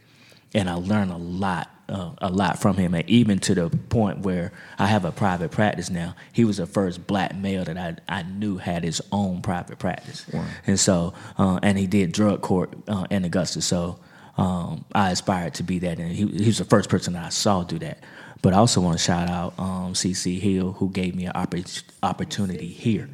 and 0.54 0.70
I 0.70 0.74
learned 0.74 1.10
a 1.10 1.16
lot 1.16 1.70
uh, 1.88 2.12
a 2.18 2.30
lot 2.30 2.58
from 2.58 2.76
him, 2.76 2.94
and 2.94 3.08
even 3.08 3.38
to 3.40 3.54
the 3.54 3.70
point 3.70 4.20
where 4.20 4.52
I 4.78 4.86
have 4.86 5.04
a 5.04 5.12
private 5.12 5.50
practice 5.50 5.90
now. 5.90 6.14
He 6.32 6.44
was 6.44 6.56
the 6.56 6.66
first 6.66 7.06
black 7.06 7.34
male 7.34 7.64
that 7.64 7.76
I 7.76 7.96
I 8.08 8.22
knew 8.22 8.56
had 8.56 8.84
his 8.84 9.02
own 9.12 9.42
private 9.42 9.78
practice, 9.78 10.24
wow. 10.32 10.44
and 10.66 10.78
so 10.78 11.14
uh, 11.38 11.60
and 11.62 11.78
he 11.78 11.86
did 11.86 12.12
drug 12.12 12.40
court 12.40 12.74
uh, 12.88 13.06
in 13.10 13.24
Augusta. 13.24 13.60
So 13.60 13.98
um, 14.36 14.84
I 14.94 15.10
aspired 15.10 15.54
to 15.54 15.62
be 15.62 15.78
that, 15.80 15.98
and 15.98 16.10
he, 16.10 16.26
he 16.26 16.46
was 16.46 16.58
the 16.58 16.64
first 16.64 16.88
person 16.88 17.12
that 17.14 17.24
I 17.24 17.28
saw 17.28 17.62
do 17.62 17.78
that. 17.80 17.98
But 18.42 18.52
I 18.52 18.58
also 18.58 18.80
want 18.80 18.98
to 18.98 19.02
shout 19.02 19.30
out 19.30 19.54
um, 19.58 19.94
CC 19.94 20.38
Hill, 20.38 20.72
who 20.72 20.90
gave 20.90 21.14
me 21.14 21.24
an 21.24 21.32
oppor- 21.32 21.82
opportunity 22.02 22.68
here 22.68 23.08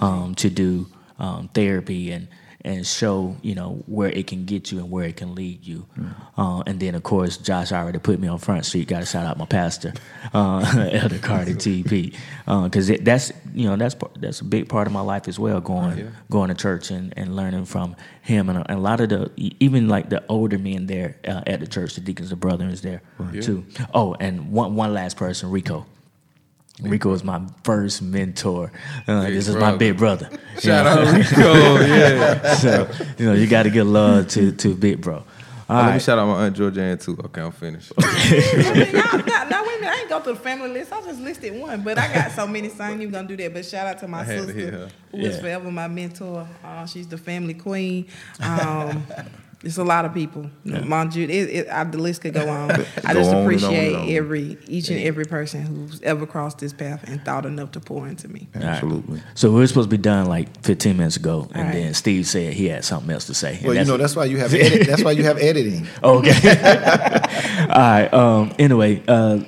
um, 0.00 0.34
to 0.34 0.50
do 0.50 0.86
um, 1.18 1.48
therapy 1.54 2.12
and 2.12 2.28
and 2.66 2.84
show 2.84 3.36
you 3.42 3.54
know 3.54 3.82
where 3.86 4.10
it 4.10 4.26
can 4.26 4.44
get 4.44 4.72
you 4.72 4.78
and 4.78 4.90
where 4.90 5.04
it 5.04 5.16
can 5.16 5.34
lead 5.34 5.64
you. 5.64 5.86
Mm. 5.96 6.14
Uh, 6.36 6.62
and 6.66 6.80
then 6.80 6.94
of 6.96 7.02
course 7.04 7.36
Josh 7.36 7.70
already 7.72 8.00
put 8.00 8.18
me 8.18 8.28
on 8.28 8.38
Front 8.38 8.66
Street. 8.66 8.88
Got 8.88 9.00
to 9.00 9.06
shout 9.06 9.24
out 9.24 9.38
my 9.38 9.46
pastor, 9.46 9.94
uh, 10.34 10.90
Elder 10.92 11.18
Carter 11.18 11.52
TP, 11.52 12.14
because 12.44 12.90
uh, 12.90 12.96
that's 13.00 13.32
you 13.54 13.68
know 13.68 13.76
that's 13.76 13.94
that's 14.18 14.40
a 14.40 14.44
big 14.44 14.68
part 14.68 14.88
of 14.88 14.92
my 14.92 15.00
life 15.00 15.28
as 15.28 15.38
well. 15.38 15.60
Going 15.60 15.98
yeah. 15.98 16.10
going 16.28 16.48
to 16.48 16.54
church 16.54 16.90
and, 16.90 17.14
and 17.16 17.36
learning 17.36 17.66
from 17.66 17.94
him 18.20 18.48
and 18.48 18.58
a, 18.58 18.68
and 18.68 18.78
a, 18.78 18.82
lot 18.82 19.00
of 19.00 19.08
the 19.08 19.30
even 19.36 19.88
like 19.88 20.10
the 20.10 20.24
older 20.28 20.58
men 20.58 20.86
there 20.86 21.16
uh, 21.26 21.42
at 21.46 21.60
the 21.60 21.66
church, 21.68 21.94
the 21.94 22.00
deacons, 22.00 22.30
the 22.30 22.36
brothers 22.36 22.80
there 22.80 23.00
right. 23.18 23.42
too. 23.42 23.64
Oh, 23.94 24.16
and 24.18 24.50
one 24.52 24.74
one 24.74 24.92
last 24.92 25.16
person, 25.16 25.50
Rico. 25.50 25.86
Rico 26.82 27.10
was 27.10 27.24
my 27.24 27.40
first 27.64 28.02
mentor. 28.02 28.70
Uh, 29.08 29.22
this 29.22 29.48
is 29.48 29.56
my 29.56 29.76
big 29.76 29.96
brother. 29.96 30.28
Shout 30.58 30.84
know? 30.84 31.02
out 31.02 31.14
Rico, 31.14 31.54
yeah. 31.86 32.54
so 32.54 32.88
you 33.18 33.26
know 33.26 33.32
you 33.32 33.46
got 33.46 33.62
to 33.62 33.70
give 33.70 33.86
love 33.86 34.28
to 34.28 34.52
to 34.52 34.74
big 34.74 35.00
bro. 35.00 35.24
All 35.68 35.76
oh, 35.76 35.80
right. 35.80 35.86
Let 35.86 35.94
me 35.94 36.00
shout 36.00 36.18
out 36.18 36.26
my 36.28 36.44
aunt 36.44 36.56
Georgianne 36.56 37.02
too. 37.02 37.18
Okay, 37.24 37.40
I'm 37.40 37.50
finished. 37.50 37.92
now, 37.98 38.06
now, 39.50 39.64
wait 39.66 39.78
a 39.78 39.80
minute. 39.80 39.88
I 39.88 39.98
ain't 40.00 40.08
go 40.08 40.20
through 40.20 40.34
the 40.34 40.40
family 40.40 40.68
list. 40.68 40.92
I 40.92 41.00
just 41.00 41.20
listed 41.20 41.60
one, 41.60 41.82
but 41.82 41.98
I 41.98 42.12
got 42.14 42.30
so 42.30 42.46
many, 42.46 42.68
so 42.68 42.84
I 42.84 42.92
ain't 42.92 43.00
even 43.00 43.12
gonna 43.12 43.26
do 43.26 43.36
that. 43.38 43.52
But 43.52 43.64
shout 43.64 43.86
out 43.86 43.98
to 43.98 44.06
my 44.06 44.24
sister, 44.24 44.52
to 44.52 44.88
who 45.10 45.18
yeah. 45.18 45.28
is 45.28 45.40
forever 45.40 45.68
my 45.72 45.88
mentor. 45.88 46.46
Uh, 46.62 46.86
she's 46.86 47.08
the 47.08 47.18
family 47.18 47.54
queen. 47.54 48.06
Um, 48.38 49.04
It's 49.66 49.78
a 49.78 49.84
lot 49.84 50.04
of 50.04 50.14
people, 50.14 50.48
yeah. 50.62 50.78
mind 50.82 51.16
you. 51.16 51.24
It, 51.24 51.50
it, 51.50 51.68
I, 51.68 51.82
the 51.82 51.98
list 51.98 52.20
could 52.20 52.34
go 52.34 52.48
on. 52.48 52.70
I 53.04 53.14
just 53.14 53.32
appreciate 53.32 53.94
on 53.96 54.02
on. 54.02 54.08
every 54.10 54.56
each 54.68 54.90
and 54.90 55.00
every 55.00 55.24
person 55.24 55.62
who's 55.62 56.00
ever 56.02 56.24
crossed 56.24 56.58
this 56.58 56.72
path 56.72 57.02
and 57.08 57.20
thought 57.24 57.44
enough 57.44 57.72
to 57.72 57.80
pour 57.80 58.06
into 58.06 58.28
me. 58.28 58.46
Absolutely. 58.54 59.16
Right. 59.16 59.24
So 59.34 59.50
we 59.50 59.64
are 59.64 59.66
supposed 59.66 59.90
to 59.90 59.96
be 59.96 60.00
done 60.00 60.26
like 60.26 60.62
15 60.62 60.96
minutes 60.96 61.16
ago, 61.16 61.48
and 61.52 61.64
right. 61.64 61.72
then 61.72 61.94
Steve 61.94 62.28
said 62.28 62.52
he 62.52 62.68
had 62.68 62.84
something 62.84 63.10
else 63.10 63.26
to 63.26 63.34
say. 63.34 63.60
Well, 63.64 63.74
you 63.74 63.84
know 63.84 63.96
that's 63.96 64.14
why 64.14 64.26
you 64.26 64.38
have 64.38 64.54
edit, 64.54 64.86
that's 64.86 65.02
why 65.02 65.10
you 65.10 65.24
have 65.24 65.38
editing. 65.42 65.88
okay. 66.00 66.30
All 67.68 67.76
right. 67.76 68.08
Um, 68.14 68.54
anyway, 68.60 69.02
uh, 69.08 69.40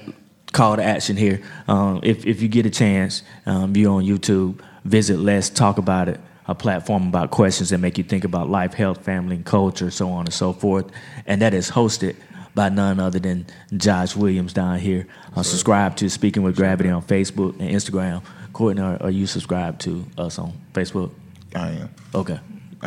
call 0.50 0.74
to 0.74 0.82
action 0.82 1.16
here. 1.16 1.42
Um, 1.68 2.00
if 2.02 2.26
if 2.26 2.42
you 2.42 2.48
get 2.48 2.66
a 2.66 2.70
chance, 2.70 3.22
um, 3.46 3.76
you're 3.76 3.92
on 3.92 4.02
YouTube. 4.02 4.60
Visit 4.84 5.18
Let's 5.18 5.50
Talk 5.50 5.76
About 5.78 6.08
It 6.08 6.18
a 6.48 6.54
platform 6.54 7.08
about 7.08 7.30
questions 7.30 7.70
that 7.70 7.78
make 7.78 7.98
you 7.98 8.04
think 8.04 8.24
about 8.24 8.48
life, 8.48 8.74
health, 8.74 9.04
family, 9.04 9.36
and 9.36 9.44
culture, 9.44 9.90
so 9.90 10.08
on 10.08 10.24
and 10.24 10.34
so 10.34 10.52
forth. 10.52 10.90
And 11.26 11.42
that 11.42 11.54
is 11.54 11.70
hosted 11.70 12.16
by 12.54 12.70
none 12.70 12.98
other 12.98 13.18
than 13.18 13.46
Josh 13.76 14.16
Williams 14.16 14.54
down 14.54 14.78
here. 14.78 15.06
Uh, 15.36 15.42
subscribe 15.42 15.94
to 15.96 16.08
Speaking 16.08 16.42
with 16.42 16.56
Gravity 16.56 16.88
on 16.88 17.02
Facebook 17.02 17.58
and 17.60 17.70
Instagram. 17.70 18.22
Courtney, 18.52 18.82
are, 18.82 19.00
are 19.02 19.10
you 19.10 19.26
subscribed 19.26 19.82
to 19.82 20.04
us 20.16 20.38
on 20.38 20.54
Facebook? 20.72 21.12
I 21.54 21.68
am. 21.70 21.90
Okay. 22.14 22.40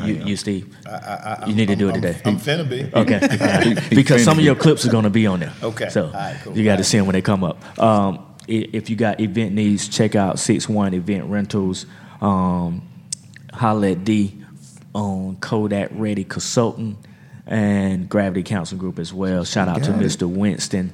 You, 0.06 0.14
you, 0.26 0.36
Steve, 0.38 0.74
I, 0.86 0.90
I, 1.42 1.46
you 1.48 1.54
need 1.54 1.68
to 1.68 1.76
do 1.76 1.90
it 1.90 1.94
today. 1.94 2.20
I'm, 2.24 2.36
I'm 2.36 2.40
finna 2.40 2.68
be. 2.68 2.90
Okay, 2.94 3.20
right. 3.76 3.90
because 3.90 4.24
some 4.24 4.40
of 4.40 4.46
your 4.46 4.56
clips 4.56 4.86
are 4.86 4.90
going 4.90 5.04
to 5.04 5.10
be 5.10 5.28
on 5.28 5.42
there. 5.42 5.54
Okay, 5.62 5.90
so 5.90 6.12
cool. 6.44 6.58
you 6.58 6.64
got 6.64 6.78
to 6.78 6.84
see 6.86 6.98
them 6.98 7.08
when 7.08 7.14
they 7.14 7.22
come 7.22 7.44
up. 7.44 7.78
Um, 7.78 8.26
if 8.48 8.90
you 8.90 8.96
got 8.96 9.20
event 9.20 9.54
needs, 9.54 9.90
check 9.90 10.16
out 10.16 10.40
Six 10.40 10.70
One 10.70 10.94
Event 10.94 11.26
Rentals. 11.26 11.86
Um, 12.22 12.88
holla 13.54 13.92
at 13.92 14.04
D 14.04 14.38
on 14.94 15.38
Kodak 15.38 15.90
Ready 15.94 16.24
Consulting 16.24 16.98
and 17.46 18.10
Gravity 18.10 18.44
Council 18.44 18.78
Group 18.78 19.00
as 19.00 19.14
well. 19.14 19.44
Shout 19.44 19.68
out 19.68 19.84
to 19.84 19.92
it. 19.92 19.98
Mr. 19.98 20.28
Winston. 20.28 20.94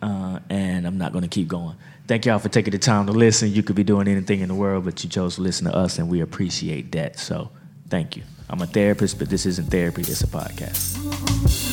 Uh, 0.00 0.38
and 0.48 0.86
I'm 0.86 0.98
not 0.98 1.12
going 1.12 1.22
to 1.22 1.28
keep 1.28 1.48
going. 1.48 1.76
Thank 2.06 2.24
y'all 2.24 2.38
for 2.38 2.48
taking 2.48 2.70
the 2.70 2.78
time 2.78 3.06
to 3.06 3.12
listen. 3.12 3.52
You 3.52 3.62
could 3.62 3.76
be 3.76 3.84
doing 3.84 4.08
anything 4.08 4.40
in 4.40 4.48
the 4.48 4.54
world, 4.54 4.84
but 4.84 5.02
you 5.02 5.10
chose 5.10 5.34
to 5.36 5.42
listen 5.42 5.66
to 5.66 5.74
us, 5.74 5.98
and 5.98 6.08
we 6.08 6.20
appreciate 6.20 6.92
that. 6.92 7.18
So 7.18 7.50
thank 7.88 8.16
you. 8.16 8.22
I'm 8.48 8.62
a 8.62 8.66
therapist, 8.66 9.18
but 9.18 9.28
this 9.28 9.44
isn't 9.44 9.70
therapy, 9.70 10.02
it's 10.02 10.22
a 10.22 10.26
podcast. 10.26 11.67